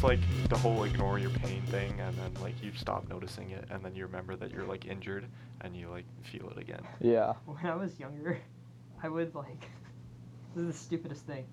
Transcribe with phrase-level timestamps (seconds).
[0.00, 3.66] it's like the whole ignore your pain thing, and then like you stop noticing it,
[3.70, 5.26] and then you remember that you're like injured,
[5.60, 6.80] and you like feel it again.
[7.00, 7.34] Yeah.
[7.44, 8.38] When I was younger,
[9.02, 9.68] I would like.
[10.54, 11.44] this is the stupidest thing,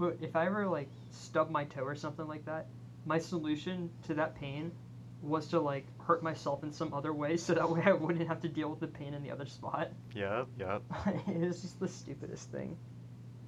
[0.00, 2.66] but if I ever like stub my toe or something like that,
[3.06, 4.72] my solution to that pain
[5.20, 8.40] was to like hurt myself in some other way, so that way I wouldn't have
[8.40, 9.92] to deal with the pain in the other spot.
[10.12, 10.80] Yeah, yeah.
[11.28, 12.76] it was just the stupidest thing.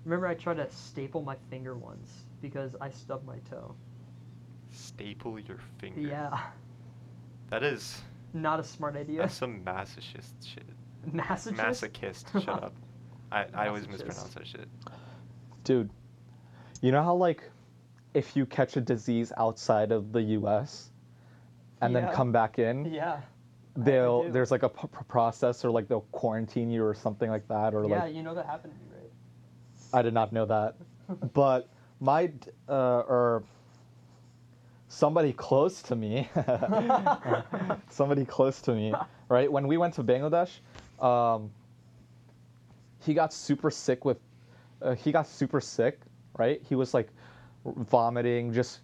[0.05, 3.75] Remember, I tried to staple my finger once because I stubbed my toe.
[4.75, 6.01] Staple your finger.
[6.01, 6.39] Yeah,
[7.51, 8.01] That is
[8.33, 9.21] not a smart idea.
[9.21, 10.65] that's some masochist shit.
[11.13, 11.55] Masochist.
[11.57, 12.45] Masochist.
[12.45, 12.75] Shut up.
[13.31, 14.69] I, I always mispronounce that shit.
[15.65, 15.91] Dude,
[16.81, 17.43] you know how like
[18.15, 20.91] if you catch a disease outside of the U.S.
[21.81, 23.21] and then come back in, Yeah.
[23.77, 27.47] they'll there's like a p- p- process or like they'll quarantine you or something like
[27.49, 29.11] that or Yeah, like you know that happened to me, right?
[29.99, 30.77] I did not know that,
[31.35, 31.69] but
[32.01, 32.31] my
[32.69, 33.43] uh, or
[34.95, 36.29] somebody close to me,
[37.91, 38.95] somebody close to me,
[39.29, 39.51] right?
[39.51, 40.51] When we went to Bangladesh,
[41.01, 41.51] um,
[43.01, 44.19] he got super sick with,
[44.81, 46.01] uh, he got super sick,
[46.39, 46.63] right?
[46.69, 47.09] He was like
[47.65, 48.81] vomiting, just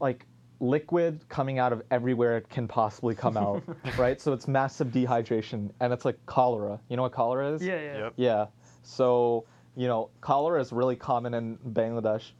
[0.00, 0.24] like
[0.60, 3.62] liquid coming out of everywhere it can possibly come out,
[3.98, 4.20] right?
[4.20, 6.80] So it's massive dehydration, and it's like cholera.
[6.88, 7.62] You know what cholera is?
[7.62, 7.98] Yeah, yeah.
[7.98, 8.12] Yep.
[8.16, 8.46] Yeah.
[8.82, 9.44] So,
[9.76, 12.30] you know, cholera is really common in Bangladesh.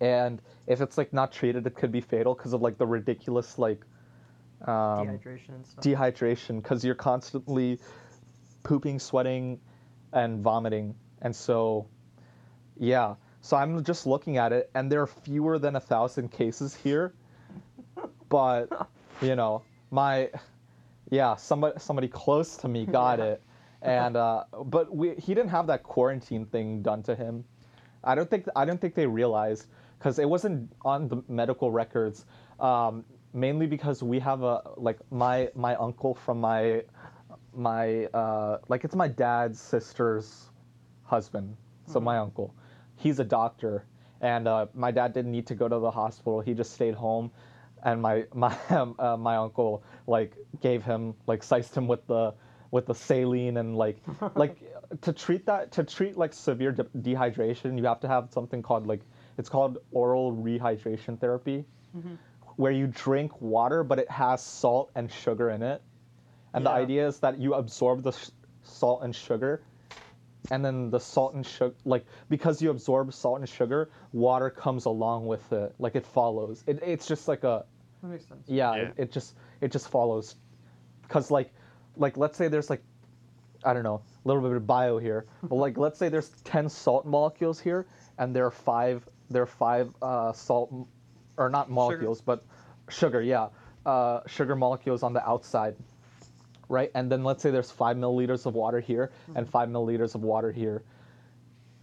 [0.00, 3.58] And if it's like not treated, it could be fatal because of like the ridiculous
[3.58, 3.84] like
[4.62, 7.80] um, Dehydration dehydration because you're constantly
[8.62, 9.58] pooping, sweating,
[10.12, 10.94] and vomiting.
[11.22, 11.88] And so,
[12.78, 13.16] yeah.
[13.40, 17.14] So I'm just looking at it, and there are fewer than a thousand cases here.
[18.28, 18.68] But,
[19.22, 20.30] you know, my,
[21.10, 23.24] yeah, somebody somebody close to me got Yeah.
[23.24, 23.42] it,
[23.82, 27.44] and uh, but we he didn't have that quarantine thing done to him.
[28.04, 29.66] I don't think I don't think they realized
[30.00, 32.24] because it wasn't on the medical records.
[32.58, 36.82] Um, mainly because we have a like my my uncle from my
[37.54, 40.48] my uh, like it's my dad's sister's
[41.04, 41.56] husband,
[41.86, 42.54] so my uncle.
[42.96, 43.84] He's a doctor,
[44.20, 46.40] and uh, my dad didn't need to go to the hospital.
[46.40, 47.30] He just stayed home,
[47.84, 52.32] and my my uh, my uncle like gave him like sized him with the
[52.70, 53.98] with the saline and like
[54.34, 54.56] like
[55.02, 58.86] to treat that to treat like severe de- dehydration you have to have something called
[58.86, 59.00] like
[59.40, 61.64] it's called oral rehydration therapy
[61.96, 62.14] mm-hmm.
[62.56, 65.82] where you drink water but it has salt and sugar in it.
[66.52, 68.30] And the idea is that you absorb the sh-
[68.62, 69.62] salt and sugar
[70.50, 74.84] and then the salt and sugar like because you absorb salt and sugar water comes
[74.84, 75.74] along with it.
[75.78, 76.62] Like it follows.
[76.66, 77.64] It, it's just like a
[78.02, 78.44] That makes sense.
[78.46, 78.82] yeah, Yeah.
[78.82, 80.36] It, it just it just follows.
[81.02, 81.52] Because like
[81.96, 82.82] like let's say there's like
[83.64, 86.68] i don't know a little bit of bio here but like let's say there's 10
[86.68, 87.86] salt molecules here
[88.18, 90.72] and there are five there are five uh, salt
[91.36, 92.44] or not molecules but
[92.88, 93.48] sugar yeah.
[93.86, 95.74] Uh, sugar molecules on the outside
[96.68, 96.90] right?
[96.94, 100.52] And then let's say there's five milliliters of water here and five milliliters of water
[100.52, 100.82] here.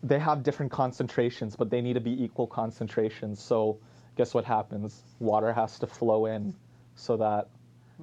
[0.02, 3.42] They have different concentrations but they need to be equal concentrations.
[3.42, 3.80] So
[4.16, 5.02] guess what happens?
[5.20, 6.56] Water has to flow in
[6.96, 7.50] so that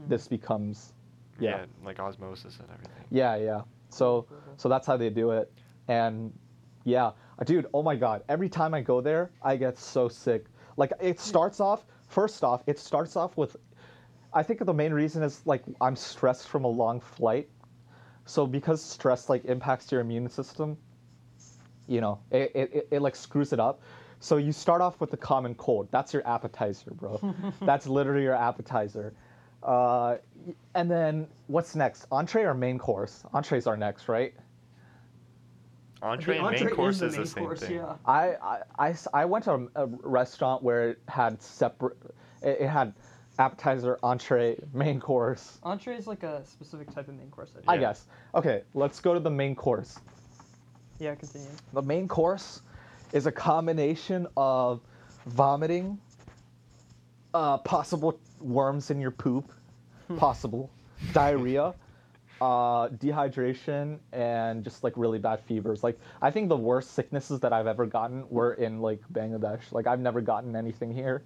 [0.08, 0.92] this becomes
[1.38, 3.04] yeah like osmosis and everything.
[3.10, 3.60] yeah, yeah.
[3.88, 4.26] So
[4.56, 5.52] so that's how they do it.
[5.88, 6.32] And
[6.84, 7.12] yeah,
[7.44, 10.46] dude, oh my god, every time I go there, I get so sick.
[10.76, 13.56] Like it starts off first off, it starts off with
[14.32, 17.48] I think the main reason is like I'm stressed from a long flight.
[18.24, 20.76] So because stress like impacts your immune system,
[21.86, 23.82] you know, it, it, it, it like screws it up.
[24.20, 25.88] So you start off with the common cold.
[25.90, 27.20] That's your appetizer, bro.
[27.62, 29.12] That's literally your appetizer.
[29.62, 30.16] Uh,
[30.74, 32.06] and then what's next?
[32.10, 33.24] Entree or main course?
[33.34, 34.34] Entrees are next, right?
[36.04, 37.76] Entree The and main entree course the is the main same course, thing.
[37.76, 37.94] Yeah.
[38.04, 41.96] I, I, I s- I went to a, a restaurant where it had separate.
[42.42, 42.92] It, it had
[43.38, 45.58] appetizer, entree, main course.
[45.62, 47.50] Entree is like a specific type of main course.
[47.66, 48.04] I, I guess.
[48.34, 49.98] Okay, let's go to the main course.
[51.00, 51.48] Yeah, continue.
[51.72, 52.60] The main course
[53.12, 54.80] is a combination of
[55.26, 55.98] vomiting,
[57.32, 59.50] uh, possible worms in your poop,
[60.16, 60.70] possible
[61.12, 61.74] diarrhea,
[62.40, 65.82] uh, dehydration, and just like really bad fevers.
[65.82, 69.72] Like I think the worst sicknesses that I've ever gotten were in like Bangladesh.
[69.72, 71.22] Like I've never gotten anything here.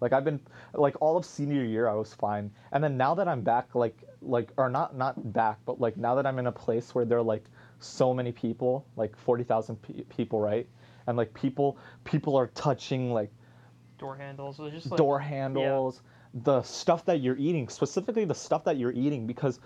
[0.00, 0.40] Like I've been
[0.74, 3.96] like all of senior year I was fine, and then now that I'm back, like
[4.22, 7.18] like or not not back, but like now that I'm in a place where there
[7.18, 7.44] are like
[7.78, 10.66] so many people, like forty thousand pe- people, right?
[11.06, 13.30] And like people people are touching like
[14.00, 14.56] Door handles.
[14.56, 16.00] So just like, door handles,
[16.32, 19.60] the stuff that you're eating, specifically the stuff that you're eating, because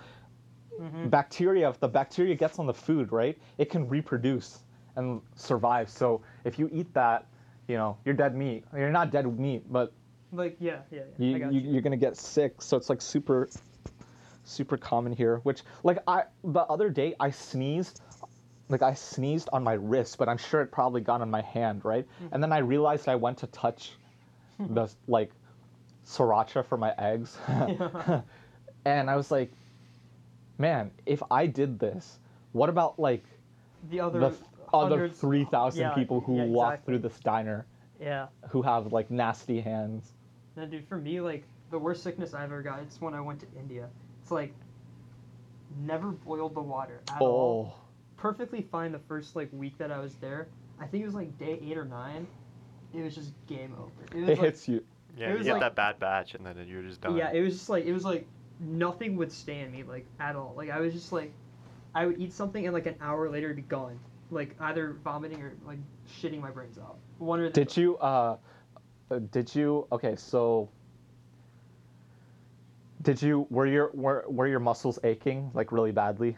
[0.79, 1.09] Mhm.
[1.09, 4.63] bacteria, if the bacteria gets on the food, right, it can reproduce
[4.95, 5.89] and survive.
[5.89, 7.27] So if you eat that,
[7.67, 8.63] you know, you're dead meat.
[8.75, 9.91] You're not dead meat, but
[10.31, 11.25] Like yeah, yeah, yeah.
[11.25, 11.71] You, you you.
[11.71, 12.61] you're gonna get sick.
[12.61, 13.49] So it's like super,
[14.43, 15.37] super common here.
[15.43, 18.01] Which like I the other day I sneezed,
[18.69, 21.85] like I sneezed on my wrist, but I'm sure it probably got on my hand,
[21.85, 22.05] right?
[22.19, 22.27] Hmm.
[22.31, 23.93] And then I realized I went to touch
[24.59, 25.31] the like
[26.05, 27.37] sriracha for my eggs,
[28.85, 29.51] and I was like,
[30.57, 32.19] man, if I did this,
[32.53, 33.23] what about like
[33.89, 34.41] the other the th-
[34.73, 37.65] other three thousand yeah, people who yeah, walk through this diner
[37.99, 38.27] Yeah.
[38.49, 40.13] who have like nasty hands?
[40.55, 43.39] No, dude, for me, like the worst sickness I ever got, it's when I went
[43.41, 43.89] to India.
[44.21, 44.53] It's like
[45.83, 47.75] never boiled the water at all.
[47.77, 47.81] Oh,
[48.17, 50.47] Perfectly fine the first like week that I was there.
[50.79, 52.25] I think it was like day eight or nine.
[52.93, 53.91] It was just game over.
[54.13, 54.83] It was it like, hits you.
[55.17, 57.15] Yeah, It you get like- that bad batch, and then you're just done.
[57.15, 58.25] Yeah, it was just like it was like
[58.59, 60.53] nothing would stand me like at all.
[60.55, 61.31] Like I was just like
[61.93, 63.99] I would eat something and like an hour later it'd be gone.
[64.31, 65.79] Like either vomiting or like
[66.09, 66.97] shitting my brains out.
[67.19, 68.37] One or the Did you uh
[69.11, 70.69] uh, did you okay, so
[73.01, 76.35] did you were your were, were your muscles aching like really badly?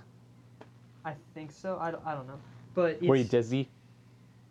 [1.06, 1.78] I think so.
[1.80, 2.40] I don't, I don't know.
[2.74, 3.70] But Were you dizzy?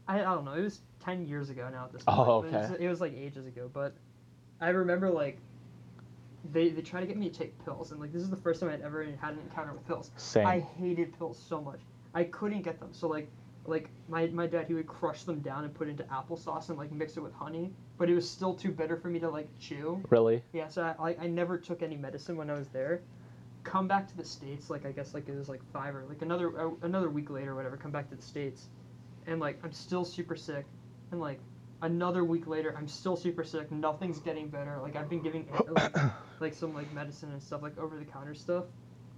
[0.08, 0.54] I, I don't know.
[0.54, 2.54] It was ten years ago now at this Oh, point.
[2.54, 2.84] It was, okay.
[2.84, 3.92] it was like ages ago, but
[4.60, 5.38] I remember like
[6.52, 8.60] they they tried to get me to take pills, and like this is the first
[8.60, 10.10] time I'd ever had an encounter with pills.
[10.16, 10.46] Same.
[10.46, 11.80] I hated pills so much.
[12.14, 12.88] I couldn't get them.
[12.92, 13.28] So like
[13.68, 16.78] like my, my dad he would crush them down and put it into applesauce and
[16.78, 19.48] like mix it with honey, but it was still too bitter for me to like
[19.58, 20.02] chew.
[20.10, 20.42] Really?
[20.52, 23.02] Yeah, so I, I, I never took any medicine when I was there.
[23.64, 26.22] Come back to the states, like I guess like it was like five or like
[26.22, 27.76] another uh, another week later, or whatever.
[27.76, 28.68] Come back to the states,
[29.26, 30.64] and like I'm still super sick,
[31.10, 31.40] and like
[31.82, 33.70] another week later, I'm still super sick.
[33.70, 34.78] Nothing's getting better.
[34.82, 35.96] Like I've been giving like,
[36.40, 38.64] like some like medicine and stuff like over the counter stuff.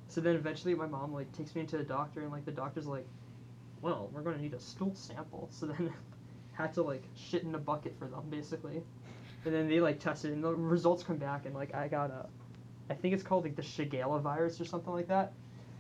[0.09, 2.87] So then eventually my mom like takes me into the doctor, and like the doctor's
[2.87, 3.07] like,
[3.83, 5.49] well, we're gonna need a stool sample.
[5.59, 5.93] So then
[6.53, 8.83] had to like shit in a bucket for them basically.
[9.45, 12.27] And then they like tested, and the results come back, and like I got a,
[12.91, 15.33] I think it's called like the Shigella virus or something like that.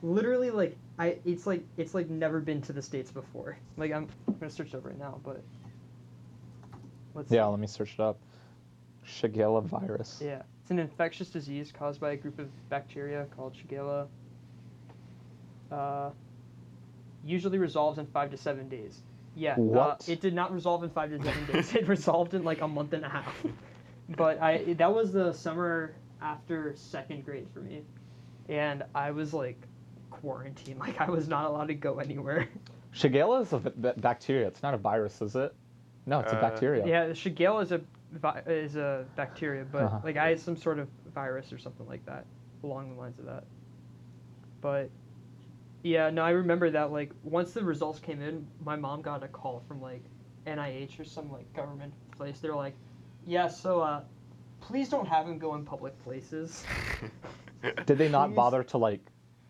[0.02, 3.58] Literally, like I, it's like it's like never been to the states before.
[3.76, 5.42] Like I'm, I'm gonna search it up right now, but
[7.14, 8.18] let's Yeah, let me search it up.
[9.06, 10.20] Shigella virus.
[10.24, 14.06] yeah, it's an infectious disease caused by a group of bacteria called Shigella.
[15.72, 16.10] Uh,
[17.24, 19.02] usually resolves in five to seven days.
[19.34, 20.08] Yeah, uh, What?
[20.08, 21.74] it did not resolve in five to seven days.
[21.74, 23.34] It resolved in like a month and a half.
[24.16, 27.82] But I that was the summer after second grade for me,
[28.48, 29.60] and I was like
[30.10, 30.78] quarantined.
[30.80, 32.48] Like I was not allowed to go anywhere.
[32.94, 34.46] Shigella is a v- b- bacteria.
[34.48, 35.54] It's not a virus, is it?
[36.08, 36.86] No, it's a Uh, bacteria.
[36.86, 37.80] Yeah, the Shigella is a
[38.12, 40.00] vi- is a bacteria, but Uh-huh.
[40.02, 42.24] like I had some sort of virus or something like that
[42.64, 43.44] along the lines of that.
[44.62, 44.90] But
[45.82, 49.28] yeah, no, I remember that like once the results came in, my mom got a
[49.28, 50.02] call from like
[50.46, 52.40] NIH or some like government place.
[52.40, 52.74] They're like,
[53.26, 54.00] "Yeah, so uh,
[54.60, 56.66] please don't have him go in public places."
[57.86, 58.36] Did they not Please?
[58.36, 59.00] bother to like?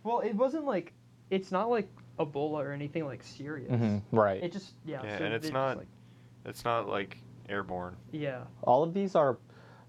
[0.03, 0.93] Well, it wasn't like
[1.31, 1.89] it's not like
[2.19, 3.71] Ebola or anything like serious.
[3.71, 4.43] Mhm, right.
[4.43, 5.03] It just yeah.
[5.05, 5.87] Yeah, so and it's they just, not- like,
[6.49, 7.19] it's not like
[7.49, 7.97] airborne.
[8.13, 8.43] yeah.
[8.65, 9.39] all of these are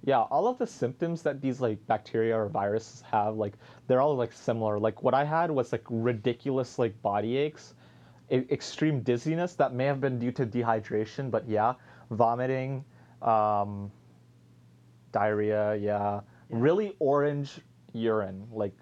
[0.06, 3.54] yeah all of the symptoms that these like bacteria or viruses have like
[3.88, 7.74] they're all like similar like what i had was like ridiculous like body aches
[8.32, 11.74] e- extreme dizziness that may have been due to dehydration but yeah
[12.12, 12.84] vomiting
[13.22, 13.92] um
[15.12, 16.22] diarrhea yeah, Yeah.
[16.50, 17.60] really orange
[17.94, 18.74] urine like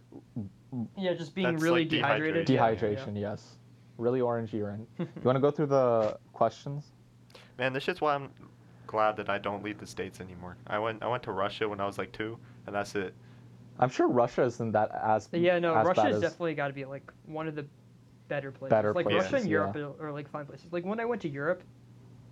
[0.97, 2.45] Yeah, just being That's, really like, dehydrated.
[2.45, 2.51] dehydration.
[2.53, 3.55] Yeah, dehydration yes
[3.97, 6.91] really orange urine you want to go through the questions
[7.57, 8.29] Man, this is why I'm
[8.85, 10.57] glad that I don't leave the states anymore.
[10.67, 13.13] I went I went to Russia when I was like two, and that's it.
[13.79, 16.73] i'm sure russia isn't that as Yeah, no, as Russia bad as- definitely got to
[16.73, 17.65] be like one of the
[18.27, 18.71] better places.
[18.71, 19.83] Better like places, Russia and Europe yeah.
[19.83, 20.71] are, are like fine places.
[20.71, 21.61] Like when I went to Europe,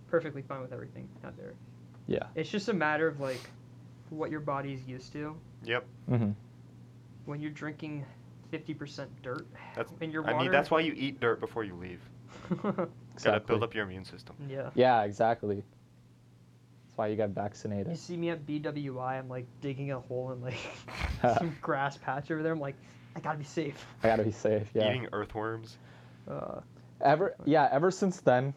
[0.10, 1.54] perfectly fine with everything out there.
[2.08, 3.42] yeah It's just a matter of like
[4.10, 5.36] what your body's used to.
[5.64, 5.86] Yep.
[6.10, 6.32] hmm
[7.26, 8.06] When you're drinking
[8.52, 9.92] fifty percent dirt That's.
[10.02, 10.36] in your water.
[10.36, 12.02] I mean, that's why you eat dirt before you leave.
[13.24, 14.36] Gotta build up your immune system.
[14.50, 14.70] yeah.
[14.76, 15.56] Yeah, exactly.
[15.58, 17.88] That's why you got vaccinated.
[17.90, 20.58] You see me at BWI, I'm like digging a hole in like
[21.38, 22.54] some grass patch over there.
[22.54, 22.76] I'm like,
[23.16, 23.86] I gotta be safe.
[24.04, 24.68] I gotta be safe.
[24.74, 24.90] Yeah.
[24.90, 25.78] Eating earthworms.
[26.30, 26.60] Uh,
[27.02, 27.70] Ever, yeah.
[27.72, 28.54] Ever since then,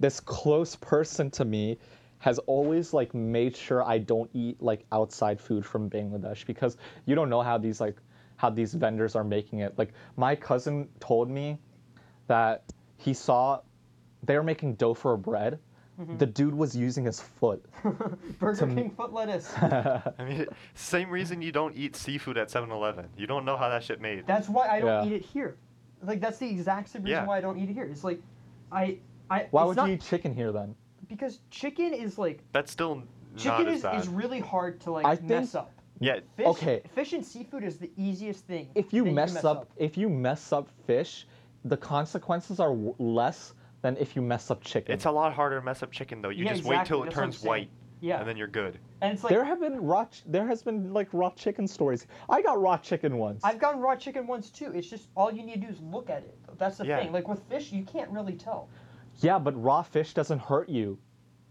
[0.00, 1.78] this close person to me
[2.18, 7.14] has always like made sure I don't eat like outside food from Bangladesh because you
[7.14, 7.96] don't know how these like
[8.36, 9.78] how these vendors are making it.
[9.78, 11.58] Like my cousin told me
[12.26, 12.64] that
[12.96, 13.60] he saw
[14.22, 15.58] they were making dough for a bread.
[16.00, 16.18] Mhm.
[16.18, 17.64] The dude was using his foot.
[18.38, 19.52] Burger To- King foot lettuce.
[19.58, 23.08] I mean, same reason you don't eat seafood at 7-Eleven.
[23.16, 24.24] You don't know how that shit made.
[24.26, 25.06] That's why I don't Yeah.
[25.06, 25.56] eat it here.
[26.02, 27.26] Like that's the exact same reason Yeah.
[27.26, 27.84] why I don't eat it here.
[27.84, 28.20] It's like,
[28.70, 28.98] I,
[29.28, 29.48] I.
[29.50, 30.74] Why would not, you eat chicken here then?
[31.08, 33.06] because chicken is like That's still not
[33.36, 34.00] chicken as is, bad.
[34.00, 35.72] is really hard to like I mess think- up.
[36.00, 36.82] yeah, Fish, Okay.
[36.94, 38.68] Fish and seafood is the easiest thing.
[38.76, 41.26] if you that mess, can up, if you mess up fish,
[41.64, 44.92] the consequences are w- less than if you mess up chicken.
[44.94, 46.28] it's a lot harder to mess up chicken though.
[46.30, 47.70] You Yeah, just wait till it that's turns white,
[48.00, 48.78] yeah, and then you're good.
[49.00, 50.04] and it's like there have been raw.
[50.06, 52.06] Ch- there has been like raw chicken stories.
[52.28, 53.42] I got raw chicken once.
[53.44, 54.72] I've gotten raw chicken once too.
[54.74, 56.36] It's just all you need to do is look at it.
[56.58, 56.98] That's the Yeah.
[57.02, 57.12] thing.
[57.12, 58.68] Like with fish, you can't really tell.
[59.20, 60.98] Yeah, but raw fish doesn't hurt you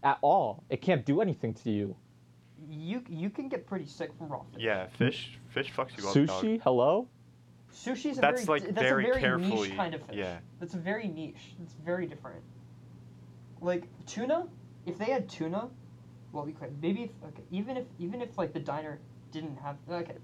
[0.02, 0.62] at all.
[0.70, 1.96] It can't do anything to you.
[2.68, 4.62] You you can get pretty sick from raw fish.
[4.62, 6.14] Yeah, fish fish fucks you up.
[6.14, 6.60] Sushi, Dog.
[6.62, 7.08] hello.
[7.72, 10.16] Sushi's a That's, very like, that's very a very carefully- niche kind of fish.
[10.16, 10.38] yeah.
[10.60, 11.54] That's very niche.
[11.62, 12.42] It's very different.
[13.60, 14.46] Like tuna,
[14.86, 15.68] if they had tuna,
[16.32, 18.98] well we could maybe if, okay even if even if like the diner
[19.32, 20.16] didn't have okay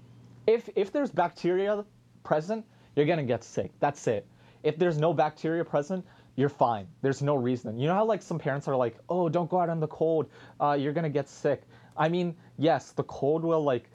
[0.47, 1.83] If if there's bacteria
[2.23, 3.71] present, you're gonna get sick.
[3.79, 4.25] That's it.
[4.63, 6.87] If there's no bacteria present, you're fine.
[7.01, 7.77] There's no reason.
[7.77, 10.29] You know how like some parents are like, "Oh, don't go out in the cold.
[10.59, 11.63] Uh, you're gonna get sick."
[11.97, 13.89] I mean, yes, the cold will like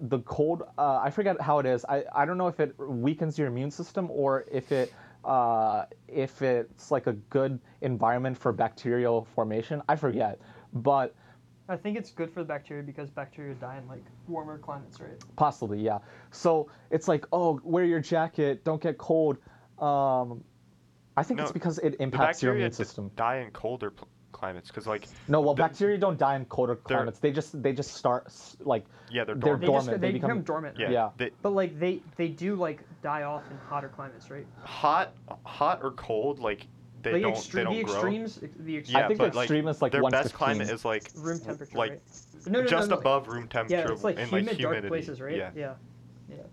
[0.00, 0.62] the cold.
[0.78, 1.84] Uh, I forget how it is.
[1.84, 4.92] I I don't know if it weakens your immune system or if it
[5.24, 9.82] uh, if it's like a good environment for bacterial formation.
[9.88, 10.40] I forget,
[10.72, 11.14] but
[11.68, 15.10] I think it's good for the bacteria because bacteria die in like warmer climates, right?
[15.34, 15.98] Possibly, yeah.
[16.30, 19.38] So it's like, oh, wear your jacket, don't get cold.
[19.78, 20.44] Um,
[21.16, 23.10] I think it's because it The impacts your immune system.
[23.16, 26.76] die in colder pl- climates because like No, well, the- bacteria don't die in colder
[26.76, 27.18] climates.
[27.18, 29.60] They just they just start like yeah they're They're dormant.
[29.62, 30.76] They just they, they become, become- dormant.
[30.78, 31.10] yeah, Yeah.
[31.16, 34.46] They, But like they they do like die off in hotter climates, right?
[34.62, 35.14] hot
[35.44, 36.66] hot or cold like
[37.02, 37.94] they like don't extreme, they the don't grow.
[37.94, 40.10] extremes, the extremes, Yeah, I think but the like is like their 115.
[40.10, 42.00] best climate is like room temperature, like right?
[42.46, 43.00] No, no, just no, no.
[43.00, 45.36] above room temperature Yeah, it's like and humid, like dark places, right?
[45.36, 45.74] Yeah, yeah.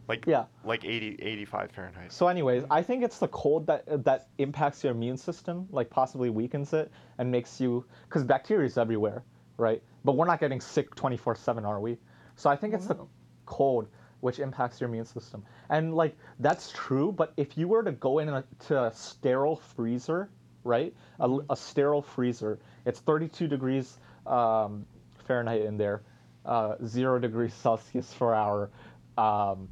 [0.07, 0.45] Like Yeah.
[0.63, 2.11] like 80 85 Fahrenheit.
[2.11, 6.29] So, anyways, I think it's the cold that that impacts your immune system, like possibly
[6.29, 9.23] weakens it and makes you because bacteria is everywhere,
[9.57, 9.81] right?
[10.03, 11.97] But we're not getting sick 24/7, are we?
[12.35, 12.97] So I think it's the
[13.45, 13.87] cold
[14.21, 17.11] which impacts your immune system, and like that's true.
[17.11, 20.29] But if you were to go in a, to a sterile freezer,
[20.63, 20.93] right?
[21.19, 24.85] A, a sterile freezer, it's 32 degrees um,
[25.27, 26.03] Fahrenheit in there,
[26.45, 28.69] uh, zero degrees Celsius for our
[29.17, 29.69] um,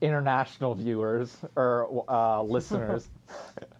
[0.00, 3.08] international viewers or uh, listeners.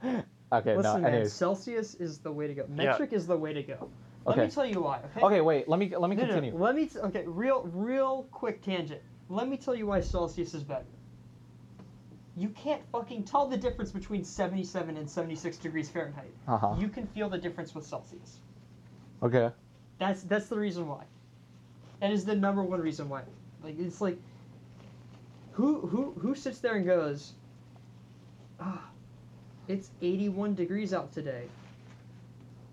[0.05, 1.11] okay, Listen, no.
[1.11, 2.63] man, Celsius is the way to go.
[2.69, 2.75] Yeah.
[2.85, 3.91] Metric is the way to go.
[4.27, 4.47] Let Okay.
[4.47, 5.01] me tell you why.
[5.17, 5.21] Okay.
[5.27, 5.69] okay, wait.
[5.69, 6.59] Let me let me No, no, no, continue.
[6.59, 6.87] Let me.
[6.87, 7.25] T- okay.
[7.27, 9.03] Real, real quick tangent.
[9.29, 10.87] Let me tell you why Celsius is better.
[12.37, 16.33] You can't fucking tell the difference between 77 and 76 degrees Fahrenheit.
[16.49, 16.75] Uh-huh.
[16.79, 18.39] You can feel the difference with Celsius.
[19.23, 19.51] Okay.
[19.99, 21.05] That's that's the reason why.
[22.01, 23.23] That is the number one reason why.
[23.63, 24.19] Like it's like
[25.55, 27.33] who who who sits there and goes,
[28.61, 28.85] ah,
[29.69, 31.45] it's 81 degrees out today.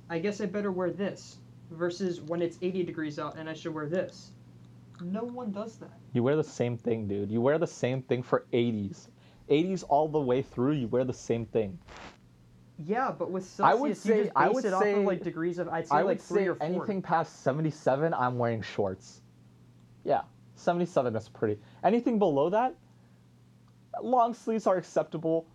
[0.10, 1.38] I guess I better wear this
[1.72, 4.32] versus when it's 80 degrees out and I should wear this.
[5.02, 5.94] No one does that.
[6.14, 7.32] You wear the same thing, dude.
[7.32, 9.08] You wear the same thing for 80s.
[9.50, 11.80] 80s all the way through, you wear the same thing.
[12.78, 15.04] Yeah, but with I Celsius, would you just base I would it off say- of
[15.06, 15.70] like degrees of.
[15.70, 16.66] I'd say I like three say or four.
[16.68, 19.22] anything past 77, I'm wearing shorts.
[20.04, 20.22] Yeah,
[20.62, 21.60] 77 is pretty.
[21.84, 22.76] Anything below that,
[24.02, 25.48] long sleeves are acceptable.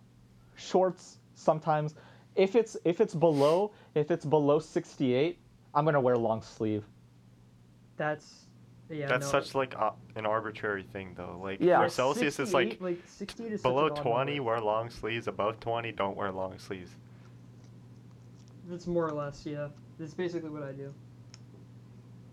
[0.55, 1.95] Shorts sometimes.
[2.35, 5.39] If it's if it's below if it's below 68,
[5.73, 6.83] I'm gonna wear long sleeve.
[7.95, 8.45] That's
[8.89, 9.07] yeah.
[9.07, 11.39] That's no, such like uh, an arbitrary thing though.
[11.41, 11.83] Like Yeah.
[11.83, 12.99] for Celsius it's like like
[13.39, 16.91] is below 20 wear long sleeves, above 20 don't wear long sleeves.
[18.69, 19.69] That's more or less, yeah.
[19.97, 20.93] That's basically what I do.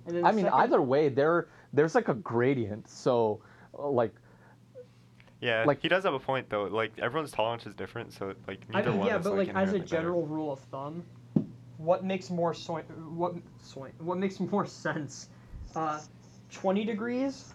[0.07, 2.89] And then I the mean, second- either way, there there's like a gradient.
[2.89, 3.41] So,
[3.79, 4.15] uh, like,
[5.41, 6.65] Yeah, Like- he does have a point though.
[6.65, 9.49] Like everyone's tolerance is different, so like I neither mean, one yeah, is but like,
[9.49, 9.91] as a inherently better.
[9.91, 11.05] general rule of thumb,
[11.77, 15.29] what makes more soy, what soy, what makes more sense,
[15.77, 16.01] uh,
[16.51, 17.53] twenty degrees,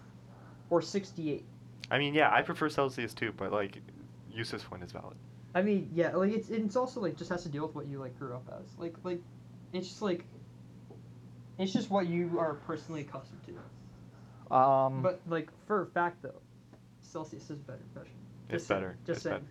[0.68, 1.44] or sixty-eight.
[1.90, 3.78] I mean, yeah, I prefer Celsius too, but like
[4.30, 5.16] Yusuf's point is valid.
[5.56, 7.98] I mean, yeah, like it's it's also like just has to deal with what you
[7.98, 8.78] like grew up as.
[8.78, 9.20] Like like,
[9.72, 10.24] it's just like.
[11.58, 13.52] It's just what you are personally accustomed to.
[14.50, 16.40] Um, But like for a fact though,
[17.02, 17.78] Celsius is better.
[17.94, 18.06] Just
[18.50, 19.34] It's saying, better, Just it's saying.
[19.36, 19.46] better.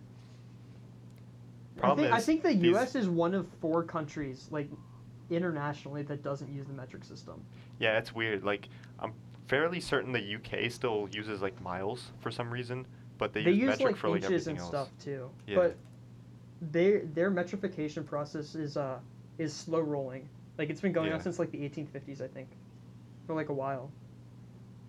[1.76, 2.94] I Problem think, I think the these- U.S.
[2.94, 4.68] is one of four countries, like
[5.30, 7.42] internationally, that doesn't use the metric system.
[7.78, 8.44] Yeah, it's weird.
[8.44, 9.12] Like I'm
[9.48, 12.86] fairly certain the UK still uses like miles for some reason,
[13.18, 14.88] but they, They, use use metric like for like inches everything and else.
[14.88, 15.30] stuff too.
[15.46, 15.56] Yeah.
[15.56, 15.76] But
[16.72, 18.98] their their metrification process is uh
[19.38, 20.28] is slow rolling.
[20.58, 22.48] Like it's been going on since like the 1850s, I think,
[23.26, 23.90] for like a while.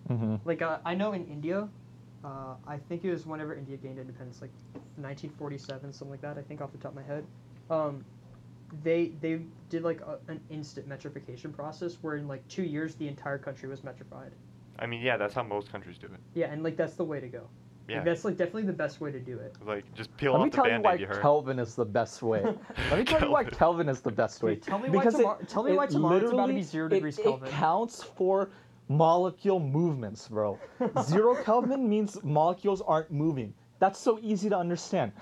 [0.08, 0.40] Mhm.
[0.44, 1.68] Like uh, I know in India,
[2.24, 4.50] uh, I think it was whenever India gained independence, like
[4.96, 6.38] 1947, something like that.
[6.38, 7.24] I think off the top of my head.
[7.70, 8.04] Um,
[8.82, 13.06] they they did like a, an instant metrification process where in like two years the
[13.08, 14.30] entire country was metrified.
[14.78, 16.20] I mean, yeah, that's how most countries do it.
[16.34, 17.40] Yeah, and like that's the way to go.
[17.88, 19.54] Like, Yeah, that's like definitely the best way to do it.
[19.66, 21.20] like just peel Let off me the tell you band-aid why you heard.
[21.20, 22.42] Kelvin is the best way.
[22.90, 23.58] Let me tell you why Kelvin.
[23.58, 24.52] Kelvin is the best way.
[24.52, 26.86] Wait, tell me why because tomorrow- tell me why tomorrow it's about to be zero
[26.86, 27.50] it- degrees it Kelvin.
[27.50, 28.50] counts for
[28.96, 30.58] molecule movements, bro.
[31.02, 33.54] Zero Kelvin means molecules aren't moving.
[33.78, 35.12] That's so easy to understand.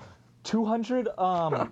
[0.43, 1.71] 200 um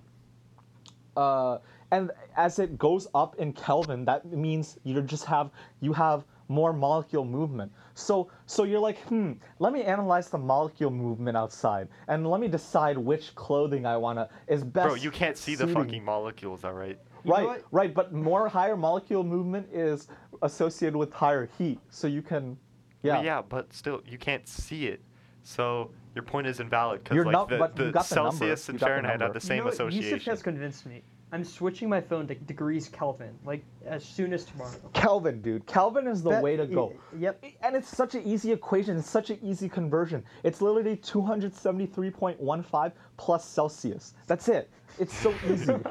[1.17, 1.57] uh
[1.91, 5.49] and as it goes up in Kelvin, that means you just have
[5.81, 7.71] you have more molecule movement.
[7.95, 12.47] So so you're like, hmm, let me analyze the molecule movement outside and let me
[12.47, 14.87] decide which clothing I wanna is best.
[14.87, 16.99] Bro, you can't see the fucking molecules, all right?
[17.23, 20.07] You Right, right, but more higher molecule movement is
[20.41, 22.57] associated with higher heat, so you can,
[23.03, 23.15] yeah.
[23.15, 25.01] Well, yeah, but still, you can't see it.
[25.43, 28.31] So your point is invalid because like not- the, but you the got the number.
[28.31, 29.39] Celsius and You got the Fahrenheit have number.
[29.39, 29.73] the You same know what?
[29.73, 30.31] Yusuf association.
[30.31, 31.01] has convinced me.
[31.31, 34.73] I'm switching my phone to degrees Kelvin, like as soon as tomorrow.
[34.93, 36.87] Kelvin, dude, Kelvin is the That- way to go.
[36.87, 37.43] y- Yep.
[37.61, 38.97] And it's such an easy equation.
[38.97, 40.23] It's such an easy conversion.
[40.43, 44.15] It's literally 273.15 plus Celsius.
[44.25, 44.71] That's it.
[44.97, 45.75] It's so easy.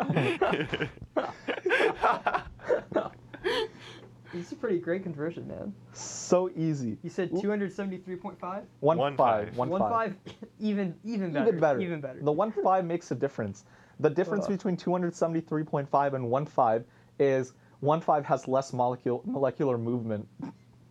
[4.35, 5.73] This is a pretty great conversion, man.
[5.95, 6.99] so easy.
[7.03, 8.63] You said 273.5?
[8.81, 9.57] One, One five, five.
[9.57, 9.91] one One five.
[10.27, 11.49] five, even even better.
[11.49, 11.81] Even better.
[11.81, 12.21] Even better.
[12.21, 13.65] The one five makes a difference.
[14.01, 14.51] The difference Ugh.
[14.53, 16.85] between 273.5 and one five
[17.19, 20.29] is one five has less molecule molecular movement.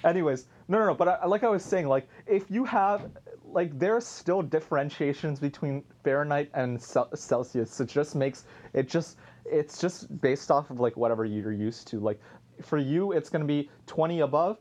[0.04, 0.94] Anyways, no, no, no.
[0.94, 3.10] But I, like I was saying, like if you have,
[3.44, 7.80] like there's still differentiations between Fahrenheit and Cel- Celsius.
[7.80, 12.00] It just makes it just it's just based off of like whatever you're used to.
[12.00, 12.20] Like
[12.62, 14.60] for you, it's gonna be 20 above,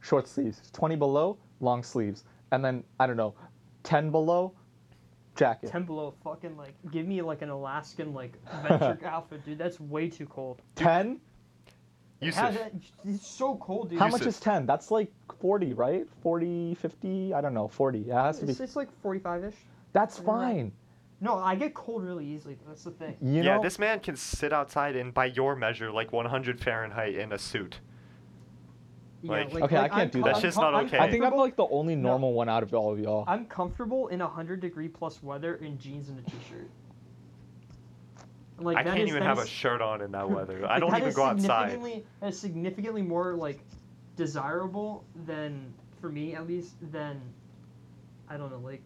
[0.00, 0.70] short sleeves.
[0.72, 2.24] 20 below, long sleeves.
[2.52, 3.34] And then I don't know,
[3.84, 4.52] 10 below,
[5.40, 5.70] jacket.
[5.70, 8.34] Ten below, fucking like, give me like an Alaskan like
[8.68, 9.58] venture outfit, dude.
[9.58, 10.60] That's way too cold.
[10.76, 11.18] 10?
[12.20, 12.72] Yusuf, How that-
[13.06, 13.98] it's so cold, dude.
[13.98, 14.66] How much is 10?
[14.66, 15.10] That's like
[15.40, 16.06] 40, right?
[16.22, 18.00] 40, 50, I don't know, 40.
[18.00, 18.52] It has to be.
[18.52, 19.54] It's, it's like 45-ish.
[19.94, 20.72] That's fine.
[21.22, 22.58] No, I get cold really easily.
[22.66, 23.16] That's the thing.
[23.22, 27.14] You yeah, know, this man can sit outside in, by your measure, like 100 Fahrenheit
[27.14, 27.80] in a suit.
[29.22, 30.34] Yeah, Like- Okay, I I'm can't do com- that.
[30.34, 30.98] That's I'm just not okay.
[30.98, 32.10] I think I'm like the only No.
[32.10, 33.24] normal one out of all of y'all.
[33.26, 36.70] I'm comfortable in 100 degree plus weather in jeans and a t-shirt.
[38.58, 40.64] Like I can't is- even that have a shirt on in that weather.
[40.68, 41.70] I don't even is go outside.
[41.72, 43.60] significantly- That is significantly more like
[44.16, 47.20] desirable than for me at least than
[48.28, 48.82] I don't know like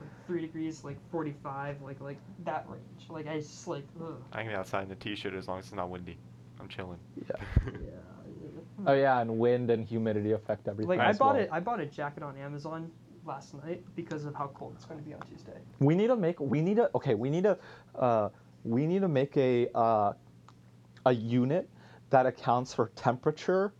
[0.00, 2.84] like three degrees like 45 like like that range.
[3.08, 4.22] Like I just like ugh.
[4.32, 6.16] I can be outside in a t-shirt as long as it's not windy.
[6.60, 6.98] I'm chilling.
[7.28, 7.36] Yeah.
[7.66, 7.70] yeah.
[8.86, 10.88] Oh yeah, and wind and humidity affect everything.
[10.88, 11.42] Like I bought well.
[11.44, 11.48] it.
[11.52, 12.90] I bought a jacket on Amazon
[13.26, 15.58] last night because of how cold it's going to be on Tuesday.
[15.78, 16.40] We need to make.
[16.40, 16.90] We need to.
[16.94, 17.58] Okay, we need to.
[17.94, 18.28] Uh,
[18.64, 20.12] we need to make a uh,
[21.06, 21.68] a unit
[22.10, 23.72] that accounts for temperature,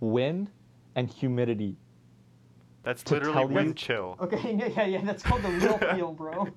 [0.00, 0.50] wind,
[0.94, 1.76] and humidity.
[2.82, 4.16] That's literally tell you- wind chill.
[4.20, 5.00] Okay, yeah, yeah, yeah.
[5.04, 6.48] That's called the real feel, bro.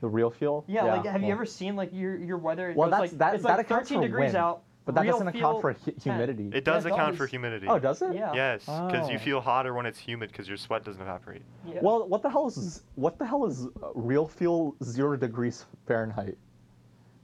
[0.00, 0.64] The real feel.
[0.66, 2.72] Yeah, like have you ever seen like your your weather?
[2.76, 4.62] Well, goes, that's- like, that- it's that like accounts 13 for degrees wind, out.
[4.86, 5.94] But that doesn't feel account for hu- 10.
[6.00, 6.50] humidity.
[6.56, 7.30] It does Yeah, it account for does.
[7.32, 7.66] humidity.
[7.68, 8.14] Oh, does it?
[8.14, 8.32] Yeah.
[8.32, 9.18] Yes, because you Oh.
[9.18, 11.42] feel hotter when it's humid because your sweat doesn't evaporate.
[11.66, 11.80] Yeah.
[11.82, 16.38] Well, what the hell is what the hell is uh, real feel zero degrees Fahrenheit?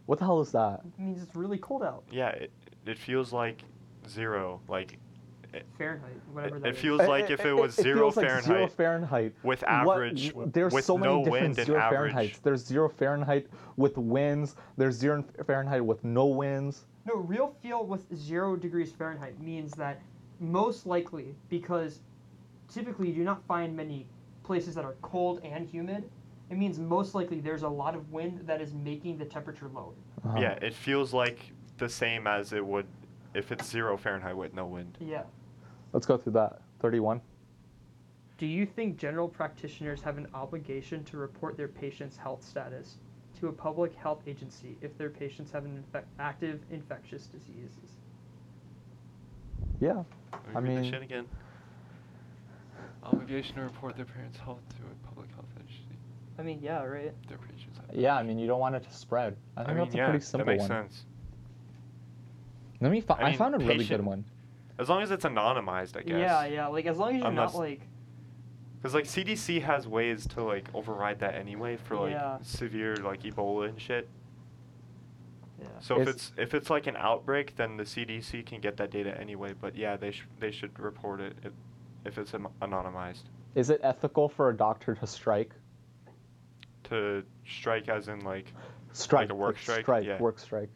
[0.07, 0.81] What the hell is that?
[0.85, 2.03] it means it's really cold out.
[2.11, 2.51] Yeah, it,
[2.85, 3.62] it feels like
[4.09, 4.61] zero.
[4.66, 4.98] Like
[5.55, 6.81] eh, Fahrenheit, whatever it, that it is.
[6.81, 9.35] feels eh, like eh, if it was zero feels like Fahrenheit zero Fahrenheit.
[9.44, 12.12] with What- average, there's with so many no different wind and zero average.
[12.12, 12.42] Fahrenheits.
[12.42, 13.46] There's zero Fahrenheit
[13.77, 14.57] with winds.
[14.77, 16.87] There's zero Fahrenheit with no winds.
[17.04, 20.00] No, real feel with zero degrees Fahrenheit means that
[20.38, 22.00] most likely because
[22.68, 24.06] typically you do not find many
[24.44, 26.08] places that are cold and humid.
[26.50, 29.94] It means most likely there's a lot of wind that is making the temperature lower.
[30.24, 30.38] Uh-huh.
[30.40, 32.86] Yeah, it feels like the same as it would
[33.34, 34.98] if it's zero Fahrenheit with no wind.
[35.00, 35.22] Yeah.
[35.92, 36.60] Let's go through that.
[36.80, 37.20] Thirty-one.
[38.38, 42.98] Do you think general practitioners have an obligation to report their patient's health status
[43.42, 47.98] to a public health agency if their patients have an infec- active infectious diseases?
[49.81, 50.05] Yeah.
[50.33, 51.26] Let me I read the mean- shit again.
[53.02, 55.96] Obligation to report their parents' health to a public health agency.
[56.38, 57.12] I mean, yeah, right.
[57.28, 57.96] Their patients have.
[57.96, 58.14] Yeah.
[58.14, 59.37] I mean, you don't want it to spread.
[59.57, 60.68] I I, think mean, that's a yeah, pretty simple that makes one.
[60.68, 61.05] sense.
[62.81, 63.00] Let me.
[63.00, 64.24] Fi- I I, found a really good one.
[64.78, 66.16] As long as it's anonymized, I guess.
[66.20, 66.66] Yeah, yeah.
[66.68, 67.81] Like as long as you're Unless- not like
[68.83, 72.38] Because like CDC has ways to like override that anyway for like Yeah.
[72.42, 74.09] severe like Ebola and shit.
[75.61, 75.68] yeah.
[75.79, 78.90] So if Is- it's if it's like an outbreak, then the CDC can get that
[78.90, 79.53] data anyway.
[79.61, 81.53] But yeah, they should they should report it if,
[82.05, 83.23] if it's an- anonymized.
[83.55, 85.53] Is it ethical for a doctor to strike?
[86.85, 88.53] To to strike as in like
[88.92, 89.83] strike a work like strike?
[89.85, 90.18] strike Yeah.
[90.18, 90.71] work strike.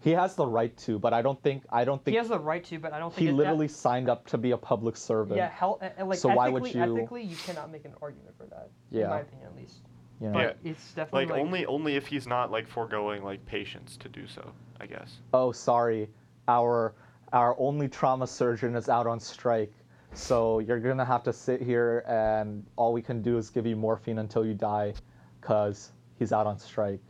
[0.00, 2.38] He has the right to, but I don't think I don't think He has the
[2.38, 4.96] right to, but I don't think he it- literally signed up to be a public
[4.96, 5.36] servant.
[5.36, 8.70] Yeah, hell, like So why would you- ethically, you cannot make an argument for that.
[8.90, 9.08] Yeah, In Yeah.
[9.14, 9.80] my opinion, at least.
[10.20, 10.32] you know?
[10.34, 10.70] But Yeah.
[10.70, 14.52] it's definitely like, only only if he's not like foregoing like patience to do so,
[14.80, 15.18] I guess.
[15.34, 16.10] Oh, sorry,
[16.46, 16.94] our
[17.32, 19.72] our only trauma surgeon is out on strike,
[20.14, 23.76] so you're gonna have to sit here and all we can do is give you
[23.76, 24.94] morphine until you die,
[25.40, 27.02] cause he's out on strike.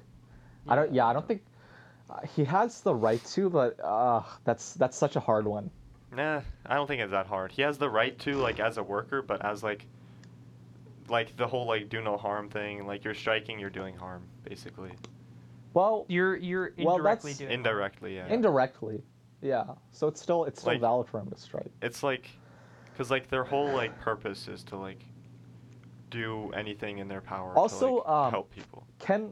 [0.66, 0.92] I don't.
[0.92, 1.42] Yeah, I don't think
[2.34, 5.70] he has the right to, but uh, that's that's such a hard one.
[6.14, 7.52] Nah, I don't think it's that hard.
[7.52, 9.86] He has the right to like as a worker, but as like
[11.08, 14.92] like the whole like do no harm thing, like you're striking, you're doing harm, basically.
[15.74, 17.52] Well, You're you're Well, indirectly that's- doing.
[17.52, 18.26] Indirectly, yeah.
[18.28, 19.02] indirectly,
[19.42, 19.64] yeah.
[19.92, 21.70] So it's still it's still Like- valid for him to strike.
[21.82, 22.28] it's like
[22.92, 25.04] because like their whole like purpose is to like
[26.10, 29.30] do anything in their power Also, to like, um, help people Can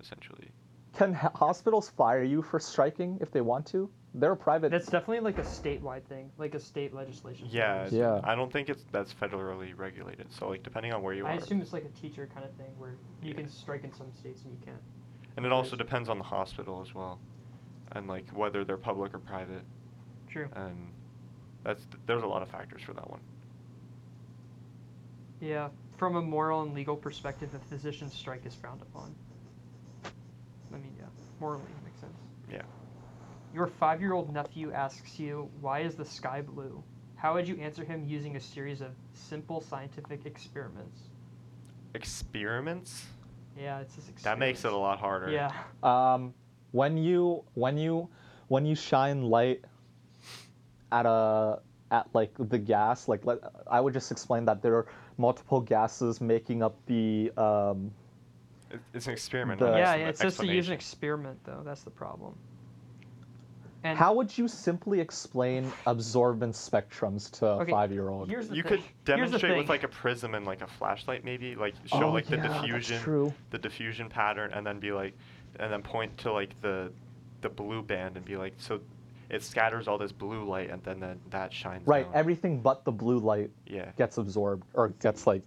[0.00, 0.50] essentially
[0.96, 3.90] can hospitals fire you for striking if they want to?
[4.14, 4.70] They're a private.
[4.70, 7.48] That's definitely like a statewide thing, like a state legislation.
[7.50, 8.20] yeah it's- Yeah.
[8.24, 11.32] i don't think it's that's federally regulated so like depending on where you I are
[11.32, 13.34] I assume it's like a teacher kind of thing where you Yeah.
[13.34, 14.80] can strike in some states and you can't.
[15.36, 17.18] and it also depends on the hospital as well
[17.92, 19.62] and like whether they're public or private
[20.28, 20.48] True.
[20.54, 20.92] and
[21.62, 23.20] that's there's a lot of factors for that one
[25.40, 25.68] Yeah.
[25.98, 29.14] From a moral and legal perspective, a physician's strike is frowned upon.
[31.40, 32.12] I mean, yeah, morally makes sense.
[32.50, 32.62] yeah
[33.54, 36.82] Your five-year-old nephew asks you, "Why is the sky blue?"
[37.16, 41.00] How would you answer him using a series of simple scientific experiments?
[41.94, 43.06] experiments
[43.56, 45.50] Yeah, it's just that makes it a lot harder Yeah.
[45.82, 46.34] Um,
[46.72, 48.08] when you when you
[48.48, 49.64] when you shine light
[50.92, 53.38] at a at like the gas, like let,
[53.70, 57.92] I would just explain that there are multiple gases making up the um, It-
[58.94, 61.62] it's an experiment The- not yeah, it's just says to use an experiment though.
[61.64, 62.34] That's the problem.
[63.84, 68.28] And How would you simply explain absorbance spectrums to a Okay, five-year-old?
[68.28, 68.70] here's the you thing.
[68.70, 72.04] could Here's the demonstrate with like a prism and like a flashlight maybe like show
[72.04, 73.32] Oh, like the yeah, diffusion true.
[73.50, 75.14] the diffusion pattern and then be like
[75.60, 76.90] and then point to like the
[77.42, 78.80] the blue band and be like so
[79.30, 82.14] it scatters all this blue light and then then that shines Right, down.
[82.14, 85.42] everything but the blue light yeah gets absorbed or gets like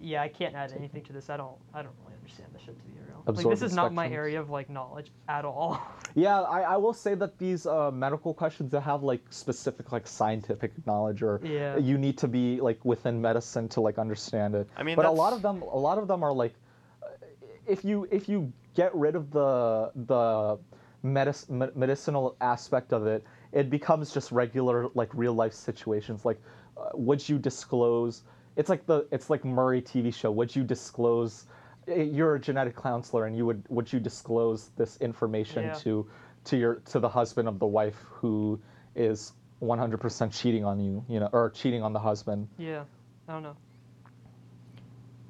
[0.00, 1.30] Yeah, I can't add anything to this.
[1.30, 1.54] I don't.
[1.72, 3.22] I don't really understand this shit to be real.
[3.26, 5.80] Like this is not my area of like knowledge at all.
[6.16, 10.06] Yeah, I, I will say that these uh, medical questions that have like specific like
[10.06, 11.76] scientific knowledge or Yeah.
[11.76, 14.68] you need to be like within medicine to like understand it.
[14.76, 16.54] I mean, but a lot of them a lot of them are like
[17.02, 17.08] uh,
[17.66, 20.56] if you if you get rid of the the
[21.02, 26.24] medic- me- medicinal aspect of it, it becomes just regular like real life situations.
[26.24, 26.40] Like,
[26.76, 28.22] uh, would you disclose?
[28.54, 30.30] It's like the it's like Maury TV show.
[30.30, 31.46] Would you disclose?
[31.86, 35.72] You're a genetic counselor, and you would would you disclose this information Yeah.
[35.74, 36.06] to
[36.44, 38.60] to your to the husband of the wife who
[38.94, 42.48] is 100% cheating on you, you know, or cheating on the husband?
[42.58, 42.84] yeah,
[43.28, 43.56] I don't know.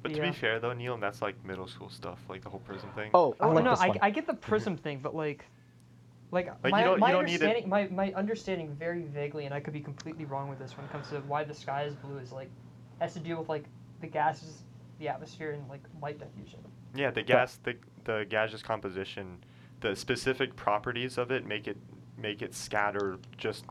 [0.03, 2.89] but to be fair though neil that's like middle school stuff like the whole prism
[2.91, 3.91] thing Oh, I Oh, like no, I.
[4.01, 4.41] I get the mhm.
[4.41, 5.45] prism thing, but like,
[6.31, 9.45] like, Like, my, you don't- my you don't need understanding, my, my understanding very vaguely,
[9.45, 11.83] and I could be completely wrong with this when it comes to why the sky
[11.83, 12.49] is blue is like
[12.99, 13.63] has to do with like
[14.01, 14.63] the gases,
[14.99, 16.59] the atmosphere, and like light diffusion.
[16.95, 19.37] yeah the gas the the gaseous composition
[19.81, 21.77] the specific properties of it make it
[22.17, 23.65] make it scatter just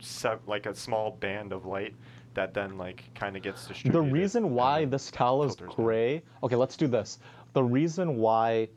[0.00, 1.94] se- like a small band of light
[2.34, 3.92] that then like kind of gets distributed.
[3.98, 5.84] The reason why this towel is filters down.
[5.84, 6.22] gray.
[6.44, 7.18] Okay, let's do this.
[7.54, 8.68] The reason why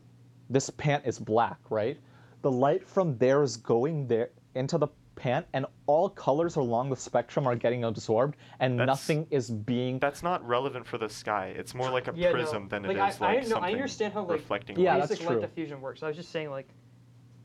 [0.50, 1.96] this pant is black, right?
[2.42, 4.88] The light from there is going there into the
[5.22, 10.00] pant, and all colors along the spectrum are getting absorbed, and That's- nothing is being.
[10.00, 11.54] That's not relevant for the sky.
[11.56, 13.56] It's more like a Yeah, no, prism than like, it I- is I like know-
[13.58, 14.80] I understand how, like, reflecting.
[14.80, 14.98] Yeah, light.
[14.98, 15.36] that's basic true.
[15.36, 16.02] light diffusion works.
[16.02, 16.68] I was just saying like,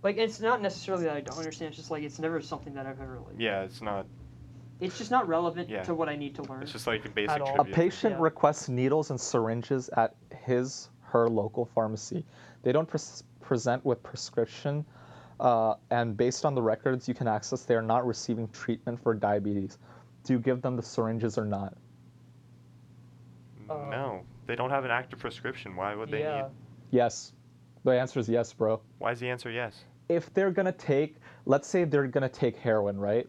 [0.01, 1.69] like it's not necessarily that I don't understand.
[1.69, 3.35] It's just like it's never something that I've ever like.
[3.37, 4.07] Yeah, it's not.
[4.79, 5.83] It's just not relevant Yeah.
[5.83, 6.63] to what I need to learn.
[6.63, 7.59] It's just like a basic At.
[7.59, 8.21] A patient Yeah.
[8.23, 12.25] requests needles and syringes at his her local pharmacy.
[12.63, 14.83] They don't pres- present with prescription,
[15.39, 19.13] uh, and based on the records you can access, they are not receiving treatment for
[19.13, 19.78] diabetes.
[20.23, 21.78] Do you give them the syringes or not?
[23.69, 25.76] Uh, no, they don't have an active prescription.
[25.76, 26.43] Why would they yeah.
[26.43, 26.52] need?
[26.91, 27.34] Yes.
[27.84, 28.82] The answer is yes, bro.
[29.00, 29.84] Why is the answer yes?
[30.10, 33.28] If they're gonna take, let's say they're gonna take heroin, right?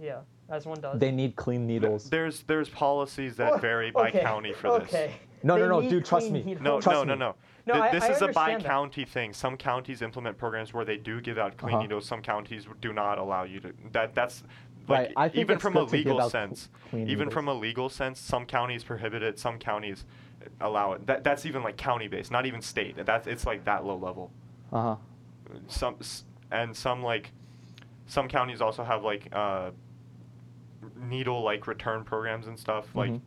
[0.00, 0.20] Yeah.
[0.48, 1.00] As one does.
[1.00, 2.08] They need clean needles.
[2.08, 4.84] There's there's policies that vary by Okay, county for okay.
[5.06, 5.14] this.
[5.42, 6.56] No, no, They no, dude, trust me.
[6.60, 7.18] No, Trust no, no, me.
[7.18, 7.34] no.
[7.66, 8.62] No, Th- I- this I is a understand that.
[8.64, 9.32] bi-county thing.
[9.32, 11.82] Some counties implement programs where they do give out clean Uh-huh.
[11.82, 12.06] needles.
[12.06, 13.72] Some counties do not allow you to.
[13.92, 14.42] That that's
[14.88, 16.68] like Right, I think even from a good to give legal sense.
[16.92, 17.32] Even needles.
[17.34, 19.38] from a legal sense, some counties prohibit it.
[19.38, 20.04] Some counties
[20.60, 21.06] allow it.
[21.06, 22.94] That that's even like county based, not even state.
[23.04, 24.30] That's it's like that low level.
[24.72, 24.96] Uh huh.
[25.66, 25.96] Some
[26.52, 27.32] and some like
[28.06, 29.70] some counties also have like uh,
[30.96, 32.94] needle like return programs and stuff.
[32.94, 33.20] Like Mhm.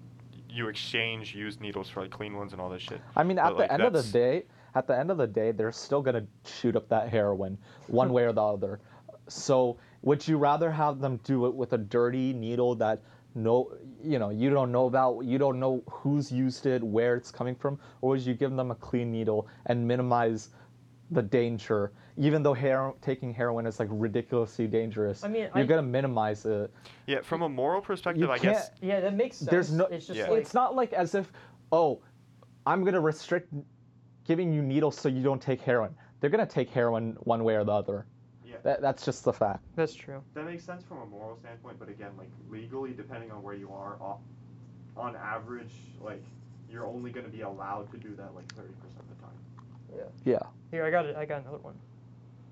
[0.50, 3.02] You exchange used needles for like clean ones and all this shit.
[3.16, 5.28] I mean, But, at the like, end of the day, at the end of the
[5.28, 7.58] day, they're still gonna shoot up that heroin,
[7.88, 8.80] one way or the other.
[9.28, 13.02] So, would you rather have them do it with a dirty needle that
[13.36, 13.72] no,
[14.04, 17.56] you know, you don't know about, you don't know who's used it, where it's coming
[17.56, 20.50] from, or would you give them a clean needle and minimize
[21.12, 25.24] the danger, even though hero- taking heroin is like ridiculously dangerous?
[25.24, 26.72] I mean, you're I- gonna minimize it.
[27.08, 28.72] Yeah, from a moral perspective, I guess.
[28.82, 29.50] Yeah, that makes sense.
[29.50, 29.86] There's no.
[29.86, 30.30] It's just Yeah.
[30.30, 31.32] like it's not like as if,
[31.72, 32.02] oh,
[32.66, 33.54] I'm gonna restrict
[34.26, 35.96] giving you needles so you don't take heroin.
[36.20, 38.06] They're gonna take heroin one way or the other.
[38.46, 38.58] Yeah.
[38.64, 39.64] That, that's just the fact.
[39.76, 40.22] that's true.
[40.34, 43.72] That makes sense from a moral standpoint, but again, like legally, depending on where you
[43.72, 44.20] are, off,
[44.98, 46.22] on average, like
[46.70, 49.09] you're only going to be allowed to do that like thirty percent
[49.92, 50.12] of the time.
[50.26, 50.40] Yeah.
[50.72, 51.16] Here, I got it.
[51.16, 51.76] I got another one.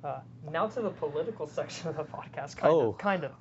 [0.03, 0.19] Uh,
[0.51, 2.57] now to the political section of the podcast.
[2.57, 2.89] Kind Oh.
[2.89, 2.97] of.
[2.97, 3.31] Kind of.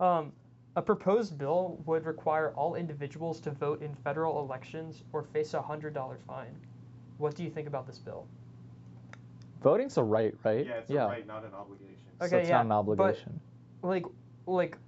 [0.00, 0.32] Um,
[0.76, 5.62] a proposed bill would require all individuals to vote in federal elections or face a
[5.62, 6.54] hundred dollar fine.
[7.18, 8.26] What do you think about this bill?
[9.62, 10.66] Voting's a right, right?
[10.66, 11.94] Yeah, it's a right, not an obligation.
[12.20, 13.40] So Okay, it's yeah, not an but- obligation.
[13.82, 14.04] Like,
[14.46, 14.78] like,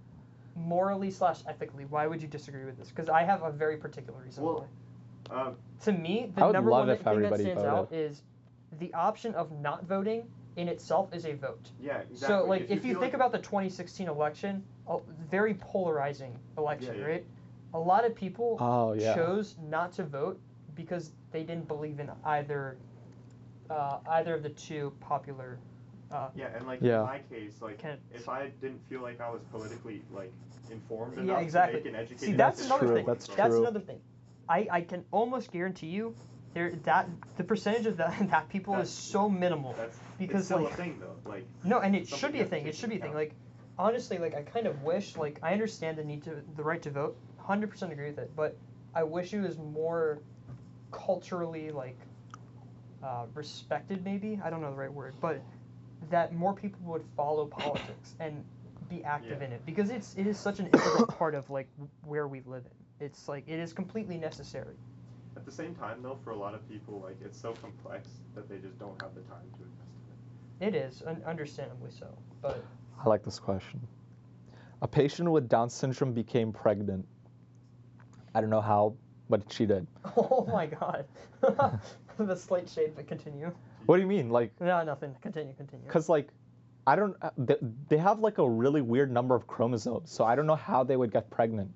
[0.57, 2.89] morally slash ethically, why would you disagree with this?
[2.89, 4.67] Because I have a very particular reason Well,
[5.29, 5.37] why.
[5.43, 7.79] Um, To me, the number love one thing that everybody stands voted.
[7.79, 8.23] out is
[8.79, 11.71] the option of not voting in itself is a vote.
[11.81, 12.17] yeah, exactly.
[12.19, 14.99] So, like, if you, feel think like- about the 2016 election, a
[15.31, 17.07] very polarizing election, Yeah, yeah.
[17.07, 17.27] right?
[17.75, 19.15] A lot of people Oh yeah.
[19.15, 20.39] chose not to vote
[20.75, 22.77] because they didn't believe in either,
[23.69, 25.59] uh, either of the two popular.
[26.11, 27.01] Uh, Yeah, and like Yeah.
[27.01, 30.33] in my case, like Can't- if I didn't feel like I was politically like
[30.71, 31.81] informed Yeah, enough exactly.
[31.81, 33.07] to make an educated See, that's decision, another true, thing.
[33.07, 33.61] that's That's true.
[33.63, 34.01] another thing.
[34.49, 36.15] I, I can almost guarantee you,
[36.57, 39.75] there that the percentage of that that people That's- is so minimal.
[39.77, 41.31] That's Because, it's still like- a thing though.
[41.31, 42.67] Like No, and it should be a thing.
[42.67, 43.13] It should be a thing.
[43.15, 43.35] Like,
[43.79, 46.91] honestly, like I kind of wish, like I understand the need to, the right to
[46.91, 47.17] vote.
[47.39, 48.57] Hundred percent agree with it, but
[48.95, 50.19] I wish it was more
[50.91, 51.99] culturally like
[53.05, 54.03] uh, respected.
[54.03, 55.43] Maybe I don't know the right word, but
[56.11, 58.43] that more people would follow politics and
[58.89, 59.49] be active Yeah.
[59.49, 61.69] in it because it's it is such an integral part of like
[62.07, 63.07] where we live in.
[63.07, 64.75] It's like it is completely necessary.
[65.47, 68.49] At the same time though, for a lot of people, like it's so complex that
[68.49, 69.93] they just don't have the time to invest
[70.61, 70.75] in it.
[70.75, 72.07] It is, un- understandably so.
[72.43, 72.65] But
[73.05, 73.81] I like this question.
[74.83, 77.07] A patient with Down syndrome became pregnant.
[78.35, 78.95] I don't know how,
[79.31, 79.87] but she did.
[80.17, 81.05] oh my god,
[82.19, 82.93] the slight shade.
[82.97, 83.53] But continue.
[83.87, 84.31] What do you mean?
[84.31, 85.15] Like, No, nothing.
[85.23, 85.87] Continue, continue.
[85.87, 86.29] because like,
[86.89, 87.17] I don't.
[87.23, 87.57] uh, They,
[87.89, 90.97] they have like a really weird number of chromosomes, so I don't know how they
[90.97, 91.71] would get pregnant.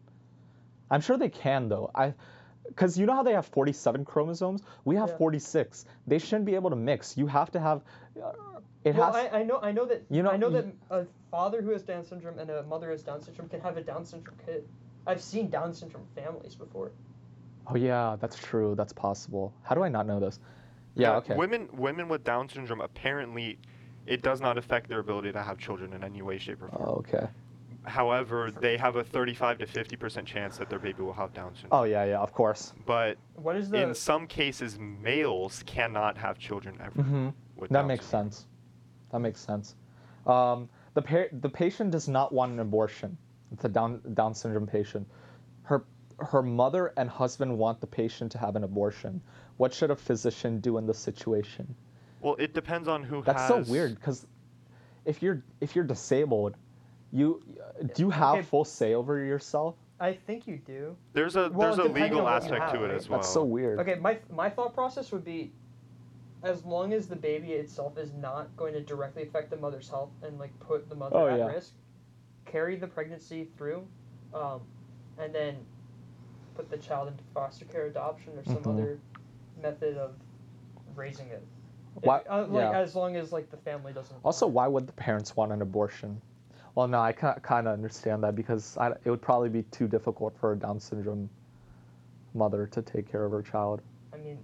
[0.90, 1.90] I'm sure they can though.
[1.94, 2.14] I,
[2.70, 4.62] because you know how they have 47 chromosomes.
[4.84, 5.16] We have Yeah.
[5.16, 5.84] 46.
[6.06, 7.16] They shouldn't be able to mix.
[7.16, 7.82] You have to have.
[8.16, 8.32] Uh,
[8.84, 9.16] it well, has.
[9.32, 10.04] I, I know, I know that.
[10.08, 12.92] You know- I know that a father who has Down syndrome and a mother who
[12.92, 14.66] has Down syndrome can have a Down syndrome kid.
[15.06, 16.92] I've seen Down syndrome families before.
[17.66, 18.74] oh yeah, that's true.
[18.76, 19.52] That's possible.
[19.62, 20.38] How do I not know this?
[20.94, 21.16] Yeah.
[21.16, 21.36] Okay.
[21.36, 23.58] Women women with Down syndrome apparently,
[24.06, 26.84] it does not affect their ability to have children in any way, shape, or form.
[26.88, 27.28] Oh, okay.
[27.86, 31.54] However, they have a 35 to 50 percent chance that their baby will have Down
[31.54, 31.80] syndrome.
[31.80, 32.18] Oh yeah, yeah.
[32.20, 32.72] Of course.
[32.86, 33.82] But What is the?
[33.82, 37.02] in some cases, males cannot have children ever.
[37.02, 38.32] hmm With That Down makes syndrome.
[38.32, 38.46] sense.
[39.12, 39.74] That makes sense.
[40.26, 43.16] Um, the pa- the patient does not want an abortion.
[43.52, 45.08] It's a Down Down syndrome patient.
[45.62, 45.84] Her
[46.18, 49.22] her mother and husband want the patient to have an abortion.
[49.56, 51.74] What should a physician do in this situation?
[52.20, 53.66] Well, it depends on who That's has.
[53.66, 54.26] so weird because
[55.06, 56.56] if you're if you're disabled,
[57.12, 57.42] you
[57.94, 58.42] do you have Okay.
[58.42, 59.76] full say over yourself?
[59.98, 60.96] I think you do.
[61.12, 62.94] There's a Well, there's a legal on what you aspect to it right?
[62.96, 63.18] as well.
[63.18, 63.78] That's so weird.
[63.80, 65.52] Okay, my my thought process would be,
[66.42, 70.10] as long as the baby itself is not going to directly affect the mother's health
[70.22, 71.46] and like put the mother Oh, at yeah.
[71.46, 71.72] risk,
[72.46, 73.86] carry the pregnancy through,
[74.32, 74.60] um,
[75.18, 75.56] and then
[76.54, 78.72] put the child into foster care, adoption, or some Mhm.
[78.74, 78.98] other
[79.60, 80.14] method of
[80.96, 81.42] raising it.
[81.98, 82.78] If- Why- uh, like yeah.
[82.78, 84.16] as long as like the family doesn't.
[84.24, 86.22] Also, why would the parents want an abortion?
[86.74, 90.36] Well, no, I kind of understand that because I, it would probably be too difficult
[90.38, 91.28] for a Down syndrome
[92.34, 93.82] mother to take care of her child.
[94.14, 94.38] I mean,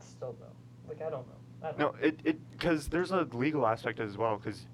[0.00, 0.46] still though,
[0.88, 1.34] like I don't know.
[1.62, 1.94] I don't No, know.
[2.00, 4.66] it it because there's a legal aspect as well because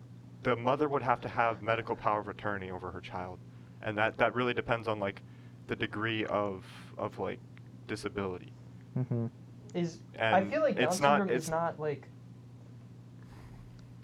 [0.43, 3.39] the mother would have to have medical power of attorney over her child,
[3.83, 5.21] and that that really depends on like
[5.67, 6.65] the degree of
[6.97, 7.41] of like
[7.87, 8.53] disability.
[8.95, 9.27] hmm
[9.75, 12.09] Is I feel like Down it's not- syndrome is not like.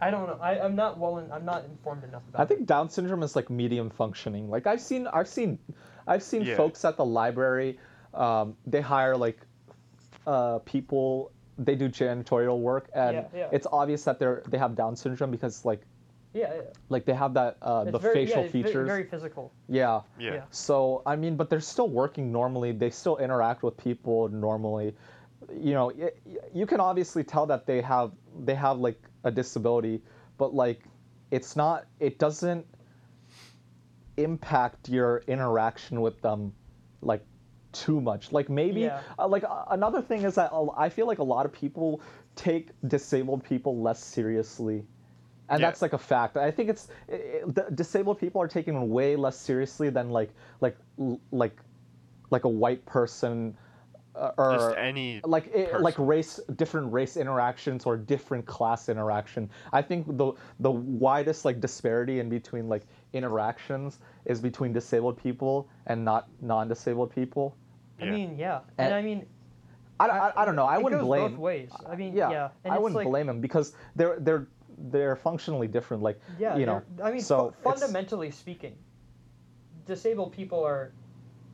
[0.02, 0.38] I don't know.
[0.42, 1.18] I, I'm not well.
[1.18, 2.42] In, I'm not informed enough about.
[2.42, 4.50] I think Down syndrome is like medium functioning.
[4.50, 5.58] Like I've seen, I've seen,
[6.08, 6.56] I've seen Yeah.
[6.56, 7.78] folks at the library.
[8.12, 9.38] Um, they hire like
[10.26, 13.48] uh, people they do janitorial work and Yeah, yeah.
[13.52, 15.82] it's obvious that they're they have Down syndrome because like
[16.34, 16.60] Yeah, yeah.
[16.88, 18.86] like they have that uh, the very, facial yeah, it's ve- features.
[18.88, 19.52] Very physical.
[19.68, 20.00] Yeah.
[20.18, 20.34] Yeah.
[20.34, 20.42] Yeah.
[20.50, 22.72] So I mean, but they're still working normally.
[22.72, 24.94] They still interact with people normally.
[25.52, 28.10] You know, y- y- you can obviously tell that they have
[28.44, 30.02] they have like a disability,
[30.38, 30.82] but like
[31.30, 31.86] it's not.
[32.00, 32.66] It doesn't
[34.16, 36.52] impact your interaction with them
[37.00, 37.24] like
[37.72, 38.32] too much.
[38.32, 39.00] Like maybe Yeah.
[39.18, 42.00] uh, like uh, another thing is that I feel like a lot of people
[42.36, 44.84] take disabled people less seriously.
[45.48, 45.66] And Yeah.
[45.68, 46.36] that's like a fact.
[46.36, 50.30] I think it's i i- the disabled people are taken way less seriously than like
[50.60, 51.56] like l- like
[52.30, 53.56] like a white person
[54.14, 59.48] uh, or Just any like it, like race different race interactions or different class interaction.
[59.72, 65.68] I think the the widest like disparity in between like interactions is between disabled people
[65.86, 67.56] and not non-disabled people.
[68.00, 69.26] I mean, yeah, and And- I mean,
[70.00, 70.66] i, I, I don't know.
[70.66, 71.70] I it wouldn't goes blame both ways.
[71.88, 74.48] I mean, yeah, yeah, and i wouldn't like, blame them because they're they're
[74.90, 76.82] they're functionally different like Yeah, you know.
[77.02, 78.76] I mean, so fu- fundamentally speaking,
[79.86, 80.92] disabled people are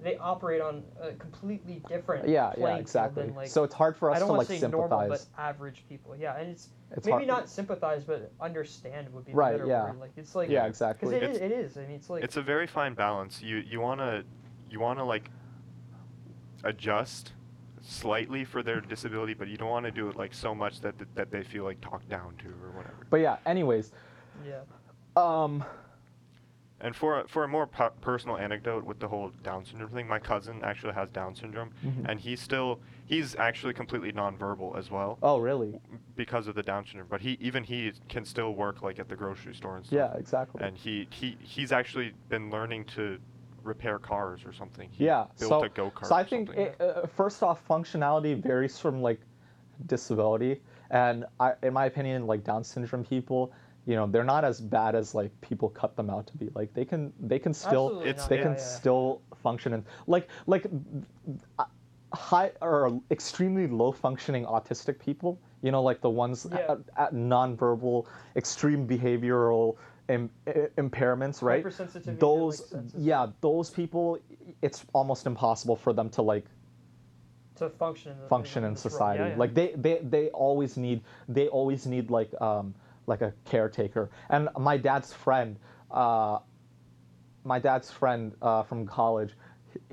[0.00, 4.10] they operate on a completely different yeah yeah exactly than, like, so it's hard for
[4.10, 6.14] us I don't to want like to say normal, sympathize but average people.
[6.16, 9.66] Yeah, and it's, it's maybe hard not sympathize, but understand would be the Right, better
[9.66, 9.84] yeah.
[9.90, 10.00] word.
[10.00, 11.76] Like it's like yeah exactly it, is, It's- it is.
[11.76, 13.42] I mean, it's like it's a very fine balance.
[13.42, 14.22] You you wanna
[14.70, 15.30] you wanna like
[16.64, 17.32] adjust
[17.80, 20.94] slightly for their disability, but you don't want to do it like so much that
[21.14, 23.06] that they feel like talked down to or whatever.
[23.10, 23.92] but yeah anyways
[24.46, 24.60] yeah,
[25.16, 25.64] um
[26.80, 30.06] And for a, for a more pu- personal anecdote with the whole Down syndrome thing,
[30.06, 32.08] my cousin actually has Down syndrome, Mhm.
[32.08, 35.80] and he's still he's actually completely nonverbal as well oh really
[36.14, 37.08] because of the Down syndrome.
[37.10, 39.96] But he even he can still work like at the grocery store and stuff.
[39.96, 43.18] yeah exactly And he, he he's actually been learning to
[43.64, 44.88] repair cars or something.
[44.92, 46.06] He yeah built so, a go kart.
[46.06, 49.20] so i think it, uh, first off functionality varies from like
[49.86, 50.60] disability
[50.90, 53.52] and I, in my opinion like down syndrome people
[53.88, 56.72] you know they're not as bad as like people cut them out to be like
[56.74, 58.58] they can they can still It's- they yeah, can yeah.
[58.78, 60.66] still function and like like
[61.58, 61.64] uh,
[62.12, 66.72] high or extremely low functioning autistic people you know like the ones Yeah.
[66.72, 69.76] at, at nonverbal extreme behavioral
[70.10, 70.30] Im-
[70.76, 74.18] impairments right Hypersensitivity to, like, those yeah those people
[74.62, 76.44] it's almost impossible for them to like
[77.56, 79.36] to function in the, function in this society Yeah, yeah.
[79.42, 82.74] like they, they they always need they always need like um
[83.08, 84.10] like a caretaker.
[84.28, 85.56] And my dad's friend
[85.90, 86.38] uh
[87.44, 89.32] my dad's friend uh, from college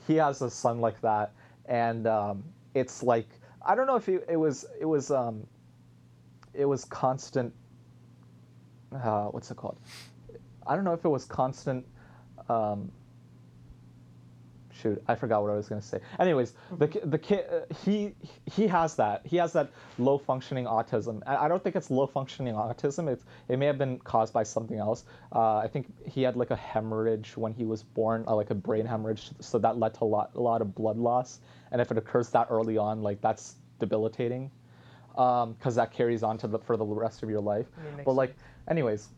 [0.05, 1.33] he has a son like that.
[1.65, 3.27] And um it's like
[3.65, 5.47] i don't know if it, it was it was um
[6.53, 7.53] it was constant
[8.93, 9.79] uh what's it called?
[10.67, 11.85] I don't know if it was constant
[12.49, 12.91] um
[14.85, 15.99] shoot i forgot what i was going to say.
[16.19, 18.13] Anyways the the kid uh, he
[18.45, 21.21] he has that he has that low functioning autism.
[21.25, 24.43] I I don't think it's low functioning autism it's it may have been caused by
[24.43, 25.05] something else.
[25.33, 28.59] Uh, i think he had like a hemorrhage when he was born uh, like a
[28.67, 31.39] brain hemorrhage so that led to a lot a lot of blood loss.
[31.71, 34.51] And if it occurs that early on like that's debilitating
[35.13, 37.67] because that carries on to the for the rest of your life.
[38.05, 38.35] But like
[38.67, 39.09] anyways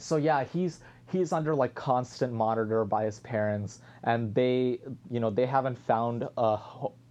[0.00, 4.78] so yeah he's he's under like constant monitor by his parents and they
[5.10, 6.58] you know they haven't found a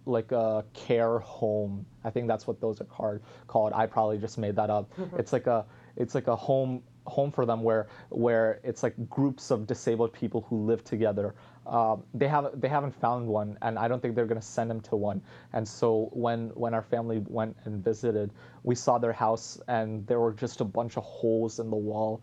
[0.08, 1.86] like a care home.
[2.02, 3.72] I think that's what those are called called.
[3.74, 4.90] I probably just made that up.
[5.18, 9.50] It's like a it's like a home home for them where where it's like groups
[9.50, 11.34] of disabled people who live together.
[11.66, 14.70] Um, they haven't they haven't found one and i don't think they're going to send
[14.70, 15.22] them to one.
[15.52, 18.32] And so when when our family went and visited
[18.62, 22.22] we saw their house and there were just a bunch of holes in the wall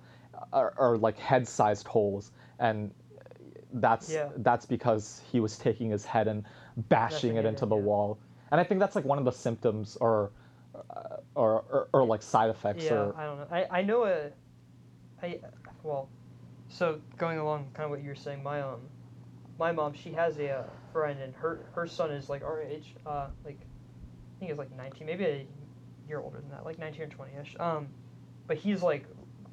[0.54, 2.91] or, or like head-sized holes, and
[3.74, 4.30] that's Yeah.
[4.38, 6.45] that's because he was taking his head and
[6.89, 7.82] bashing it into in, the yeah.
[7.82, 8.19] wall.
[8.52, 10.32] And I think that's like one of the symptoms or
[10.76, 13.48] uh, or, or or like side effects Yeah, or I don't know.
[13.52, 14.32] I, I know a,
[15.21, 15.39] I
[15.84, 16.10] well,
[16.69, 18.81] so going along kind of what you were saying, my um,
[19.60, 22.96] my mom she has a uh, friend and her her son is like our age,
[23.06, 25.48] uh, like I think he's like 19, maybe a
[26.08, 27.56] year older than that, like 19 or 20 ish.
[27.60, 27.88] Um,
[28.48, 29.06] but he's like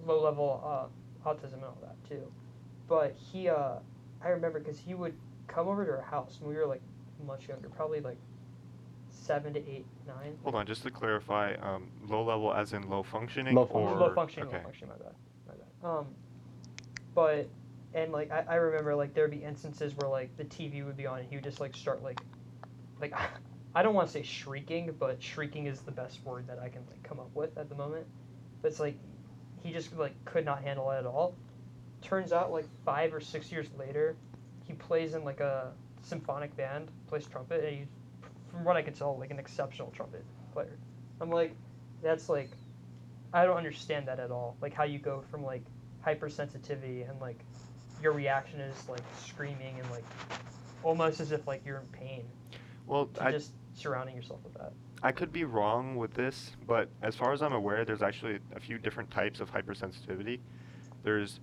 [0.07, 2.23] low level uh, autism and all that too.
[2.89, 3.77] But he uh,
[4.23, 5.15] I remember because he would
[5.47, 6.83] come over to our house when we were like
[7.27, 8.19] much younger, probably like
[9.11, 10.37] seven to eight, nine.
[10.43, 14.15] Hold on, just to clarify, um, low level as in low functioning Low or low
[14.15, 14.59] functioning, okay.
[14.59, 14.95] low functioning.
[14.99, 15.15] My bad,
[15.49, 15.99] my bad.
[15.99, 16.07] Um,
[17.15, 17.49] but
[17.95, 21.07] and like I, I remember like there'd be instances where like the TV would be
[21.07, 22.21] on and he would just like start like,
[23.01, 23.13] like
[23.75, 26.83] I don't want to say shrieking, but shrieking is the best word that I can
[26.91, 28.07] like come up with at the moment.
[28.61, 28.97] But it's like
[29.63, 31.35] he just like could not handle it at all.
[32.03, 34.17] Turns out like five or six years later,
[34.67, 37.87] he plays in like a symphonic band, plays trumpet, and he's
[38.51, 40.79] from what I could tell, like an exceptional trumpet player.
[41.21, 41.55] I'm like,
[42.03, 42.51] that's like,
[43.33, 44.57] I don't understand that at all.
[44.61, 45.63] Like how you go from like
[46.05, 47.39] hypersensitivity and like
[48.03, 50.05] your reaction is like screaming and like
[50.83, 52.25] almost as if like you're in pain
[52.87, 54.73] Well, to I, just surrounding yourself with that.
[55.03, 58.61] I could be wrong with this, but as far as I'm aware, there's actually a
[58.61, 60.39] few different types of hypersensitivity.
[61.03, 61.41] There's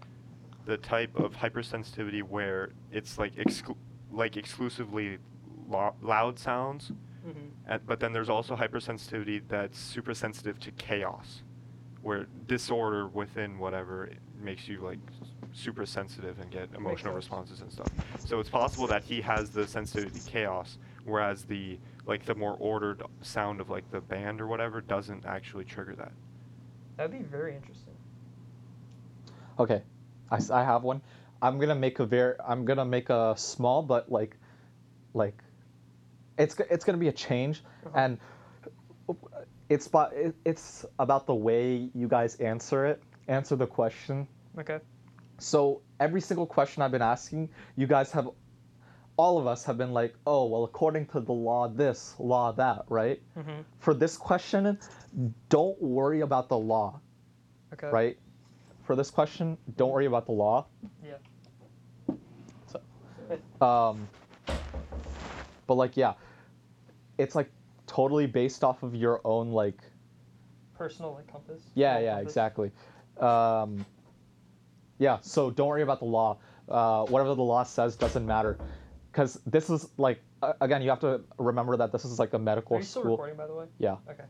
[0.65, 3.75] the type of hypersensitivity where it's like exclu-
[4.11, 5.17] like exclusively
[5.67, 6.91] lo- loud sounds,
[7.27, 7.47] Mm-hmm.
[7.71, 11.43] and, but then there's also hypersensitivity that's super sensitive to chaos,
[12.01, 14.09] where disorder within whatever
[14.41, 14.99] makes you like
[15.51, 17.89] super sensitive and get emotional responses and stuff.
[18.19, 21.77] So it's possible that he has the sensitivity to chaos, whereas the
[22.09, 26.11] like the more ordered sound of like the band or whatever doesn't actually trigger that.
[26.97, 27.93] That'd be very interesting.
[29.59, 29.83] Okay,
[30.31, 31.01] I, I have one.
[31.41, 32.35] I'm gonna make a very.
[32.45, 34.35] I'm gonna make a small but like,
[35.13, 35.41] like,
[36.37, 37.97] it's it's gonna be a change, Uh-huh.
[37.97, 38.17] and
[39.69, 40.11] it's about
[40.43, 44.27] it's about the way you guys answer it, answer the question.
[44.57, 44.79] Okay.
[45.37, 48.29] So every single question I've been asking, you guys have,
[49.19, 52.85] all of us have been like, oh well, according to the law this, law that,
[52.87, 53.21] right?
[53.37, 53.63] Mm-hmm.
[53.79, 54.79] For this question,
[55.49, 57.01] don't worry about the law,
[57.73, 57.89] Okay.
[57.89, 58.17] right?
[58.83, 60.67] For this question, don't worry about the law.
[61.03, 62.15] Yeah.
[62.71, 64.07] So, um,
[65.67, 66.13] but like, yeah,
[67.17, 67.51] it's like
[67.87, 69.81] totally based off of your own like,
[70.77, 71.61] Personal like compass.
[71.75, 72.31] yeah, yeah, compass.
[72.31, 72.71] exactly.
[73.19, 73.85] Um,
[74.97, 76.37] yeah, so don't worry about the law.
[76.69, 78.57] Uh, whatever the law says doesn't matter,
[79.19, 82.39] because this is like, uh, again, you have to remember that this is like a
[82.39, 83.11] medical Are you still school.
[83.17, 83.65] recording, by the way?
[83.77, 83.97] Yeah.
[84.09, 84.23] Okay.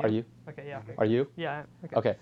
[0.00, 0.26] Are you?
[0.46, 0.64] Okay.
[0.68, 0.80] Yeah.
[0.80, 0.92] Okay.
[0.98, 1.26] Are you?
[1.36, 1.62] Yeah.
[1.86, 2.16] Okay.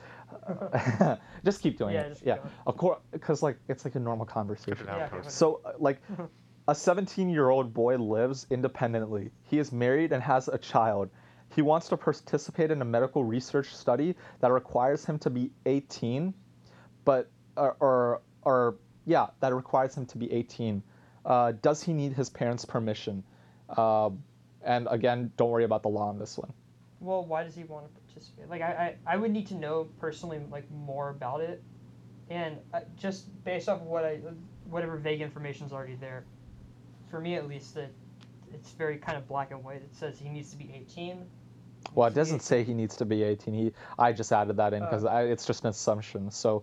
[0.94, 1.16] Okay.
[1.44, 2.08] just keep doing Yeah, it.
[2.10, 2.36] just keep yeah.
[2.36, 2.50] going.
[2.68, 4.86] Of course, because like it's like a normal conversation.
[4.86, 5.28] Yeah, okay.
[5.28, 6.00] So, uh, like,
[6.68, 9.32] a 17 year old boy lives independently.
[9.42, 11.10] He is married and has a child.
[11.52, 16.32] He wants to participate in a medical research study that requires him to be 18,
[17.04, 20.80] but, or, or, or yeah, that requires him to be 18.
[21.24, 23.22] Uh, does he need his parents' permission?
[23.76, 24.10] Uh,
[24.62, 26.52] and again, don't worry about the law on this one.
[27.00, 28.48] Well, why does he want to participate?
[28.48, 31.62] Like, I, I, I would need to know personally, like, more about it,
[32.30, 34.20] and uh, just based off of what I,
[34.70, 36.24] whatever vague information is already there,
[37.10, 37.90] for me at least, that
[38.52, 39.76] it's very kind of black and white.
[39.82, 41.24] It says he needs to be 18.
[41.94, 43.52] Well, it needs to be doesn't say he needs to be 18.
[43.54, 45.16] He, I just added that in because Oh.
[45.16, 46.30] it's just an assumption.
[46.30, 46.62] So,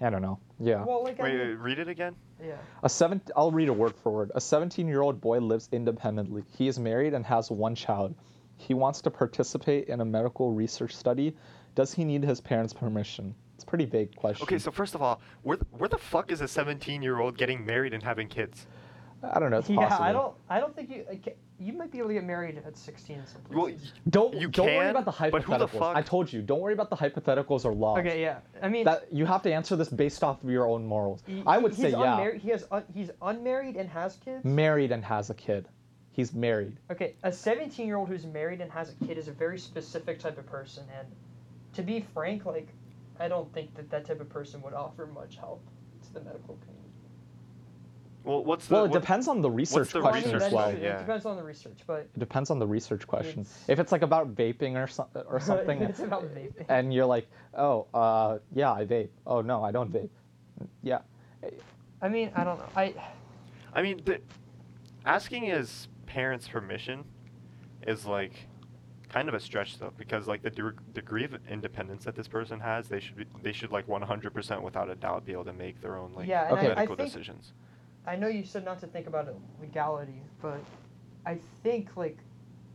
[0.00, 0.40] I don't know.
[0.58, 0.84] Yeah.
[0.84, 2.16] Well, like, I mean- read it again.
[2.46, 2.56] Yeah.
[2.82, 3.20] A seven.
[3.36, 4.32] I'll read a word for word.
[4.34, 6.44] A 17-year-old boy lives independently.
[6.56, 8.14] He is married and has one child.
[8.56, 11.36] He wants to participate in a medical research study.
[11.74, 13.34] Does he need his parents' permission?
[13.54, 14.44] It's a pretty vague question.
[14.44, 17.64] Okay, so first of all, where where the fuck is a 17 year old getting
[17.64, 18.66] married and having kids?
[19.22, 19.58] I don't know.
[19.58, 20.04] It's yeah, possible.
[20.04, 20.34] I don't.
[20.50, 21.04] I don't think you.
[21.58, 23.70] Like, You might be able to get married at 16 in some Well.
[24.10, 25.30] Don't You don't worry about the hypotheticals.
[25.30, 26.42] but who the fuck- I told you.
[26.42, 27.98] Don't worry about the hypotheticals or laws.
[28.00, 28.38] okay, yeah.
[28.62, 31.22] I mean, That you have to answer this based off of your own morals.
[31.26, 32.12] he- I would he's say yeah.
[32.14, 32.66] unmarried, He has.
[32.70, 34.44] Un, he's unmarried and has kids.
[34.44, 35.68] Married and has a kid.
[36.10, 36.76] He's married.
[36.92, 40.18] Okay, a 17 year old who's married and has a kid is a very specific
[40.20, 41.08] type of person, and
[41.72, 42.68] to be frank, like,
[43.18, 45.60] I don't think that that type of person would offer much help
[46.04, 46.83] to the medical community.
[48.24, 50.46] Well, what's the Well, it what- depends on the research the Well, I question research
[50.48, 50.72] as well.
[50.72, 50.96] Yeah.
[50.96, 53.40] It depends on the research, but It depends on the research question.
[53.40, 56.64] It's- If it's like about vaping or so, or something, it's about vaping.
[56.70, 59.10] and you're like, oh, uh, yeah, I vape.
[59.26, 60.08] Oh no, I don't vape.
[60.82, 61.00] Yeah,
[62.00, 62.68] I mean, I don't know.
[62.76, 62.94] I
[63.74, 64.20] I mean, the,
[65.04, 67.04] asking his parents' permission
[67.86, 68.46] is like
[69.10, 72.58] kind of a stretch though, because like the de- degree of independence that this person
[72.60, 75.80] has, they should be, they should like 100% without a doubt be able to make
[75.82, 77.52] their own like Yeah, and I- I medical think- decisions.
[78.06, 79.28] I know you said not to think about
[79.60, 80.60] legality, but
[81.26, 82.18] I think like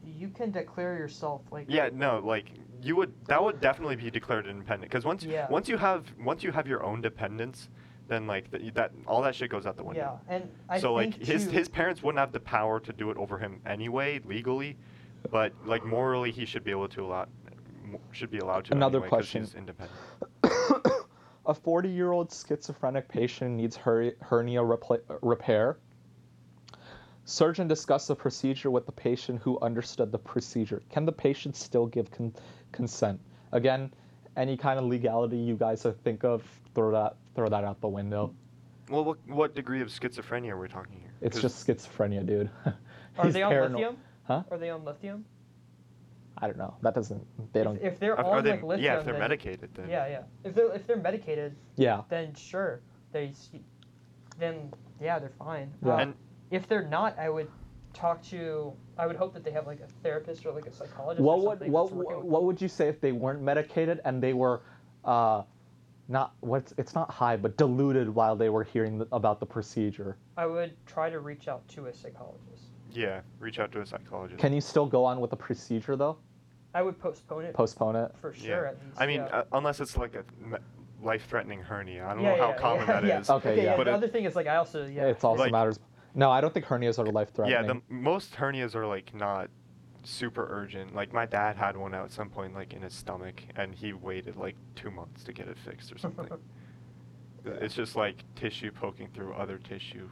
[0.04, 2.52] you can declare yourself like Yeah, no, like
[2.82, 5.48] you would that would definitely be declared independent because once Yeah.
[5.50, 7.70] once you have once you have your own dependence,
[8.08, 10.46] then like th- that all that shit goes out the window yeah, window.
[10.48, 13.12] and I so like think his too- his parents wouldn't have the power to do
[13.12, 14.78] it over him anyway legally,
[15.30, 17.26] but like morally he should be able to allow
[18.12, 19.42] should be allowed to Another anyway 'cause question.
[19.44, 20.00] he's independent.
[21.50, 25.78] a 40 year old schizophrenic patient needs her- hernia repla- repair.
[27.26, 30.82] Surgeon discussed the procedure with the patient who understood the procedure.
[30.90, 32.34] Can the patient still give con-
[32.72, 33.20] consent?
[33.52, 33.92] Again,
[34.38, 36.44] any kind of legality you guys think of,
[36.76, 38.34] throw that throw that out the window.
[38.90, 41.12] Well, what what degree of schizophrenia are we talking here?
[41.22, 42.50] It's just schizophrenia, dude.
[43.18, 43.98] Are they on parano- lithium?
[44.24, 44.44] Huh?
[44.52, 45.26] Are they on lithium?
[46.42, 46.76] I don't know.
[46.82, 47.26] That doesn't.
[47.54, 47.78] They don't.
[47.78, 49.90] If, if they're are, on are they, like lithium, yeah, if they're then, medicated, then
[49.90, 50.22] Yeah, yeah.
[50.44, 52.02] If they're if they're medicated, yeah.
[52.10, 52.82] then sure,
[53.12, 53.34] they,
[54.38, 54.72] then
[55.02, 55.72] yeah, they're fine.
[55.86, 56.00] Yeah.
[56.00, 56.14] And
[56.52, 57.50] if they're not, I would
[57.94, 61.24] talk to I would hope that they have like a therapist or like a psychologist.
[61.24, 64.22] What or would something what what, what would you say if they weren't medicated and
[64.22, 64.62] they were,
[65.06, 65.44] uh,
[66.08, 70.18] not what's it's not high but diluted while they were hearing the, about the procedure?
[70.38, 72.64] I would try to reach out to a psychologist.
[72.92, 74.40] Yeah, reach out to a psychologist.
[74.40, 76.18] Can you still go on with the procedure though?
[76.74, 78.12] I would postpone it Postpone it.
[78.22, 78.42] for yeah.
[78.46, 78.66] sure.
[78.68, 79.02] At least.
[79.02, 79.26] I mean, yeah.
[79.40, 80.24] uh, unless it's like a
[81.02, 82.06] life-threatening hernia.
[82.06, 83.30] I don't yeah, know how yeah, common yeah, that is.
[83.30, 83.36] yeah.
[83.36, 83.78] Okay, yeah.
[83.78, 85.06] But the it- other thing is like I also yeah.
[85.08, 85.80] It also Like- matters.
[86.16, 87.62] No, I don't think hernias are life threatening.
[87.68, 89.50] Yeah, the most hernias are like not
[90.04, 90.96] super urgent.
[90.96, 94.36] Like my dad had one at some point, like in his stomach, and he waited
[94.36, 96.28] like two months to get it fixed or something.
[97.46, 100.10] it's just like tissue poking through other tissue,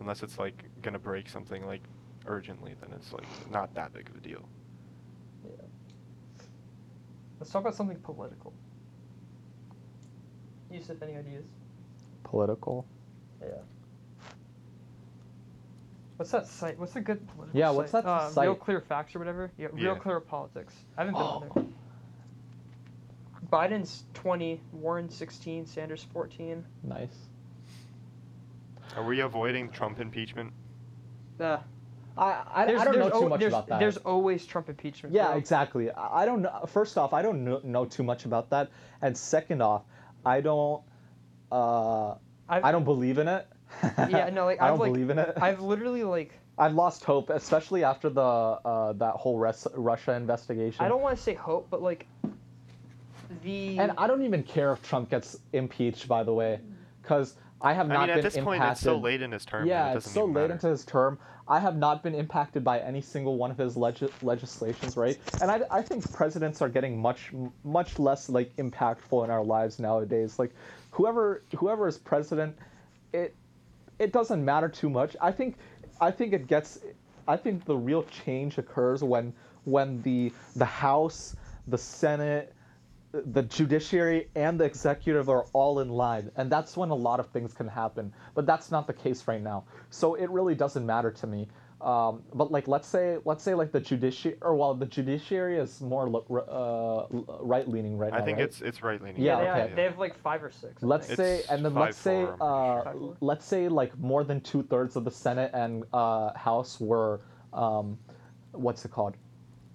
[0.00, 1.82] unless it's like gonna break something like
[2.26, 4.48] urgently, then it's like not that big of a deal.
[7.36, 7.40] Yeah.
[7.40, 8.52] Let's talk about something political.
[10.70, 11.44] Yusuf, any ideas?
[12.24, 12.86] Political.
[13.40, 13.48] Yeah.
[16.16, 16.78] What's that site?
[16.78, 18.04] What's a good political Yeah, what's site?
[18.04, 18.54] that uh, Real?
[18.54, 19.50] Clear Facts or whatever?
[19.58, 19.98] Yeah, Real Yeah.
[19.98, 20.74] Clear Politics.
[20.96, 21.26] I haven't been Oh.
[21.26, 21.64] on there.
[23.50, 26.64] Biden's 20, Warren 16, Sanders 14.
[26.82, 27.28] Nice.
[28.96, 30.52] Are we avoiding Trump impeachment?
[31.38, 31.58] Uh,
[32.18, 33.78] I I, there's, I don't know too al- much about that.
[33.80, 35.14] There's always Trump impeachment.
[35.14, 35.36] Yeah, bro.
[35.36, 35.90] exactly.
[35.90, 36.64] I I don't know.
[36.66, 38.70] First off, I don't know, know too much about that,
[39.02, 39.82] and second off,
[40.24, 40.82] I don't.
[41.52, 42.14] Uh,
[42.48, 43.46] I've, I don't believe in it.
[44.08, 45.34] Yeah, no, like, I I've, don't like- believe in it.
[45.40, 50.84] I've literally like I've lost hope, especially after the uh, that whole Res- Russia investigation.
[50.84, 52.06] I don't want to say hope, but like
[53.42, 56.08] the And I don't even care if Trump gets impeached.
[56.08, 56.60] By the way,
[57.02, 58.60] because I have not I mean, been at this impacted.
[58.60, 59.66] point, it's so late in his term.
[59.66, 60.52] Yeah, it it's doesn't so even late matter.
[60.54, 61.18] into his term.
[61.48, 65.18] I have not been impacted by any single one of his leg- legislations, right?
[65.40, 67.32] And I, I think presidents are getting much
[67.64, 70.38] much less like impactful in our lives nowadays.
[70.38, 70.52] Like
[70.90, 72.56] whoever whoever is president,
[73.12, 73.34] it
[73.98, 75.16] it doesn't matter too much.
[75.20, 75.56] I think
[76.00, 76.80] I think it gets
[77.28, 79.32] I think the real change occurs when
[79.64, 81.36] when the the House,
[81.68, 82.55] the Senate,
[83.26, 87.28] the judiciary and the executive are all in line and that's when a lot of
[87.28, 91.10] things can happen but that's not the case right now so it really doesn't matter
[91.10, 91.48] to me
[91.80, 95.82] um, but like let's say let's say like the judiciary or well the judiciary is
[95.82, 98.44] more lo- uh, right leaning right I now I think right?
[98.44, 99.20] it's it's right leaning.
[99.22, 99.60] Yeah, they, okay.
[99.60, 100.82] have, they have like five or six.
[100.82, 101.18] I let's think.
[101.18, 103.16] say It's and then let's say 5-4, uh, sure.
[103.20, 107.20] let's say like more than two-thirds of the senate and uh, house were
[107.52, 107.98] um,
[108.52, 109.14] what's it called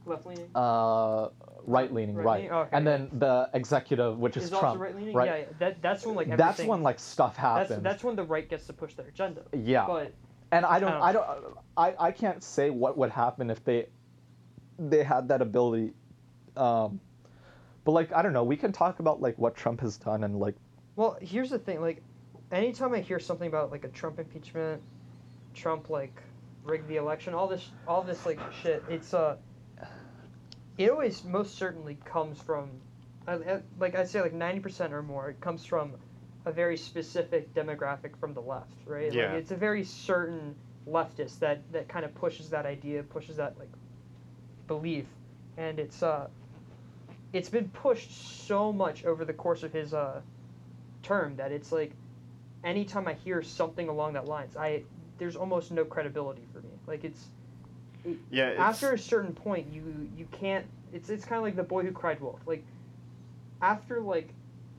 [0.06, 0.50] left leaning.
[0.56, 1.30] uh,
[1.66, 2.52] right leaning right, Right-leaning?
[2.52, 5.14] Okay, and then the executive which is, is trump right leaning.
[5.16, 8.04] right Yeah, yeah, that that's when like everything, that's when like stuff happens that's that's
[8.04, 9.44] when the right gets to push their agenda.
[9.54, 10.14] yeah But
[10.52, 11.58] and i don't I don't- i don't
[12.00, 13.88] i i can't say what would happen if they
[14.80, 15.94] they had that ability
[16.58, 17.00] um
[17.84, 20.40] but like i don't know we can talk about like what trump has done and
[20.40, 20.56] like
[20.98, 21.80] well, here's the thing.
[21.80, 22.04] Like,
[22.52, 24.82] anytime I hear something about like a Trump impeachment,
[25.56, 26.22] Trump like
[26.66, 29.38] rigged the election, all this all this like shit, it's uh,
[30.86, 32.70] it always most certainly comes from,
[33.28, 35.96] uh, uh, like I say, like ninety percent or more, it comes from
[36.46, 39.14] a very specific demographic from the left, right?
[39.14, 39.34] Yeah.
[39.34, 40.56] Like, it's a very certain
[40.88, 43.70] leftist that that kind of pushes that idea, pushes that like
[44.68, 45.06] belief,
[45.58, 46.28] and it's uh,
[47.34, 50.22] it's been pushed so much over the course of his uh
[51.04, 51.94] term that it's like
[52.64, 54.84] anytime I hear something along that lines, I
[55.18, 56.70] there's almost no credibility for me.
[56.88, 57.28] Like it's
[58.30, 58.50] Yeah.
[58.50, 60.66] It's, after a certain point, you you can't.
[60.94, 62.40] It's it's kind of like the boy who cried wolf.
[62.46, 62.64] Like
[63.62, 64.30] after like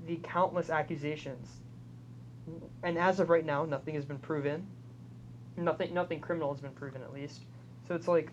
[0.06, 1.48] the countless accusations,
[2.82, 4.66] and as of right now, nothing has been proven.
[5.56, 7.42] Nothing nothing criminal has been proven at least.
[7.86, 8.30] So it's like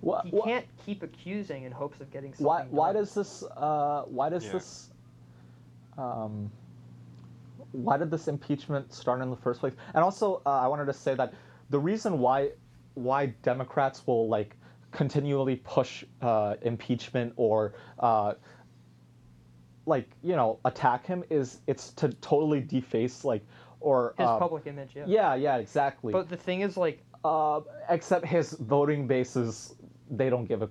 [0.00, 2.46] what, you can't keep accusing in hopes of getting something.
[2.46, 3.02] why why done.
[3.02, 4.52] does this uh why does Yeah.
[4.52, 4.90] this
[5.96, 6.50] um
[7.72, 10.92] why did this impeachment start in the first place and also uh, i wanted to
[10.92, 11.34] say that
[11.70, 12.50] the reason why
[12.98, 14.56] why democrats will like
[14.90, 18.32] continually push uh impeachment or uh
[19.86, 23.42] like you know attack him is it's to totally deface like
[23.80, 24.90] or his uh, public image?
[24.96, 25.04] Yeah.
[25.06, 29.76] yeah yeah exactly But the thing is, like, uh, except his voting bases,
[30.10, 30.68] they don't give a.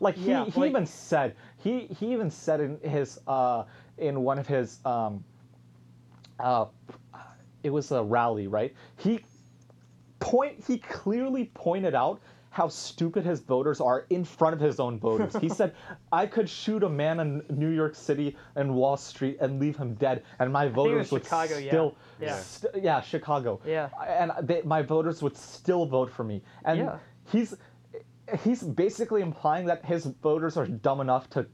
[0.00, 3.64] Like he, Yeah, he like- even said he he even said in his uh
[3.96, 5.24] in one of his um
[6.40, 6.66] uh
[7.62, 9.20] it was a rally right he
[10.20, 14.98] point he clearly pointed out how stupid his voters are in front of his own
[14.98, 15.36] voters.
[15.36, 15.74] He said,
[16.10, 19.94] "I could shoot a man in New York City and Wall Street and leave him
[19.94, 21.68] dead, and my voters would Chicago, yeah.
[21.70, 22.36] still, Yeah.
[22.38, 23.90] st- yeah, Chicago, Yeah.
[24.08, 26.98] and they, my voters would still vote for me." And Yeah.
[27.26, 27.54] he's
[28.44, 31.46] he's basically implying that his voters are dumb enough to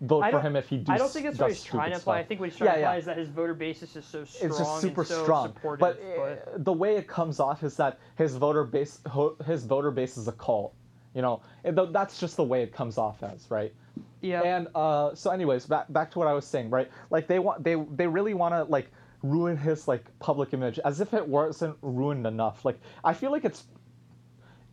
[0.00, 2.18] vote for him if he do I don't think that's what he's trying to imply.
[2.18, 2.98] I think what he's trying to Yeah, imply yeah.
[2.98, 5.54] is that his voter base is so strong it's just super so strong.
[5.78, 9.00] But, uh, the way it comes off is that his voter base
[9.46, 10.74] his voter base is a cult.
[11.14, 13.72] You know, that's just the way it comes off as, right?
[14.20, 16.90] yeah, And uh, so, anyways, back back to what I was saying, right?
[17.10, 18.90] Like they want they they really want to like
[19.22, 22.64] ruin his like public image as if it wasn't ruined enough.
[22.66, 23.64] Like I feel like it's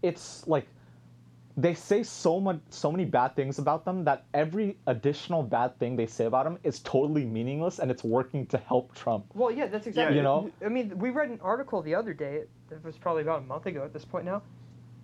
[0.02, 0.68] it's like
[1.56, 5.96] they say so much so many bad things about them that every additional bad thing
[5.96, 9.26] they say about him is totally meaningless and it's working to help Trump.
[9.34, 10.18] Well, yeah, that's exactly.
[10.18, 10.52] You know?
[10.66, 12.44] I mean, we read an article the other day.
[12.72, 14.42] It was probably about a month ago at this point now.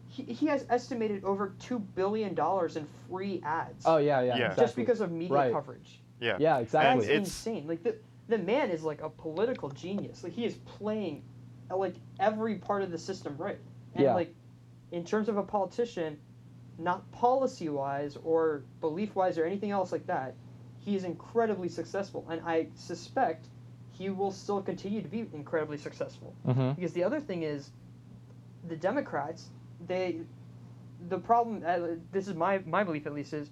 [0.08, 3.84] He, he has estimated over two billion dollars in free ads.
[3.86, 4.28] Oh yeah, yeah.
[4.28, 4.34] Yeah.
[4.48, 4.64] exactly.
[4.64, 5.54] Just because of media Right.
[5.54, 6.00] coverage.
[6.20, 6.38] Yeah.
[6.40, 7.06] Yeah, That's exactly.
[7.06, 7.68] it's- insane.
[7.68, 7.96] Like the
[8.28, 10.24] the man is like a political genius.
[10.24, 11.24] Like he is playing,
[11.70, 13.60] like every part of the system right.
[13.94, 14.14] And Yeah.
[14.16, 14.34] like,
[14.92, 16.18] in terms of a politician,
[16.80, 20.34] not policy wise or belief wise or anything else like that,
[20.80, 23.48] he is incredibly successful, and I suspect
[23.92, 26.34] he will still continue to be incredibly successful.
[26.46, 27.72] hmm Because the other thing is,
[28.68, 29.50] the Democrats,
[29.86, 30.22] they,
[31.10, 31.64] the problem.
[31.66, 33.50] Uh, this is my my belief at least is,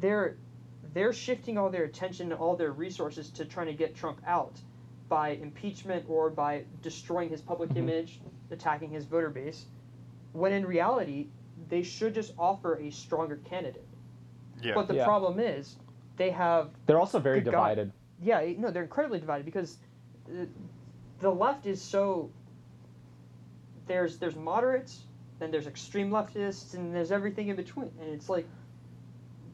[0.00, 0.36] they're
[0.94, 4.58] they're shifting all their attention and all their resources to trying to get Trump out
[5.08, 7.78] by impeachment or by destroying his public Mhm.
[7.78, 8.20] image,
[8.50, 9.66] attacking his voter base.
[10.32, 11.28] When in reality,
[11.68, 13.86] they should just offer a stronger candidate.
[14.62, 14.74] Yeah.
[14.74, 15.04] But the Yeah.
[15.04, 15.76] problem is,
[16.16, 17.68] they have They're also very Good God.
[17.68, 17.92] divided.
[18.20, 19.78] yeah, no, they're incredibly divided because
[20.28, 20.44] uh,
[21.20, 22.30] the left is so.
[23.86, 25.04] There's there's moderates,
[25.38, 28.46] then there's extreme leftists, and there's everything in between, and it's like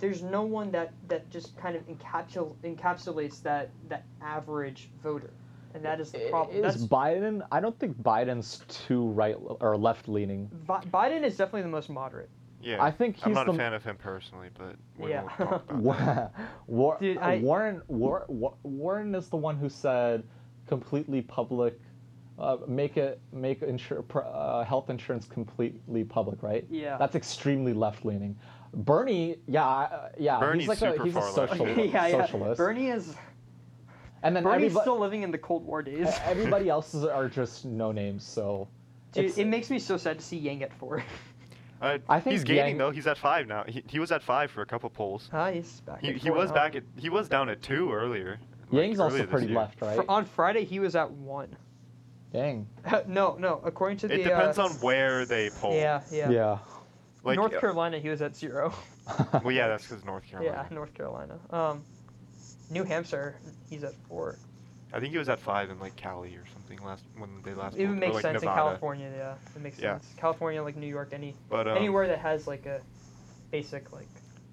[0.01, 5.31] there's no one that that just kind of encapsul- encapsulates that that average voter,
[5.75, 6.57] and that is the problem.
[6.57, 7.47] Is That's Biden?
[7.53, 10.49] I don't think Biden's too right or left leaning.
[10.67, 12.31] Bi- Biden is definitely the most moderate.
[12.63, 12.83] yeah.
[12.83, 15.23] I think he's I'm not the a fan of him personally, but we Yeah.
[15.23, 16.33] won't talk about that.
[16.67, 20.23] War- Dude, uh, I- Warren, War- Wa- Warren is the one who said
[20.67, 21.79] completely public,
[22.39, 26.65] uh, make it make insur- uh, health insurance completely public, right?
[26.71, 26.97] Yeah.
[26.97, 28.37] That's extremely left leaning.
[28.73, 31.51] Bernie, yeah, uh, yeah, Bernie's he's like a super he's a far left.
[31.53, 32.21] social, yeah, yeah.
[32.23, 32.59] socialist.
[32.59, 33.15] Bernie is
[34.25, 36.09] and then Bernie's everybo- still living in the Cold War days.
[36.25, 38.25] everybody else is, are just no names.
[38.25, 38.69] So,
[39.13, 41.05] Dude, it's- it makes me so sad to see Yang at four.
[41.81, 42.91] Uh, I think he's gaining Yang- though.
[42.91, 43.65] He's at five now.
[43.69, 45.29] He, he was at five for a couple polls.
[45.33, 46.01] Ah, he's back.
[46.01, 46.55] He, at he four was now.
[46.55, 48.39] back at he was down at two earlier.
[48.71, 49.57] like, Yang's also earlier this pretty year.
[49.57, 49.97] left, right?
[49.97, 51.57] Fr- on Friday, he was at one.
[52.33, 52.67] Dang.
[53.07, 53.61] no, no.
[53.63, 54.15] According to the.
[54.15, 55.75] It depends uh, on where they poll.
[55.75, 56.31] Yeah, yeah.
[56.31, 56.59] Yeah.
[57.23, 58.75] Like North uh, Carolina, he was at zero.
[59.43, 60.67] Well, yeah, that's because North Carolina.
[60.69, 61.39] Yeah, North Carolina.
[61.51, 61.85] Um,
[62.71, 63.37] New Hampshire,
[63.69, 64.39] he's at four.
[64.93, 67.77] I think he was at five in like Cali or something last when they last.
[67.77, 69.11] It would make like, sense in California.
[69.17, 69.99] Yeah, it makes Yeah.
[69.99, 70.15] sense.
[70.17, 72.81] California, like New York, any But um, anywhere that has like a
[73.51, 74.07] basic like.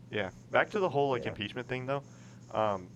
[0.09, 0.31] Yeah.
[0.51, 1.29] Back to the whole like Yeah.
[1.29, 2.03] impeachment thing though.
[2.51, 2.87] Um,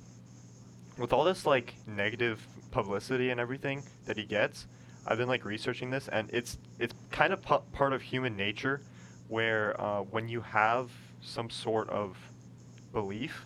[0.98, 4.66] with all this like negative publicity and everything that he gets,
[5.06, 8.82] I've been like researching this, and it's it's kind of pu- part of human nature,
[9.28, 10.90] where uh, when you have
[11.22, 12.18] some sort of
[12.92, 13.46] belief,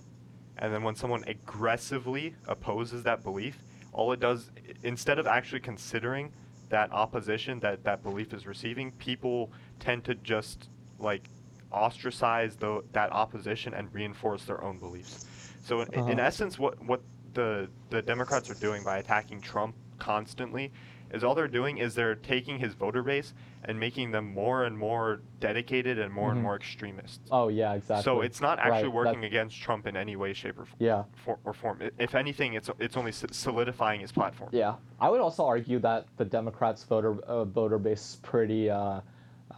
[0.60, 4.51] and then when someone aggressively opposes that belief, all it does
[4.84, 6.32] instead of actually considering
[6.70, 11.30] that opposition that that belief is receiving, people tend to just like
[11.72, 15.22] ostracize the, that opposition and reinforce their own beliefs.
[15.62, 16.20] So in, in Uh-huh.
[16.20, 17.01] essence, what what
[17.34, 20.72] the the Democrats are doing by attacking Trump constantly
[21.12, 23.34] is all they're doing is they're taking his voter base
[23.66, 26.34] and making them more and more dedicated and more Mhm.
[26.34, 27.22] and more extremist.
[27.32, 28.03] Oh yeah, exactly.
[28.03, 30.76] So it's not actually Right, working that- against Trump in any way, shape, or, f-
[30.80, 31.03] Yeah.
[31.16, 31.82] for, or form.
[31.97, 34.49] If anything, it's it's only solidifying his platform.
[34.53, 39.01] Yeah, I would also argue that the Democrats' voter uh, voter base is pretty uh,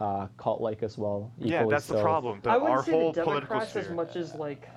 [0.00, 1.30] uh, cult-like as well.
[1.38, 2.02] Yeah, equally that's the so.
[2.02, 2.40] problem.
[2.42, 4.68] The, I wouldn't our say whole the Democrats as much as like.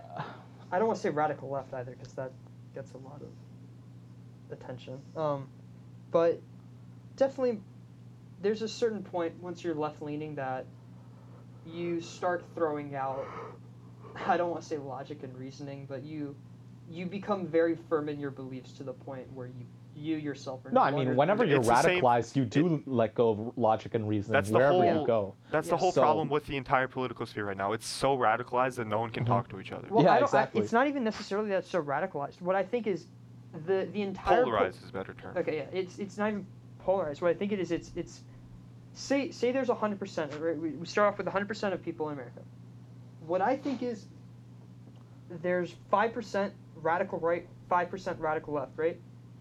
[0.71, 2.31] I don't want to say radical left either because that
[2.73, 3.29] gets a lot of
[4.51, 4.99] attention.
[5.15, 5.47] Um,
[6.11, 6.39] but
[7.15, 7.59] definitely,
[8.41, 10.65] there's a certain point once you're left leaning that
[11.65, 13.25] you start throwing out.
[14.27, 16.35] I don't want to say logic and reasoning, but you
[16.87, 19.65] you become very firm in your beliefs to the point where you
[19.97, 20.71] you yourself are.
[20.71, 23.95] No, I mean, whenever you're It's the same- radicalized, you do let go of logic
[23.95, 25.35] and reasoning That's the wherever whole- you go.
[25.51, 25.71] That's Yeah.
[25.71, 27.71] the whole So- problem with the entire political sphere right now.
[27.71, 29.27] It's so radicalized that no one can Mhm.
[29.27, 29.87] talk to each other.
[29.89, 30.59] Well, Yeah, I don't, exactly.
[30.59, 32.41] I, it's not even necessarily that it's so radicalized.
[32.41, 33.07] What I think is
[33.65, 35.35] the the entire po- Polarized is a better term.
[35.37, 36.45] Okay, yeah, it's it's not even
[36.85, 37.21] polarized.
[37.21, 38.21] What I think it is, it's it's
[38.93, 40.31] say say there's hundred percent.
[40.39, 42.41] Right, we, we start off with hundred percent of people in America.
[43.25, 44.05] What I think is
[45.41, 48.99] there's five percent radical right, five percent radical left, right,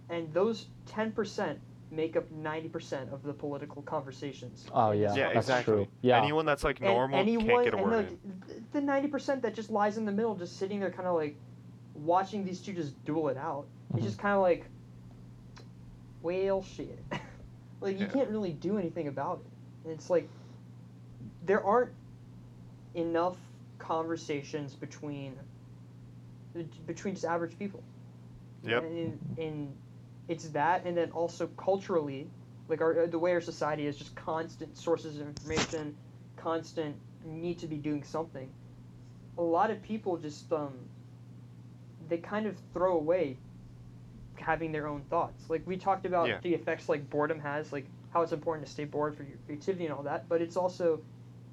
[0.08, 1.58] and those ten percent
[1.90, 4.66] make up ninety percent of the political conversations.
[4.72, 5.74] Oh yeah, Yeah, that's exactly.
[5.74, 5.88] true.
[6.00, 8.64] Yeah, Anyone that's like And normal anyone, can't get a and word like, in.
[8.72, 11.36] the ninety percent that just lies in the middle, just sitting there, kind of like
[11.94, 13.98] watching these two just duel it out, Mhm.
[13.98, 14.64] it's just kind of like,
[16.22, 16.98] well, shit.
[17.84, 18.12] like you Yeah.
[18.12, 19.46] can't really do anything about it.
[19.84, 20.28] And it's like
[21.44, 21.92] there aren't
[22.94, 23.36] enough
[23.78, 25.38] conversations between
[26.86, 27.82] between just average people.
[28.64, 28.82] Yep.
[28.84, 29.76] And, and
[30.28, 32.28] it's that, and then also culturally,
[32.68, 35.94] like our the way our society is just constant sources of information,
[36.36, 38.48] constant need to be doing something.
[39.36, 40.72] A lot of people just um,
[42.08, 43.36] they kind of throw away
[44.38, 45.48] having their own thoughts.
[45.50, 46.38] Like we talked about Yeah.
[46.42, 49.86] the effects like boredom has, like how it's important to stay bored for your creativity
[49.86, 50.28] and all that.
[50.28, 51.00] But it's also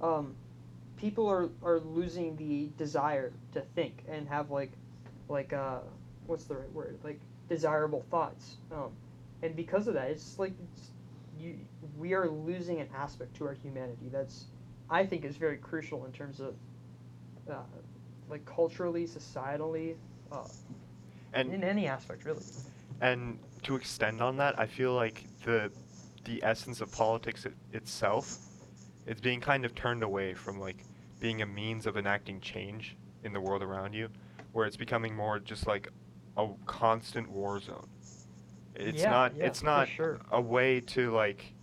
[0.01, 0.35] um,
[0.97, 4.71] people are, are losing the desire to think and have like
[5.29, 5.79] like uh
[6.25, 8.91] what's the right word like desirable thoughts um,
[9.41, 10.91] and because of that it's like it's,
[11.39, 11.55] you
[11.97, 14.47] we are losing an aspect to our humanity that's
[14.89, 16.55] I think is very crucial in terms of
[17.49, 17.55] uh,
[18.29, 19.95] like culturally societally
[20.31, 20.43] uh,
[21.33, 22.43] And in any aspect really
[23.01, 25.71] And to extend on that, I feel like the
[26.25, 28.37] the essence of politics it, itself,
[29.07, 30.85] it's being kind of turned away from like
[31.19, 34.09] being a means of enacting change in the world around you,
[34.53, 35.89] where it's becoming more just like
[36.37, 37.89] a constant war zone.
[38.75, 40.19] It's Yeah, not yeah, it's not sure.
[40.31, 41.53] a way to like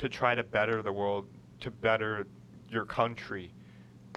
[0.00, 1.28] to try to better the world,
[1.60, 2.26] to better
[2.68, 3.54] your country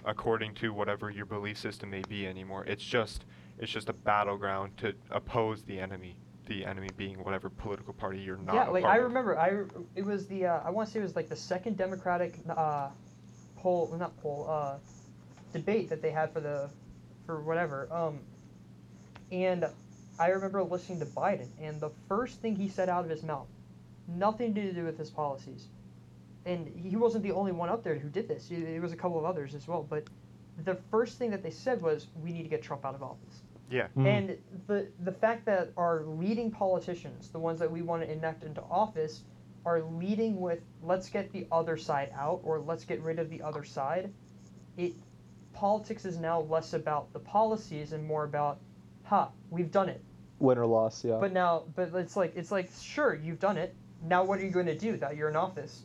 [0.04, 2.64] according to whatever your belief system may be anymore.
[2.66, 3.24] It's just
[3.58, 6.16] it's just a battleground to oppose the enemy.
[6.46, 8.54] The enemy being whatever political party you're not.
[8.54, 9.04] yeah like I of.
[9.04, 9.62] remember I
[9.94, 12.88] it was the uh, I want to say it was like the second Democratic uh,
[13.56, 14.76] poll not poll uh,
[15.52, 16.68] debate that they had for the
[17.26, 18.18] for whatever um,
[19.30, 19.66] and
[20.18, 23.46] I remember listening to Biden and the first thing he said out of his mouth
[24.08, 25.68] nothing to do with his policies
[26.44, 29.18] and he wasn't the only one up there who did this there was a couple
[29.18, 30.04] of others as well but
[30.64, 33.42] the first thing that they said was we need to get Trump out of office
[33.72, 33.88] Yeah.
[33.96, 34.06] Mm.
[34.06, 38.44] and the the fact that our leading politicians, the ones that we want to enact
[38.44, 39.22] into office,
[39.64, 43.40] are leading with let's get the other side out or let's get rid of the
[43.40, 44.12] other side,
[44.76, 44.92] it
[45.54, 48.58] politics is now less about the policies and more about,
[49.04, 50.02] ha, we've done it.
[50.38, 51.18] Win or loss, yeah.
[51.20, 53.74] But now, but it's like it's like sure you've done it.
[54.04, 55.84] Now what are you going to do that you're in office?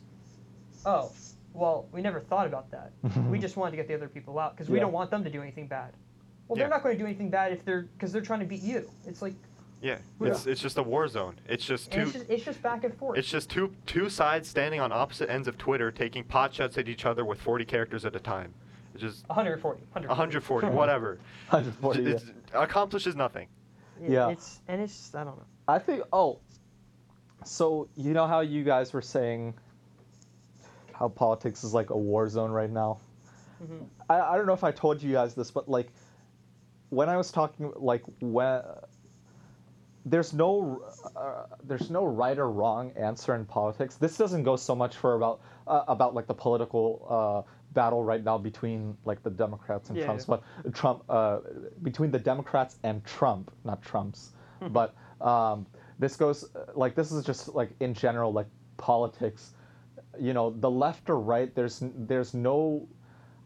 [0.84, 1.10] Oh,
[1.54, 2.92] well we never thought about that.
[3.30, 4.84] we just wanted to get the other people out because we Yeah.
[4.84, 5.92] don't want them to do anything bad.
[6.48, 8.62] Well, they're not going to do anything bad if they're because they're trying to beat
[8.62, 8.90] you.
[9.06, 9.34] It's like
[9.82, 9.98] Yeah.
[10.20, 10.28] Yeah.
[10.28, 11.38] It's it's just a war zone.
[11.46, 12.00] It's just two.
[12.00, 13.18] it's just it's just back and forth.
[13.18, 16.88] It's just two two sides standing on opposite ends of Twitter, taking pot shots at
[16.88, 18.52] each other with 40 characters at a time.
[18.94, 20.08] It's just 140, 140.
[20.08, 21.18] 140, whatever.
[21.50, 22.02] 140.
[22.02, 22.10] yeah.
[22.16, 22.22] It
[22.54, 23.48] accomplishes nothing.
[24.00, 24.30] Yeah.
[24.30, 25.46] It's and it's just, I don't know.
[25.68, 26.02] I think.
[26.12, 26.38] Oh,
[27.44, 29.54] so you know how you guys were saying
[30.92, 32.98] how politics is like a war zone right now.
[33.62, 33.86] Mhm.
[34.08, 35.88] I, I don't know if I told you guys this, but like
[36.90, 38.62] when I was talking, like when
[40.04, 40.82] there's no
[41.16, 43.96] uh, there's no right or wrong answer in politics.
[43.96, 48.24] This doesn't go so much for about uh, about like the political uh, battle right
[48.24, 50.36] now between like the Democrats and Yeah, Trumps, yeah.
[50.64, 51.40] but Trump uh,
[51.82, 54.68] between the Democrats and Trump, not Trumps, Hmm.
[54.68, 55.66] but um,
[55.98, 59.52] this goes like this is just like in general like politics.
[60.18, 61.54] You know, the left or right.
[61.54, 62.88] There's there's no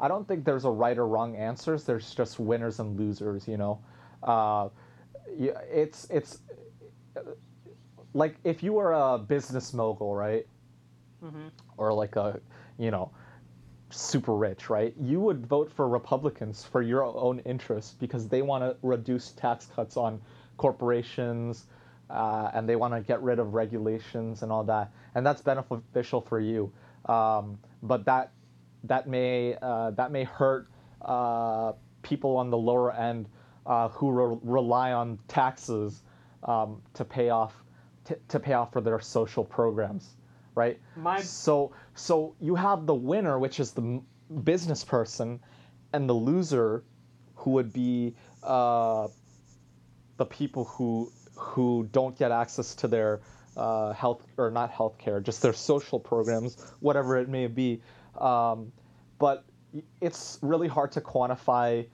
[0.02, 1.84] I don't think there's a right or wrong answers.
[1.84, 3.48] There's just winners and losers.
[3.48, 3.80] You know,
[4.24, 4.68] uh,
[5.38, 6.40] it's it's
[8.12, 10.46] like if you were a business mogul, right,
[11.24, 11.48] Mm-hmm.
[11.76, 12.40] or like a
[12.78, 13.12] you know
[13.90, 14.92] super rich, right?
[15.00, 19.66] You would vote for Republicans for your own interest because they want to reduce tax
[19.66, 20.20] cuts on
[20.56, 21.66] corporations.
[22.10, 26.20] Uh, and they want to get rid of regulations and all that, and that's beneficial
[26.20, 26.70] for you.
[27.06, 28.32] Um, but that
[28.84, 30.68] that may uh, that may hurt
[31.02, 31.72] uh,
[32.02, 33.28] people on the lower end
[33.66, 36.02] uh, who re- rely on taxes
[36.44, 37.54] um, to pay off
[38.04, 40.16] t- to pay off for their social programs,
[40.54, 40.80] right?
[40.96, 44.06] My So so you have the winner, which is the m-
[44.42, 45.40] business person,
[45.92, 46.82] and the loser,
[47.36, 49.08] who would be uh,
[50.16, 53.20] the people who who don't get access to their
[53.56, 57.80] uh, health or not health care, just their social programs, whatever it may be.
[58.18, 58.72] Um,
[59.18, 59.44] but
[60.00, 61.86] it's really hard to quantify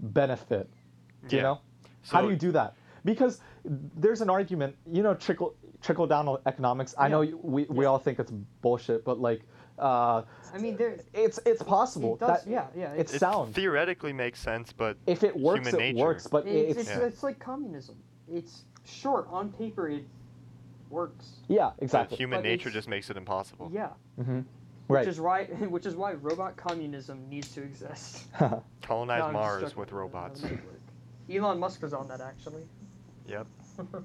[0.00, 0.68] benefit.
[1.28, 1.48] Do you Yeah.
[1.48, 1.60] know?
[2.08, 2.74] How do you do that?
[3.04, 6.94] Because there's an argument, you know, trickle trickle down economics.
[6.98, 7.30] I know Yeah.
[7.30, 9.42] you- we, we all think it's bullshit, but like,
[9.78, 10.22] uh,
[10.54, 10.98] I mean, there.
[11.12, 12.14] it's it's possible.
[12.14, 12.92] It does, that, yeah, yeah.
[12.94, 13.54] It's It sound.
[13.54, 16.04] theoretically makes sense, but if it works, human it nature.
[16.04, 16.26] works.
[16.26, 17.04] But It's, it's, it's, Yeah.
[17.06, 17.96] it's like communism.
[18.28, 20.04] It's sure on paper it
[20.90, 21.40] works.
[21.46, 22.16] yeah, but exactly.
[22.16, 23.70] human But nature just makes it impossible.
[23.72, 23.90] Yeah.
[24.86, 28.26] Hmm Which is why which is why robot communism needs to exist.
[28.82, 30.44] Colonize No, Mars with robots.
[31.32, 32.62] Elon Musk was on that actually.
[33.26, 33.46] Yep.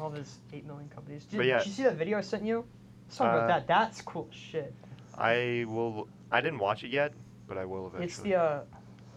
[0.00, 1.24] All his eight million companies.
[1.24, 1.58] Did, yeah.
[1.58, 2.64] did you see that video I sent you?
[3.06, 3.66] Let's talk Uh, about that.
[3.66, 4.72] That's cool shit.
[5.18, 6.08] I will.
[6.30, 7.12] I didn't watch it yet,
[7.46, 8.04] but I will eventually.
[8.06, 8.60] It's the uh,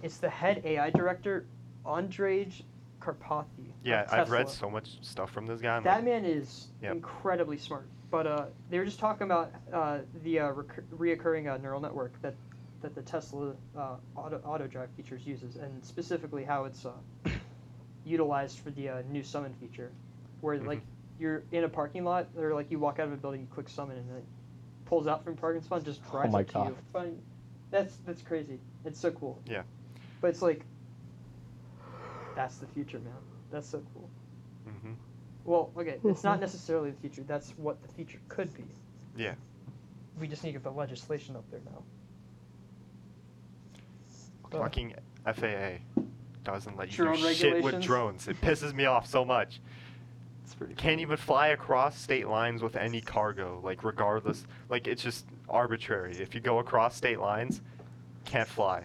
[0.03, 1.45] it's the head AI director,
[1.85, 2.63] Andrej
[2.99, 3.71] Karpathy.
[3.83, 5.77] yeah, I've read so much stuff from this guy.
[5.77, 6.93] I'm That like, man is Yep.
[6.95, 7.87] incredibly smart.
[8.11, 12.19] But uh, they were just talking about uh, the uh, recur- reoccurring uh, neural network
[12.21, 12.35] that,
[12.81, 16.91] that the Tesla uh, auto, auto drive features uses, and specifically how it's uh,
[18.05, 19.91] utilized for the uh, new summon feature,
[20.41, 20.67] where Mhm.
[20.67, 20.81] like
[21.19, 23.69] you're in a parking lot, or like you walk out of a building, you click
[23.69, 24.25] summon, and it
[24.85, 26.67] pulls out from parking spot, and just drives my up to God.
[26.67, 26.77] you.
[26.93, 27.21] Fine.
[27.71, 28.59] That's that's crazy.
[28.85, 29.41] It's so cool.
[29.47, 29.63] Yeah.
[30.21, 30.63] But it's like,
[32.35, 33.13] that's the future, man.
[33.51, 34.09] That's so cool.
[34.81, 34.93] hmm
[35.45, 36.41] Well, okay, it's not mm-hmm.
[36.41, 37.23] necessarily the future.
[37.27, 38.63] That's what the future could be.
[39.15, 39.35] Yeah.
[40.19, 41.83] We just need to get the legislation up there now.
[44.51, 46.01] Fucking FAA
[46.43, 47.85] doesn't let you Drone do shit with regulations?
[47.85, 48.27] drones.
[48.27, 49.59] It pisses me off so much.
[50.43, 51.01] It's pretty Can't cool.
[51.01, 54.45] even fly across state lines with any cargo, like regardless.
[54.69, 56.15] Like it's just arbitrary.
[56.17, 57.61] If you go across state lines,
[58.25, 58.83] can't fly.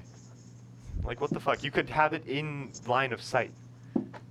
[1.05, 1.63] Like what the fuck?
[1.63, 3.53] You could have it in line of sight,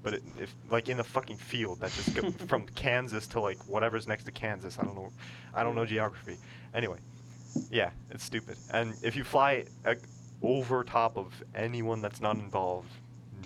[0.04, 3.58] but it, if like in the fucking field that just go from Kansas to like
[3.68, 4.78] whatever's next to Kansas.
[4.80, 5.12] I don't know.
[5.54, 6.38] I don't know geography.
[6.74, 7.00] Anyway,
[7.72, 8.58] yeah, it's stupid.
[8.72, 9.96] And if you fly uh,
[10.42, 12.90] over top of anyone that's not involved,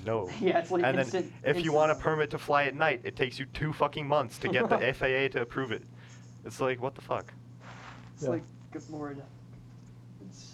[0.06, 0.30] no.
[0.42, 1.32] Yeah, it's like and instant.
[1.44, 4.08] then if you want a permit to fly at night, it takes you two fucking
[4.08, 5.84] months to get the FAA to approve it.
[6.46, 7.34] It's like what the fuck?
[8.16, 8.30] It's Yeah.
[8.30, 9.22] like, good lord.
[10.28, 10.52] It's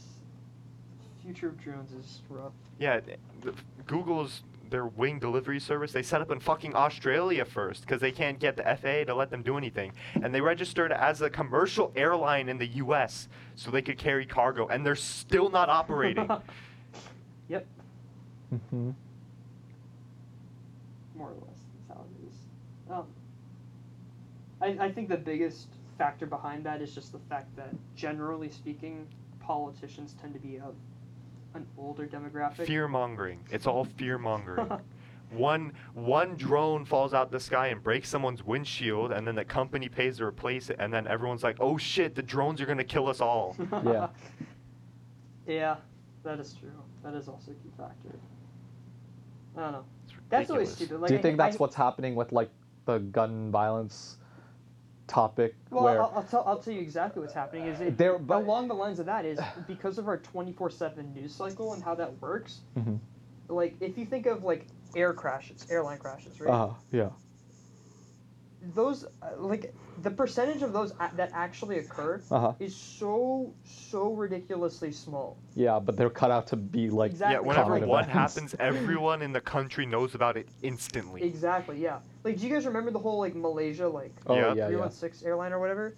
[1.23, 2.53] future of drones is rough.
[2.79, 3.01] Yeah,
[3.85, 5.91] Google's their wing delivery service.
[5.91, 9.29] They set up in fucking Australia first because they can't get the FAA to let
[9.29, 9.91] them do anything,
[10.21, 13.27] and they registered as a commercial airline in the U.S.
[13.55, 16.29] so they could carry cargo, and they're still not operating.
[17.49, 17.65] Yep,
[18.53, 18.91] Mm-hmm.
[21.15, 21.57] more or less.
[21.87, 22.37] That's how it is.
[22.91, 23.05] Um,
[24.61, 25.67] I, I think the biggest
[25.97, 29.07] factor behind that is just the fact that, generally speaking,
[29.39, 30.75] politicians tend to be of
[31.55, 32.65] an older demographic.
[32.65, 33.39] fear mongering.
[33.51, 34.69] It's all fear mongering.
[35.31, 39.87] one one drone falls out the sky and breaks someone's windshield, and then the company
[39.89, 43.07] pays to replace it, and then everyone's like, "Oh shit, the drones are gonna kill
[43.07, 44.07] us all." Yeah.
[45.47, 45.77] Yeah,
[46.23, 46.71] that is true.
[47.03, 48.15] That is also a key factor.
[49.57, 49.85] I don't know.
[50.29, 50.99] That's always stupid.
[50.99, 52.51] Like, Do you I- think that's I- what's happening with like
[52.85, 54.18] the gun violence
[55.09, 55.55] topic?
[55.69, 57.65] Well, where I'll, I'll, tell, I'll tell you exactly what's happening.
[57.65, 60.69] Is it There- but- along the lines of that is because of our twenty four
[60.69, 62.61] seven news cycle and how that works.
[62.77, 62.99] Mhm.
[63.49, 66.49] Like, if you think of like air crashes, airline crashes, right?
[66.49, 67.09] uh yeah
[68.61, 73.53] Those uh, like the percentage of those a- that actually occur uh huh is so
[73.63, 75.37] so ridiculously small.
[75.55, 77.35] yeah, but they're cut out to be like Exactly.
[77.35, 78.35] Yeah, whenever one events.
[78.35, 81.23] happens, everyone in the country knows about it instantly.
[81.23, 81.79] Exactly.
[81.81, 81.99] Yeah.
[82.25, 84.47] Like, do you guys remember the whole like Malaysia like Oh Yeah.
[84.49, 84.67] yeah, yeah.
[84.67, 85.95] three one six airline or whatever?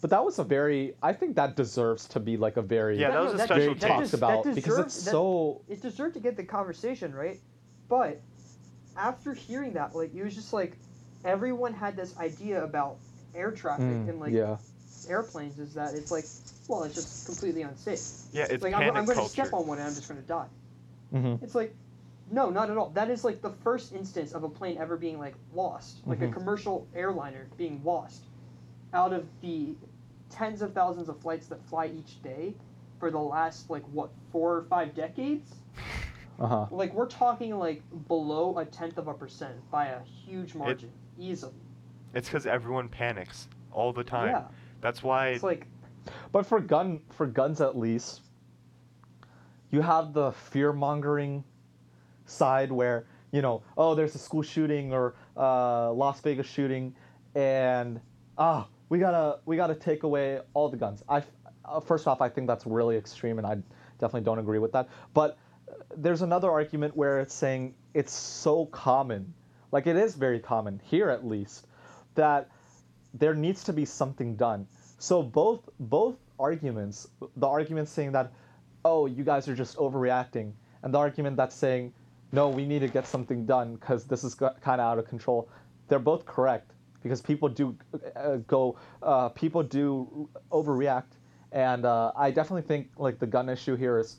[0.00, 0.94] But that was a very.
[1.04, 3.56] I think that deserves to be like a very Yeah, that no, was a special
[3.56, 3.88] very that case.
[3.88, 5.60] talked des- that about because it's that- so.
[5.68, 7.38] it deserved to get the conversation, right?
[7.88, 8.20] But
[8.96, 10.76] after hearing that, like it was just like
[11.24, 12.96] everyone had this idea about
[13.34, 14.56] air traffic Mm, and like yeah.
[15.08, 16.28] airplanes is that it's like,
[16.68, 18.00] well, it's just completely unsafe.
[18.32, 19.42] Yeah, it's like I'm, I'm going to culture.
[19.42, 20.46] step on one and I'm just going to die.
[21.12, 21.74] hmm It's like,
[22.30, 22.90] no, not at all.
[22.90, 26.30] That is like the first instance of a plane ever being like lost, like Mhm.
[26.30, 28.22] a commercial airliner being lost,
[28.94, 29.74] out of the
[30.30, 32.54] tens of thousands of flights that fly each day
[32.98, 35.56] for the last like what four or five decades.
[36.40, 36.66] Uh huh.
[36.70, 40.90] Like we're talking like below a tenth of a percent by a huge margin,
[41.22, 41.54] easily.
[42.14, 44.28] It's because everyone panics all the time.
[44.28, 44.44] Yeah,
[44.80, 45.28] That's why.
[45.28, 45.66] it's like
[46.30, 48.22] But for gun for guns at least,
[49.70, 51.44] you have the fear mongering
[52.26, 56.94] side where you know, oh, there's a school shooting or uh, Las Vegas shooting,
[57.34, 57.98] and
[58.36, 61.02] ah, we gotta we gotta take away all the guns.
[61.08, 61.22] I
[61.64, 63.54] uh, first off, I think that's really extreme, and I
[63.98, 64.88] definitely don't agree with that.
[65.14, 69.32] But uh, there's another argument where it's saying it's so common,
[69.72, 71.66] like it is very common here at least,
[72.14, 72.48] that
[73.14, 74.66] there needs to be something done.
[74.98, 78.32] So both both arguments, the argument saying that,
[78.84, 80.52] oh, you guys are just overreacting,
[80.82, 81.92] and the argument that's saying,
[82.32, 85.48] no, we need to get something done because this is kind of out of control.
[85.88, 87.76] They're both correct because people do
[88.16, 91.18] uh, go, uh, people do overreact,
[91.52, 94.16] and uh, I definitely think like the gun issue here is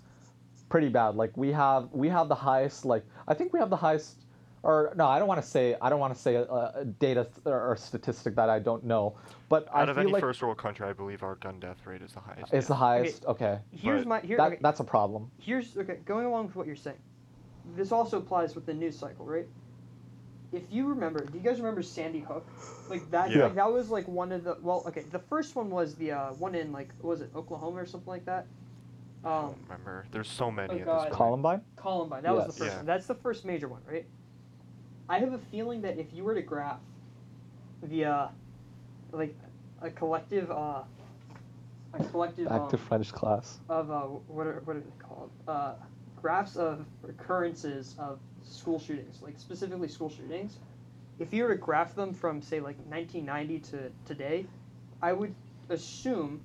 [0.70, 1.16] pretty bad.
[1.16, 4.23] Like we have we have the highest like I think we have the highest
[4.64, 7.28] or no I don't want to say I don't want to say a, a data
[7.46, 9.16] or, or statistic that I don't know,
[9.50, 11.86] but out I of feel any like first world country, I believe our gun death
[11.86, 12.54] rate is the highest.
[12.54, 13.26] it's the highest.
[13.26, 14.38] Okay, here's But my here.
[14.38, 15.30] that okay, that's a problem.
[15.40, 16.00] here's okay.
[16.06, 16.98] Going along with what you're saying,
[17.76, 19.48] this also applies with the news cycle, right?
[20.54, 22.46] If you remember, do you guys remember Sandy Hook?
[22.88, 23.32] Like that.
[23.32, 23.46] Yeah.
[23.46, 24.58] Like that was like one of the.
[24.62, 25.04] Well, okay.
[25.12, 28.26] The first one was the uh, one in like was it Oklahoma or something like
[28.26, 28.46] that.
[29.26, 30.06] I Um, don't remember.
[30.12, 30.70] There's so many.
[30.70, 31.12] Oh, at this God.
[31.12, 31.62] Columbine.
[31.76, 32.22] Columbine.
[32.24, 32.78] That was the first Yeah.
[32.78, 32.86] one.
[32.86, 34.06] That's the first major one, right?
[35.14, 36.80] I have a feeling that if you were to graph
[37.84, 38.28] the uh,
[39.12, 39.38] like
[39.80, 40.82] a collective uh,
[41.94, 43.60] a collective Back to um, French class.
[43.70, 45.30] of uh, what are what are they called?
[45.48, 45.74] Uh,
[46.20, 50.58] graphs of occurrences of school shootings, like specifically school shootings.
[51.20, 54.48] If you were to graph them from say like 1990 to today,
[55.04, 55.36] I would
[55.70, 56.42] assume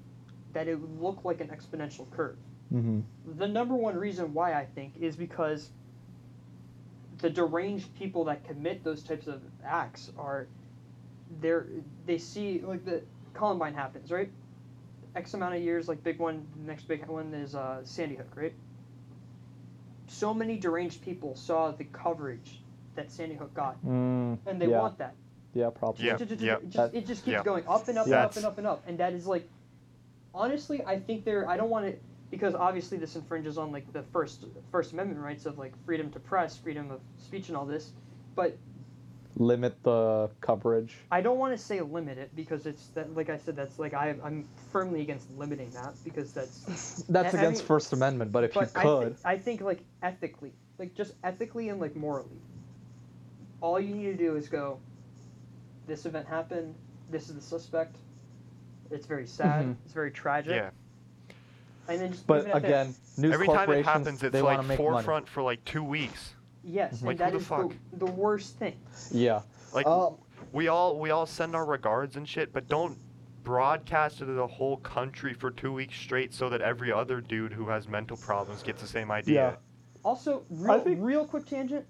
[0.52, 2.36] that it would look like an exponential curve.
[2.74, 3.00] Mm-hmm.
[3.38, 5.70] The number one reason why I think is because
[7.18, 10.46] the deranged people that commit those types of acts are
[11.40, 11.66] they're
[12.06, 13.02] they see like the
[13.34, 14.30] Columbine happens, right?
[15.14, 18.54] X amount of years, like big one, next big one is uh, Sandy Hook, right?
[20.06, 22.60] So many deranged people saw the coverage
[22.94, 24.80] that Sandy Hook got, Mm, and they yeah.
[24.80, 25.14] want that.
[25.54, 26.06] Yeah, probably.
[26.06, 26.62] Yeah, It just, it just- yep.
[26.62, 27.42] it just, it just keeps Yeah.
[27.42, 29.48] going up and up and up and up and up, and that is like,
[30.34, 31.48] honestly, I think they're.
[31.48, 31.96] I don't want to
[32.30, 36.20] because obviously this infringes on like the first First Amendment rights of like freedom to
[36.20, 37.92] press, freedom of speech, and all this.
[38.34, 38.56] But
[39.36, 40.96] Limit the coverage.
[41.12, 43.14] I don't want to say limit it because it's that.
[43.14, 47.04] Like I said, that's like I, I'm firmly against limiting that because that's.
[47.08, 49.60] That's I- I against mean- First Amendment, but if but you I, could, I think
[49.60, 52.40] like ethically, like just ethically and like morally,
[53.60, 54.80] all you need to do is go.
[55.86, 56.74] This event happened.
[57.10, 57.96] This is the suspect.
[58.90, 59.66] It's very sad.
[59.66, 59.76] Mhm.
[59.84, 60.52] It's very tragic.
[60.52, 60.70] Yeah.
[61.88, 64.66] And then just but it again, news Every time it happens, it's like to make
[64.68, 64.76] money.
[64.76, 66.34] forefront for like two weeks.
[66.62, 67.72] yes, Like, and that who the is fuck?
[67.92, 68.76] the, the worst thing.
[69.10, 69.40] Yeah.
[69.72, 70.10] Like Uh,
[70.52, 72.98] we all we all send our regards and shit, but don't
[73.42, 77.52] broadcast it to the whole country for two weeks straight so that every other dude
[77.52, 79.34] who has mental problems gets the same idea.
[79.52, 79.56] Yeah.
[80.04, 81.86] Also, real, think- real quick tangent.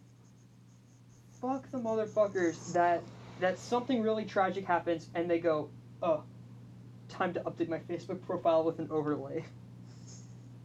[1.40, 3.02] Fuck the motherfuckers that
[3.40, 5.70] that something really tragic happens and they go,
[6.02, 6.22] oh,
[7.08, 9.44] time to update my Facebook profile with an overlay.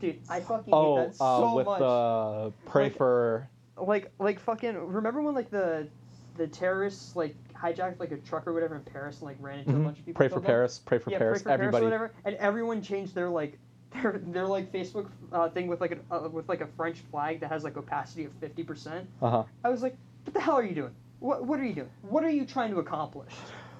[0.04, 1.80] Dude, I fucking Oh, hate that uh, so with much.
[1.80, 3.48] the pray Like- for.
[3.78, 5.88] like like fucking remember when like the
[6.36, 9.72] the terrorists like hijacked like a truck or whatever in Paris and like ran into
[9.72, 9.82] Mhm.
[9.82, 10.18] a bunch of people.
[10.20, 10.44] Pray for them?
[10.44, 10.80] Paris.
[10.86, 11.42] Pray for yeah, Paris.
[11.42, 11.86] pray for everybody.
[11.86, 13.58] Paris or whatever, and everyone changed their like
[13.94, 17.40] their their like Facebook uh, thing with like a uh, with like a French flag
[17.40, 19.08] that has like opacity of fifty percent.
[19.22, 19.44] Uh huh.
[19.64, 19.96] I was like,
[20.26, 20.92] what the hell are you doing?
[21.20, 21.90] What what are you doing?
[22.02, 23.32] What are you trying to accomplish?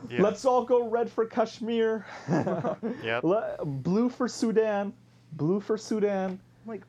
[0.10, 0.22] Yeah.
[0.22, 2.06] Let's all go red for Kashmir.
[3.04, 3.24] Yep.
[3.24, 4.94] Le- blue for Sudan.
[5.38, 6.32] Blue for Sudan.
[6.32, 6.82] I'm like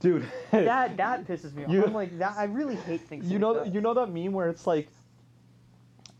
[0.00, 0.24] Dude.
[0.52, 1.70] that that pisses me off.
[1.70, 2.34] You- I'm like that.
[2.36, 3.26] I really hate things.
[3.26, 3.74] you like know that.
[3.74, 4.88] you know that meme where it's like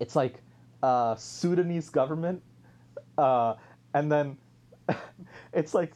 [0.01, 0.41] it's like
[0.83, 2.43] uh Sudanese government
[3.17, 3.55] uh
[3.95, 4.37] and then
[5.53, 5.93] it's like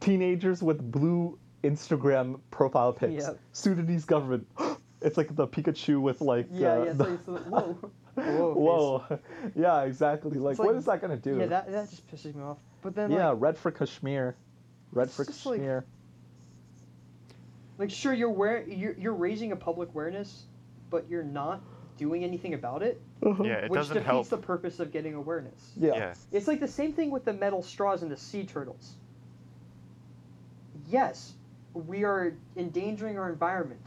[0.00, 3.24] teenagers with blue Instagram profile pics.
[3.26, 3.38] Yep.
[3.52, 4.46] Sudanese government.
[5.00, 6.92] It's like the Pikachu with like Yeah, uh, yeah.
[6.92, 7.78] The- like, it's whoa,
[8.16, 9.18] whoa, Whoa.
[9.54, 10.36] yeah, exactly.
[10.40, 11.38] Like, It's what like- is that gonna do?
[11.38, 12.58] Yeah, that that just pisses me off.
[12.82, 14.34] But then yeah, like, red for Kashmir.
[14.92, 15.84] Red for It's just like- Kashmir.
[17.78, 20.44] like sure you're wear you're you're raising a public awareness,
[20.90, 21.60] but you're not
[21.96, 23.42] doing anything about it, uh-huh.
[23.42, 24.28] Yeah, it which doesn't defeats help.
[24.28, 25.72] the purpose of getting awareness.
[25.76, 25.94] yeah.
[25.96, 26.14] yeah.
[26.32, 28.94] It's like the same thing with the metal straws and the sea turtles.
[30.88, 31.34] Yes,
[31.74, 33.80] we are endangering our environment.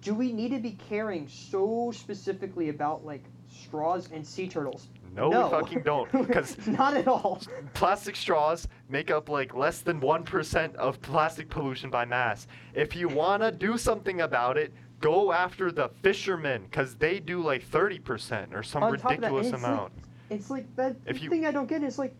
[0.00, 4.88] Do we need to be caring so specifically about like straws and sea turtles?
[5.14, 5.44] No, no.
[5.46, 6.10] we fucking don't.
[6.12, 7.40] Because not at all.
[7.74, 12.46] plastic straws make up like less than 1% of plastic pollution by mass.
[12.74, 17.40] If you want to do something about it, go after the fishermen because they do
[17.42, 19.92] like 30% or some On that, ridiculous and it's like- amount.
[20.30, 22.14] It's like that If the you- thing I don't get is like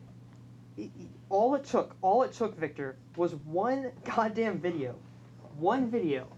[1.29, 4.95] all it took, all it took, Victor, was one goddamn video,
[5.59, 6.29] one video,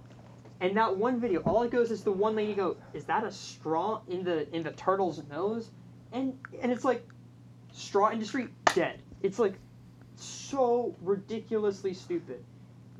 [0.60, 3.30] and that one video, all it goes is the one lady go, is that a
[3.30, 5.70] straw in the in the turtle's nose,
[6.12, 7.06] and and it's like,
[7.70, 9.02] straw industry dead.
[9.22, 9.54] It's like
[10.24, 12.42] so ridiculously stupid.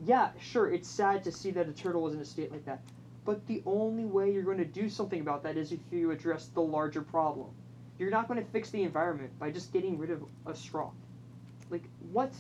[0.05, 2.81] Yeah, sure, it's sad to see that a turtle was in a state like that,
[3.25, 6.47] but the only way you're going to do something about that is if you address
[6.47, 7.49] the larger problem.
[7.99, 10.91] You're not going to fix the environment by just getting rid of a straw.
[11.69, 12.33] Like what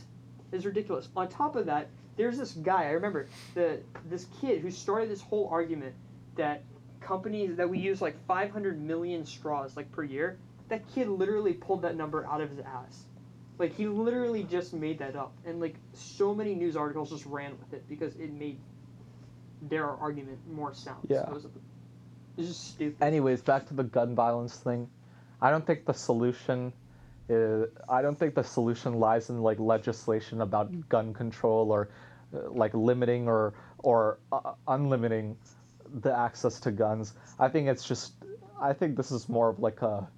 [0.53, 1.09] is ridiculous.
[1.16, 2.85] On top of that, there's this guy.
[2.85, 5.95] I remember the this kid who started this whole argument
[6.37, 6.62] that
[7.01, 10.39] companies that we use like 500 million straws like per year.
[10.68, 13.05] That kid literally pulled that number out of his ass.
[13.61, 17.58] Like he literally just made that up, and like so many news articles just ran
[17.58, 18.58] with it because it made
[19.61, 21.06] their argument more sound.
[21.11, 21.26] Yeah.
[21.26, 21.61] supposedly.
[22.38, 23.04] It's just stupid.
[23.04, 24.88] Anyways, back to the gun violence thing.
[25.42, 26.72] I don't think the solution
[27.28, 27.68] is.
[27.86, 31.90] I don't think the solution lies in like legislation about gun control or
[32.34, 35.36] uh, like limiting or or uh, unlimiting
[36.00, 37.12] the access to guns.
[37.38, 38.14] I think it's just
[38.58, 40.08] I think this is more of like a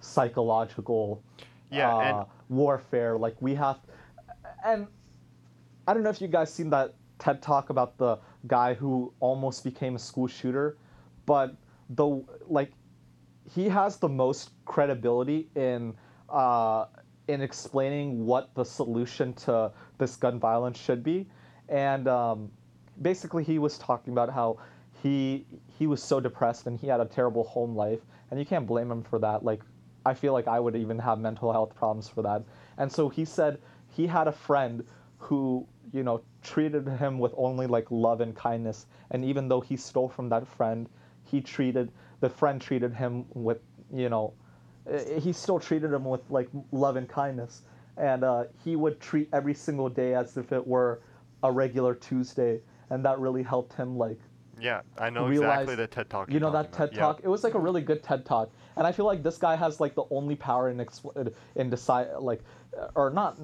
[0.00, 1.22] psychological
[1.70, 3.18] Yeah, uh, and warfare.
[3.18, 3.78] Like we have,
[4.64, 4.86] and
[5.86, 9.64] I don't know if you guys seen that TED talk about the guy who almost
[9.64, 10.78] became a school shooter,
[11.26, 11.56] but
[11.90, 12.72] the like
[13.52, 15.94] he has the most credibility in
[16.28, 16.86] uh,
[17.28, 21.26] in explaining what the solution to this gun violence should be,
[21.68, 22.50] and um,
[23.02, 24.58] basically he was talking about how
[25.02, 25.46] he
[25.78, 28.00] he was so depressed and he had a terrible home life,
[28.30, 29.44] and you can't blame him for that.
[29.44, 29.62] Like
[30.04, 32.42] I feel like I would even have mental health problems for that,
[32.76, 34.84] and so he said he had a friend
[35.18, 39.76] who you know treated him with only like love and kindness, and even though he
[39.76, 40.88] stole from that friend,
[41.24, 41.90] he treated
[42.20, 43.60] the friend treated him with
[43.92, 44.32] you know
[44.90, 47.62] eh, he still treated him with like love and kindness.
[47.96, 51.00] And uh, he would treat every single day as if it were
[51.42, 52.60] a regular tuesday.
[52.90, 54.20] And that really helped him like
[54.60, 56.30] yeah, I know realize- exactly the TED talk.
[56.32, 56.98] you know that ted about.
[56.98, 59.54] talk it was like a really good ted talk and i feel like this guy
[59.56, 60.86] has like the only power in
[61.56, 62.42] in decide like
[62.94, 63.38] or not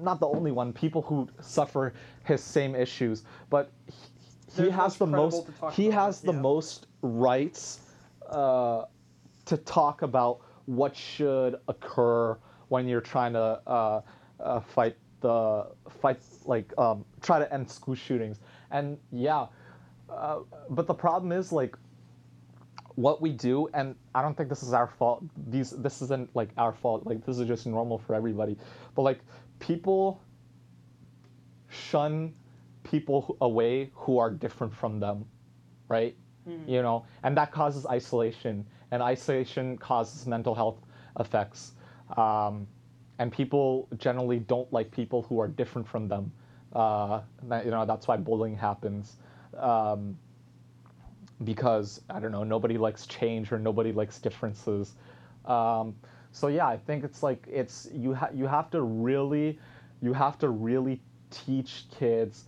[0.00, 1.94] not the only one people who suffer
[2.24, 3.70] his same issues but
[4.56, 6.40] he, he has the most he it, has the yeah.
[6.40, 7.80] most rights
[8.28, 8.84] uh,
[9.44, 12.36] to talk about what should occur
[12.68, 14.00] when you're trying to uh,
[14.40, 15.66] uh, fight the
[16.00, 19.46] fight like um, try to end school shootings and yeah
[20.10, 21.76] uh, but the problem is like
[22.96, 25.24] what we do and i don't think this is our fault.
[25.48, 27.06] These this isn't like our fault.
[27.06, 28.56] Like this is just normal for everybody.
[28.94, 29.20] But like
[29.60, 30.20] people
[31.68, 32.34] shun
[32.84, 35.26] people away who are different from them
[35.88, 36.16] right?
[36.48, 36.68] Mhm.
[36.68, 37.06] you know?
[37.22, 40.80] And that causes isolation and isolation causes mental health
[41.20, 41.74] effects.
[42.16, 42.66] Um,
[43.18, 46.32] and people generally don't like people who are different from them.
[46.72, 47.22] Uh,
[47.64, 49.18] you know that's why bullying happens.
[49.56, 50.18] Um,
[51.44, 54.94] because I don't know, nobody likes change or nobody likes differences.
[55.44, 55.94] Um,
[56.32, 59.58] so yeah, I think it's like it's you ha- you have to really
[60.02, 62.44] you have to really teach kids.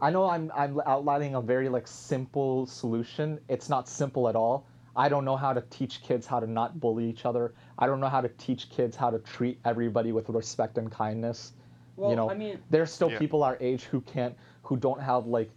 [0.00, 3.38] I know I'm I'm outlining a very like simple solution.
[3.48, 4.66] It's not simple at all.
[4.94, 7.54] I don't know how to teach kids how to not bully each other.
[7.78, 11.52] I don't know how to teach kids how to treat everybody with respect and kindness.
[11.96, 13.18] Well, you know, I mean, there's still Yeah.
[13.18, 15.50] people our age who can't who don't have like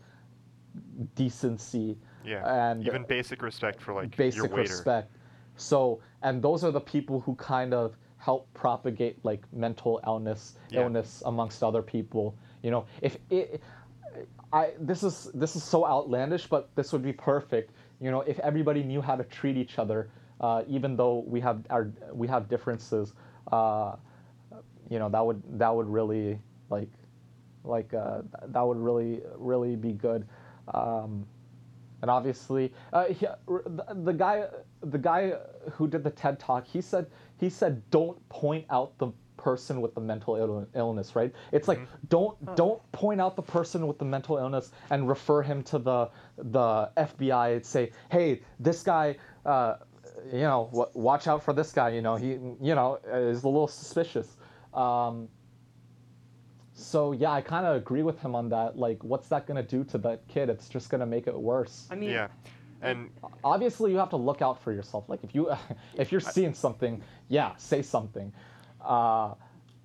[1.16, 4.62] decency Yeah, and even basic respect for like basic your waiter.
[4.62, 5.16] respect.
[5.58, 10.82] So, and those are the people who kind of help propagate like mental illness, Yeah.
[10.82, 12.36] illness amongst other people.
[12.64, 13.62] You know, if it,
[14.52, 17.72] I this is this is so outlandish, but this would be perfect.
[18.02, 20.10] You know, if everybody knew how to treat each other,
[20.42, 23.14] uh, even though we have our we have differences,
[23.52, 23.96] uh,
[24.90, 26.90] you know, that would that would really like
[27.64, 30.28] like uh, that would really really be good.
[30.74, 31.26] Um,
[32.02, 34.48] and obviously, uh, he, the, the guy
[34.82, 35.34] the guy
[35.72, 39.94] who did the TED talk, he said he said don't point out the person with
[39.94, 41.32] the mental Ill- illness, right?
[41.52, 41.80] It's like
[42.10, 46.10] don't don't point out the person with the mental illness and refer him to the
[46.38, 49.18] the FBI and say, hey, this guy.
[49.46, 49.76] Uh,
[50.32, 51.90] you know, w- watch out for this guy.
[51.90, 52.30] You know, he,
[52.62, 54.38] you know, is a little suspicious.
[54.74, 55.28] Um,
[56.76, 58.78] so yeah, I kind of agree with him on that.
[58.78, 60.50] Like, what's that gonna do to that kid?
[60.50, 61.88] It's just gonna make it worse.
[61.90, 62.28] I mean, Yeah,
[62.82, 63.10] and
[63.44, 65.08] Obviously, you have to look out for yourself.
[65.08, 65.52] Like, if you
[65.96, 68.34] if you're seeing something, yeah, say something.
[68.84, 69.36] Uh,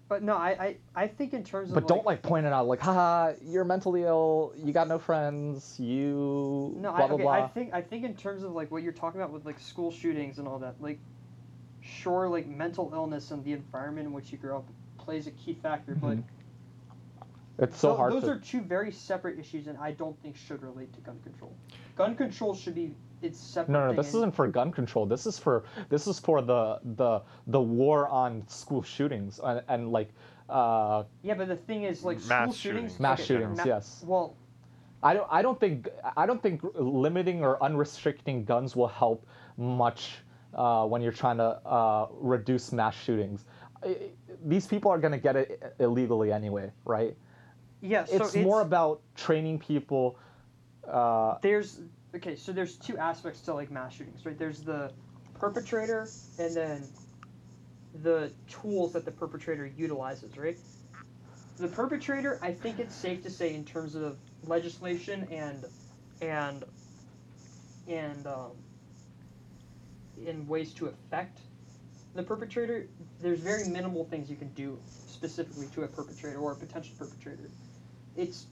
[0.09, 2.67] but no, I, I, I think in terms of but don't like point it out.
[2.67, 4.53] Like, haha, you're mentally ill.
[4.57, 5.79] You got no friends.
[5.79, 7.33] You No, blah I, okay, blah.
[7.33, 9.93] I think I think in terms of like what you're talking about with like school
[9.93, 10.99] shootings and all that, like,
[11.81, 14.69] sure, like mental illness and the environment in which you grow up
[14.99, 16.25] plays a key factor, but Mhm.
[17.61, 18.31] It's so tho- hard those to.
[18.33, 21.53] are two very separate issues, and I don't think should relate to gun control.
[21.97, 23.73] Gun control should be its separate.
[23.73, 25.07] No, no, thing, this and- isn't for gun control.
[25.07, 29.93] This is for this is for the the the war on school shootings and, and
[29.93, 30.09] like
[30.49, 32.93] uh, Yeah, but the thing is, like Mass school shootings.
[32.93, 33.01] shootings.
[33.01, 34.03] Mass okay, shootings, ma- yes.
[34.07, 34.35] Well,
[35.03, 39.27] I don't I don't think I don't think limiting or unrestricting guns will help
[39.57, 40.17] much
[40.55, 43.45] uh, when you're trying to uh, reduce mass shootings.
[43.85, 43.97] I-
[44.47, 47.15] These people are gonna get it illegally anyway, right?
[47.81, 48.05] Yeah.
[48.05, 50.19] So it's, more about training people.
[50.87, 51.81] Uh, there's
[52.15, 54.91] okay so there's two aspects to like mass shootings right there's the
[55.39, 56.09] perpetrator
[56.39, 56.83] and then
[58.03, 60.59] the tools that the perpetrator utilizes right
[61.59, 64.17] the perpetrator i think it's safe to say in terms of
[64.47, 65.65] legislation and
[66.21, 66.65] and
[67.89, 68.53] and um,
[70.27, 71.41] in ways to affect
[72.15, 72.87] the perpetrator
[73.21, 77.49] there's very minimal things you can do specifically to a perpetrator or a potential perpetrator
[78.17, 78.47] it's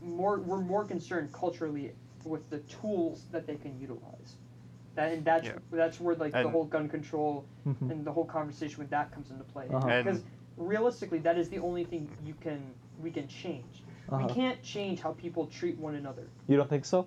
[0.00, 1.92] more we're more concerned culturally
[2.24, 4.36] with the tools that they can utilize.
[4.94, 5.58] That and that's Yeah.
[5.70, 7.90] that's where like the whole gun control Mhm.
[7.90, 9.68] and the whole conversation with that comes into play.
[9.68, 10.02] Uh-huh.
[10.02, 10.22] Because
[10.56, 13.82] realistically, that is the only thing you can we can change.
[14.08, 14.26] Uh-huh.
[14.26, 16.26] We can't change how people treat one another.
[16.46, 17.06] You don't think so?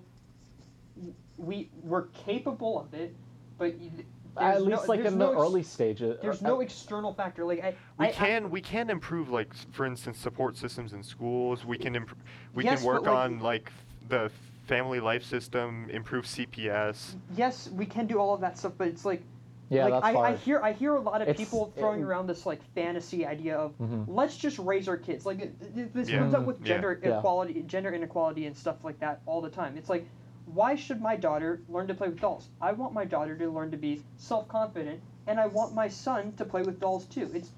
[1.36, 3.14] We we're capable of it,
[3.58, 3.90] but you,
[4.38, 6.18] At least no, like in no the ex- early stages.
[6.20, 7.44] There's uh, no external factor.
[7.44, 11.02] Like I, We I, I- can we can improve like for instance support systems in
[11.02, 11.64] schools.
[11.64, 12.16] We can imp-
[12.54, 13.72] we Yes, can work like- on like
[14.08, 14.30] the
[14.66, 17.14] family life system, improve CPS.
[17.36, 19.22] yes, we can do all of that stuff, but it's like
[19.68, 20.20] yeah, like that's I.
[20.20, 23.24] I hear I hear a lot of It's- people it- throwing around this like fantasy
[23.26, 24.04] idea of Mhm.
[24.08, 25.24] let's just raise our kids.
[25.26, 26.18] Like it- it- this Yeah.
[26.18, 27.18] comes up with gender Yeah.
[27.18, 29.76] equality, gender inequality, and stuff like that all the time.
[29.76, 30.06] It's like,
[30.46, 32.48] why should my daughter learn to play with dolls?
[32.60, 36.32] I want my daughter to learn to be self confident, and I want my son
[36.36, 37.30] to play with dolls too.
[37.34, 37.50] It's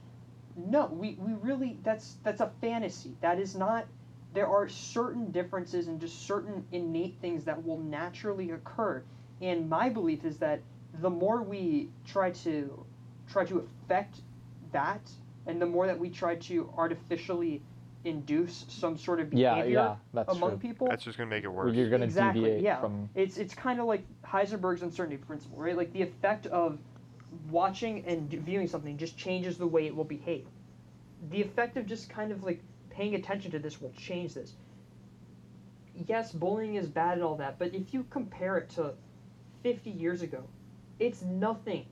[0.56, 3.14] no, we, we really that's that's a fantasy.
[3.20, 3.86] That is not.
[4.34, 9.02] There are certain differences and just certain innate things that will naturally occur.
[9.40, 10.60] And my belief is that
[11.00, 12.84] the more we try to
[13.30, 14.20] try to affect
[14.72, 15.10] that,
[15.46, 17.62] and the more that we try to artificially
[18.08, 20.58] induce some sort of behavior yeah, that's among true.
[20.58, 21.76] people, That's just gonna make it Where worse.
[21.76, 22.80] You're gonna exactly, deviate yeah.
[22.80, 23.08] from.
[23.14, 25.76] It's it's kind of like Heisenberg's uncertainty principle, right?
[25.76, 26.78] Like the effect of
[27.50, 30.46] watching and viewing something just changes the way it will behave.
[31.30, 32.60] The effect of just kind of like
[32.90, 34.54] paying attention to this will change this.
[36.06, 38.94] Yes, bullying is bad and all that, but if you compare it to
[39.62, 40.44] 50 years ago,
[40.98, 41.86] it's nothing.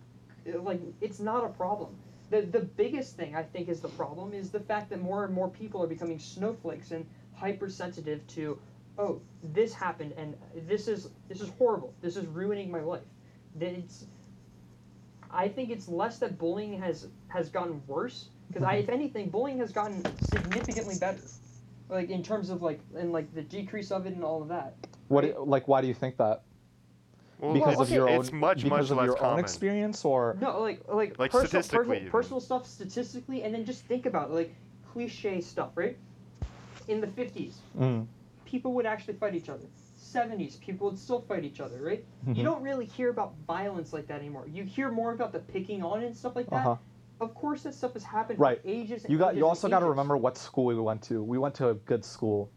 [0.48, 1.96] Uh, Like it's not a problem.
[2.30, 5.34] The the biggest thing I think is the problem is the fact that more and
[5.34, 8.58] more people are becoming snowflakes and hypersensitive to
[8.98, 10.36] oh, this happened and
[10.66, 11.94] this is this is horrible.
[12.00, 13.02] This is ruining my life.
[13.60, 14.06] It's
[15.30, 19.58] I think it's less that bullying has has gotten worse because I, if anything, bullying
[19.58, 21.20] has gotten significantly better,
[21.88, 24.74] like in terms of like and like the decrease of it and all of that.
[25.08, 25.46] What?
[25.46, 26.42] Like, why do you think that?
[27.38, 28.20] Well, Because well, of okay, your own.
[28.20, 29.40] it's much because much of less your own common.
[29.40, 32.10] experience, or No, like like, Like personal, statistically personal, even.
[32.12, 34.54] personal stuff statistically, and then just think about it, like
[34.92, 35.96] cliche stuff, right?
[36.88, 38.06] In the fifties, Mm.
[38.46, 39.64] people would actually fight each other.
[39.96, 42.04] Seventies, people would still fight each other, right?
[42.26, 42.36] Mhm.
[42.36, 44.46] You don't really hear about violence like that anymore.
[44.48, 46.66] You hear more about the picking on and stuff like that.
[46.66, 46.76] Uh-huh.
[47.20, 48.62] Of course, that stuff has happened Right.
[48.62, 49.04] for ages.
[49.04, 49.30] And You got.
[49.32, 51.22] ages You also got to remember what school we went to.
[51.22, 52.50] We went to a good school.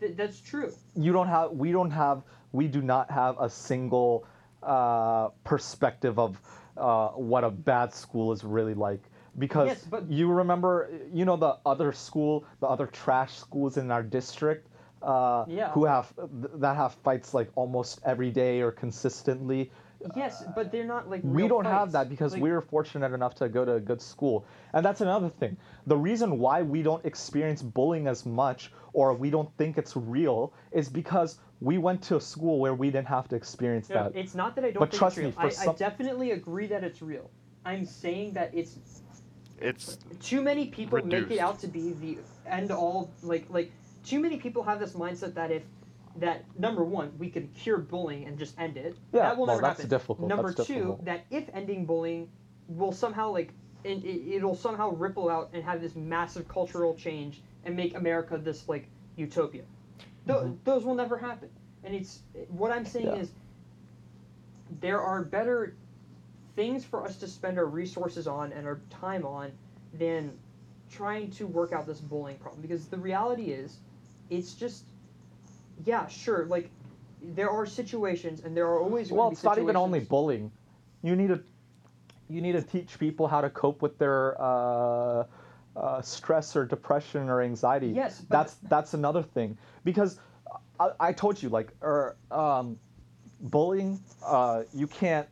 [0.00, 0.72] Th- that's true.
[0.96, 1.52] You don't have.
[1.52, 2.22] We don't have.
[2.52, 4.26] We do not have a single
[4.62, 6.40] uh, perspective of
[6.76, 9.02] uh, what a bad school is really like.
[9.38, 13.90] Because Yes, but- you remember, you know, the other school, the other trash schools in
[13.90, 14.68] our district,
[15.02, 15.70] uh, Yeah.
[15.70, 16.12] who have
[16.54, 19.70] that have fights like almost every day or consistently.
[20.16, 21.20] Yes, but they're not like.
[21.24, 24.44] we don't have that because Like, we're fortunate enough to go to a good school
[24.72, 25.56] and that's another thing
[25.88, 30.52] the reason why we don't experience bullying as much or we don't think it's real
[30.70, 34.16] is because we went to a school where we didn't have to experience No, that
[34.16, 35.48] it's not that I don't But think trust it's real.
[35.48, 37.30] me, for I, I definitely agree that it's real.
[37.64, 38.78] I'm saying that it's
[39.60, 43.72] It's too many people make it out to be the end all like like
[44.04, 45.64] too many people have this mindset that if
[46.16, 49.56] that number one we could cure bullying and just end it Yeah, that will well,
[49.56, 51.04] never that's happen difficult, number that's two difficult.
[51.04, 52.28] that if ending bullying
[52.68, 53.52] will somehow like
[53.84, 58.38] and it, it'll somehow ripple out and have this massive cultural change and make america
[58.38, 59.62] this like utopia
[60.28, 60.56] Th- Mhm.
[60.64, 61.48] those will never happen
[61.82, 63.14] and it's what i'm saying Yeah.
[63.16, 63.32] is
[64.80, 65.74] there are better
[66.54, 69.50] things for us to spend our resources on and our time on
[69.94, 70.38] than
[70.90, 73.78] trying to work out this bullying problem because the reality is
[74.28, 74.84] it's just
[75.84, 76.70] yeah sure like
[77.22, 80.50] there are situations and there are always well it's not even only bullying
[81.02, 81.42] you need to
[82.28, 85.24] you need to teach people how to cope with their uh,
[85.78, 90.18] uh, stress or depression or anxiety yes but that's that's another thing because
[90.80, 92.78] I, I told you like er, um,
[93.40, 95.28] bullying uh, you can't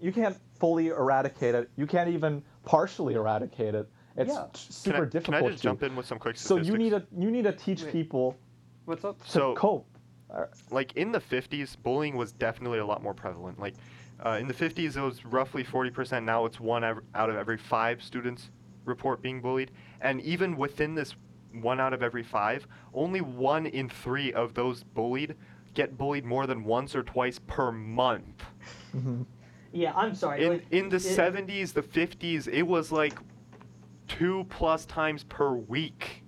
[0.00, 4.46] you can't fully eradicate it you can't even partially eradicate it it's Yeah.
[4.52, 5.68] t- can I, super can difficult I just to.
[5.68, 6.66] jump in with some quick statistics?
[6.66, 7.92] so you need to you need to teach Wait.
[7.92, 8.36] people
[8.86, 9.86] what's up to So- cope
[10.70, 13.74] like in the 50s bullying was definitely a lot more prevalent like
[14.24, 18.02] uh, in the 50s it was roughly 40% now it's one out of every five
[18.02, 18.50] students
[18.86, 19.70] report being bullied.
[20.00, 21.14] And even within this
[21.60, 25.34] one out of every five only one in three of those bullied
[25.74, 28.42] get bullied more than once or twice per month.
[28.94, 29.24] Mhm.
[29.72, 30.44] yeah i'm sorry.
[30.44, 33.14] In, like, in the it- 70s the 50s it was like
[34.06, 36.22] two plus times per week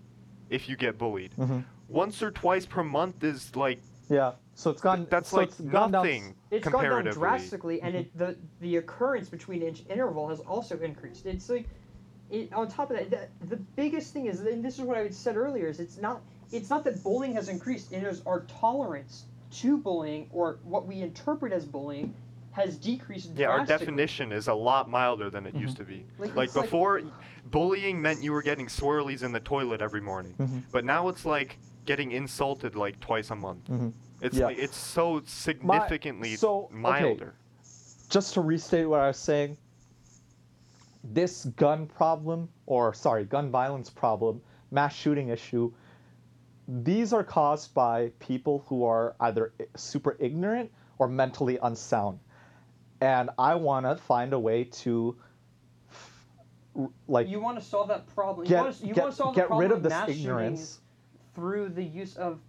[0.49, 1.33] if you get bullied.
[1.37, 1.65] Mhm.
[1.89, 5.61] once or twice per month is like yeah so it's gone that's so like it's
[5.61, 9.85] gone down s- nothing it's gone down drastically and it the the occurrence between each
[9.91, 11.27] interval has also increased.
[11.27, 11.69] It's like
[12.31, 15.09] it, on top of that the, the biggest thing is and this is what i
[15.11, 17.93] said earlier is it's not it's not that bullying has increased.
[17.93, 22.15] It is our tolerance to bullying or what we interpret as bullying
[22.53, 23.33] has decreased.
[23.37, 25.61] Yeah, our definition is a lot milder than it Mhm.
[25.61, 26.07] used to be.
[26.19, 27.03] Like, Like it's like- before,
[27.51, 30.63] bullying meant you were getting swirlies in the toilet every morning, Mhm.
[30.73, 33.65] but now it's like getting insulted like twice a month.
[33.69, 33.93] Mhm.
[34.23, 34.47] It's Yeah.
[34.47, 37.19] like it's so significantly so, okay.
[38.09, 39.59] just to restate what I was saying,
[41.05, 45.73] this gun problem, or sorry, gun violence problem, mass shooting issue,
[46.69, 52.19] these are caused by people who are either super ignorant or mentally unsound.
[53.01, 55.17] And I want to find a way to,
[57.07, 58.45] like, You want to solve that problem.
[58.45, 60.81] you get, want to, you get, want to solve get rid of this ignorance.
[61.35, 62.41] through the use of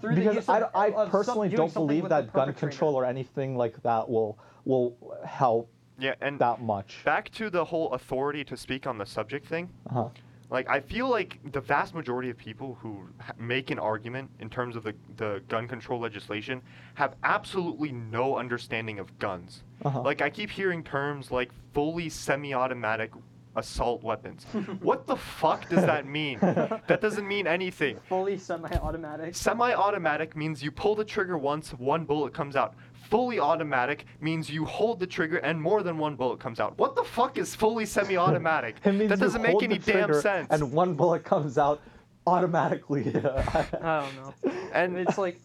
[0.00, 3.04] through the use I, of, I of personally doing don't believe that gun control or
[3.04, 7.02] anything like that will will help Yeah, and that much.
[7.04, 9.70] back to the whole authority to speak on the subject thing.
[9.88, 10.08] Uh-huh.
[10.48, 14.48] Like I feel like the vast majority of people who ha- make an argument in
[14.48, 16.62] terms of the the gun control legislation
[16.94, 19.64] have absolutely no understanding of guns.
[19.84, 20.02] Uh-huh.
[20.02, 23.10] Like I keep hearing terms like fully semi-automatic
[23.56, 24.44] assault weapons.
[24.82, 26.38] what the fuck does that mean?
[26.42, 27.98] that doesn't mean anything.
[28.08, 29.34] fully semi-automatic.
[29.34, 32.74] Semi-automatic means you pull the trigger once, one bullet comes out.
[33.10, 36.76] Fully automatic means you hold the trigger and more than one bullet comes out.
[36.78, 38.76] What the fuck is fully semi-automatic?
[38.82, 40.48] That doesn't make any damn sense.
[40.50, 41.80] And one bullet comes out
[42.26, 43.06] automatically.
[43.14, 43.64] I
[44.02, 44.34] don't know.
[44.72, 45.40] And- it's like,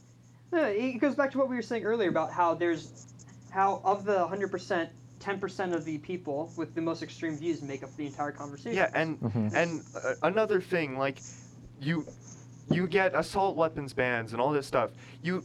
[0.54, 3.06] it goes back to what we were saying earlier about how there's,
[3.52, 4.90] how of the hundred percent,
[5.20, 8.76] ten percent of the people with the most extreme views make up the entire conversation.
[8.76, 9.54] Yeah, and Mhm.
[9.54, 11.20] and uh, another thing, like
[11.80, 12.06] you
[12.70, 14.90] you get assault weapons bans and all this stuff.
[15.22, 15.44] You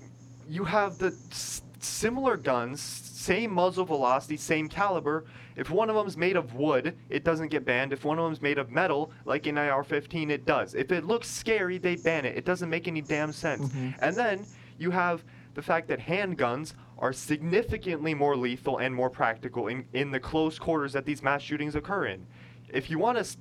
[0.48, 5.24] you have the s- similar guns, same muzzle velocity, same caliber.
[5.57, 7.93] If one of them's made of wood, it doesn't get banned.
[7.93, 10.74] If one of them's made of metal, like in AR-15, it does.
[10.74, 12.36] If it looks scary, they ban it.
[12.36, 13.69] It doesn't make any damn sense.
[13.73, 13.94] Mhm.
[14.01, 14.47] And then
[14.78, 15.24] you have
[15.55, 20.59] the fact that handguns are significantly more lethal and more practical in, in the close
[20.59, 22.27] quarters that these mass shootings occur in.
[22.69, 23.36] If you want to s-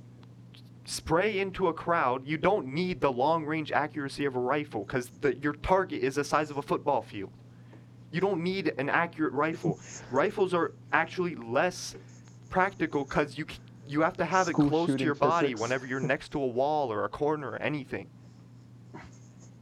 [0.85, 5.09] spray into a crowd, you don't need the long range accuracy of a rifle because
[5.41, 7.31] your target is the size of a football field.
[8.15, 9.77] You don't need an accurate rifle.
[10.09, 11.95] Rifles are actually less
[12.49, 13.45] practical because you
[13.89, 15.61] you have to have School it close to your body physics.
[15.61, 18.07] whenever you're next to a wall or a corner or anything.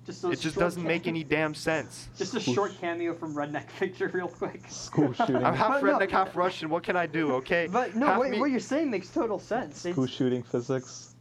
[0.05, 2.09] just It just doesn't make any damn sense.
[2.15, 4.61] Just a short cameo from Redneck Victor, real quick.
[4.69, 5.37] School shooting.
[5.37, 6.69] I'm half But no- redneck, half Russian.
[6.69, 7.33] What can I do?
[7.33, 7.67] Okay.
[7.71, 9.79] But no, Half what, me- what you're saying makes total sense.
[9.81, 11.12] School It's, shooting physics.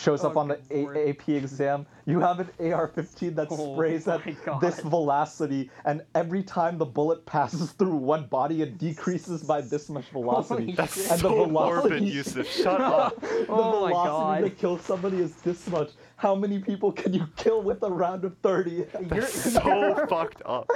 [0.00, 0.96] Shows up Oh, on the good lord.
[0.96, 1.84] A- AP exam.
[2.06, 4.60] You have an AR-15 that Oh sprays at God.
[4.60, 9.88] this velocity, and every time the bullet passes through one body, it decreases by this
[9.88, 10.62] much velocity.
[10.66, 12.46] Holy That's and so the velocity, morbid, Yusuf.
[12.48, 13.20] Shut up.
[13.20, 15.90] the Oh my velocity to kill somebody is this much.
[16.18, 18.86] How many people can you kill with a round of 30?
[19.02, 20.68] That's so fucked up.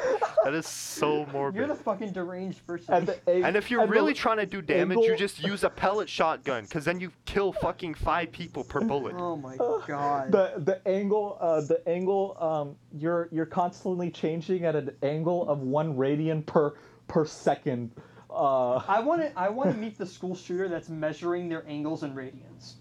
[0.44, 1.58] That is so morbid.
[1.58, 2.94] You're the fucking deranged person.
[2.94, 5.64] And, the a- And if you're and really trying to do damage, you just use
[5.64, 9.14] a pellet shotgun, because then you kill fucking five people per bullet.
[9.18, 10.30] oh my god.
[10.30, 15.58] the the angle uh, the angle um you're you're constantly changing at an angle of
[15.62, 16.74] one radian per
[17.08, 17.90] per second
[18.30, 19.36] uh I want to.
[19.36, 22.74] I want to meet the school shooter that's measuring their angles and radians.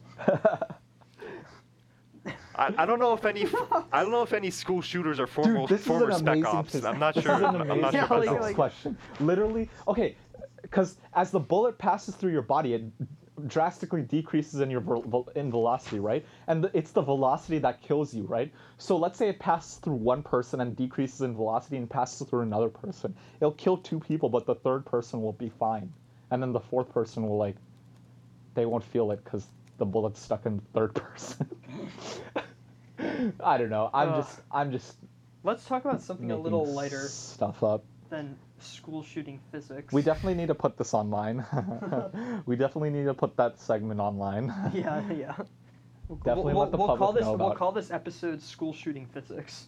[2.55, 3.45] I, I don't know if any
[3.91, 6.35] I don't know if any school shooters are former Dude, this former is an spec
[6.37, 6.75] amazing ops.
[6.75, 7.35] phys- I'm not this sure.
[7.35, 8.55] is an I'm not sure Yeah, about like- that.
[8.55, 8.97] question.
[9.19, 10.15] Literally, okay,
[10.61, 12.83] because as the bullet passes through your body, it
[13.47, 16.23] drastically decreases in your vel- vel- in velocity, right?
[16.47, 18.53] And it's the velocity that kills you, right?
[18.77, 22.41] So let's say it passes through one person and decreases in velocity and passes through
[22.41, 23.15] another person.
[23.39, 25.91] It'll kill two people, but the third person will be fine,
[26.29, 27.55] and then the fourth person will like,
[28.53, 29.47] they won't feel it because
[29.81, 31.49] the bullet's stuck in third person.
[33.43, 33.89] I don't know.
[33.91, 34.23] I'm Ugh.
[34.23, 34.95] just I'm just
[35.43, 37.83] Let's talk about something a little lighter stuff up.
[38.11, 39.91] than school shooting physics.
[39.91, 41.43] We definitely need to put this online.
[42.45, 44.53] we definitely need to put that segment online.
[44.73, 45.35] Yeah, yeah.
[46.07, 49.07] We'll, Definitely we'll, let the we'll call this know we'll call this episode school shooting
[49.13, 49.67] physics.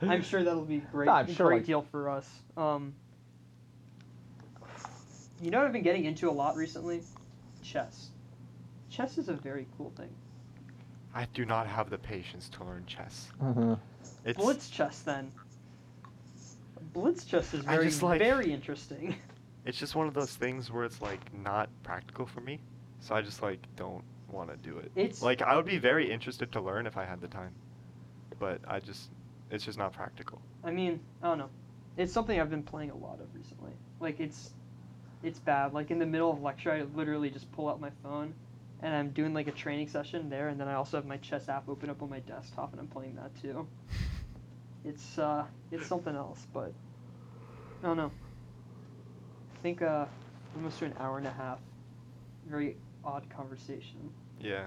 [0.00, 1.08] I'm sure that'll be great.
[1.08, 2.28] I'm sure, great like- deal for us.
[2.56, 2.94] Um,
[5.40, 7.02] you know what I've been getting into a lot recently?
[7.62, 8.08] Chess.
[8.96, 10.08] Chess is a very cool thing.
[11.14, 13.28] I do not have the patience to learn chess.
[13.42, 13.78] Mhm.
[14.24, 15.30] It's Blitz chess then.
[16.94, 19.14] Blitz chess is very just like- very interesting.
[19.66, 22.58] it's just one of those things where it's like not practical for me,
[23.00, 24.90] so I just like don't want to do it.
[24.96, 27.52] It's Like I would be very interested to learn if I had the time,
[28.38, 29.10] but I just
[29.50, 30.40] it's just not practical.
[30.64, 31.50] I mean, I don't know.
[31.98, 33.72] It's something I've been playing a lot of recently.
[34.00, 34.54] Like it's
[35.22, 35.74] it's bad.
[35.74, 38.32] Like in the middle of lecture I literally just pull out my phone
[38.82, 41.48] and I'm doing like a training session there, and then I also have my chess
[41.48, 43.66] app open up on my desktop, and I'm playing that too.
[44.84, 46.72] It's uh, it's something else, but
[47.82, 48.12] I don't know.
[49.56, 50.04] I think uh,
[50.54, 51.58] almost to an hour and a half.
[52.46, 54.08] Very odd conversation.
[54.40, 54.66] Yeah.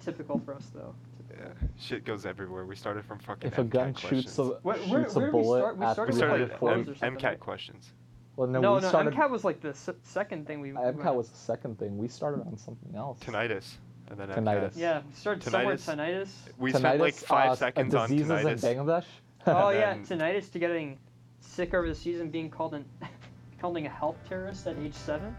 [0.00, 0.92] Typical for us though.
[1.30, 1.50] Yeah.
[1.78, 2.64] Shit goes everywhere.
[2.66, 3.52] We started from fucking.
[3.52, 4.64] If a MCAT gun shoots a questions.
[4.64, 5.76] Where- shoots where- a where did we bullet start?
[5.78, 7.92] We at started We with, started like, 340 bombs or something, M- MCAT questions.
[8.38, 9.14] Well, no, No, we no, started.
[9.14, 10.70] MCAT was like the s- second thing we.
[10.72, 11.98] we MCAT went- was the second thing.
[11.98, 13.18] We started on something else.
[13.18, 13.74] Tinnitus.
[14.10, 14.74] And then Tinnitus.
[14.74, 14.76] MCAT.
[14.76, 15.96] Yeah, we started somewhere Tinnitus.
[15.96, 16.28] tinnitus.
[16.56, 18.64] We tinnitus, spent like five uh, seconds on diseases tinnitus.
[18.64, 19.04] in Bangladesh.
[19.46, 20.98] Oh And yeah, then- tinnitus to getting
[21.40, 22.84] sick over the season, being called an
[23.60, 25.34] calling a health terrorist at age seven.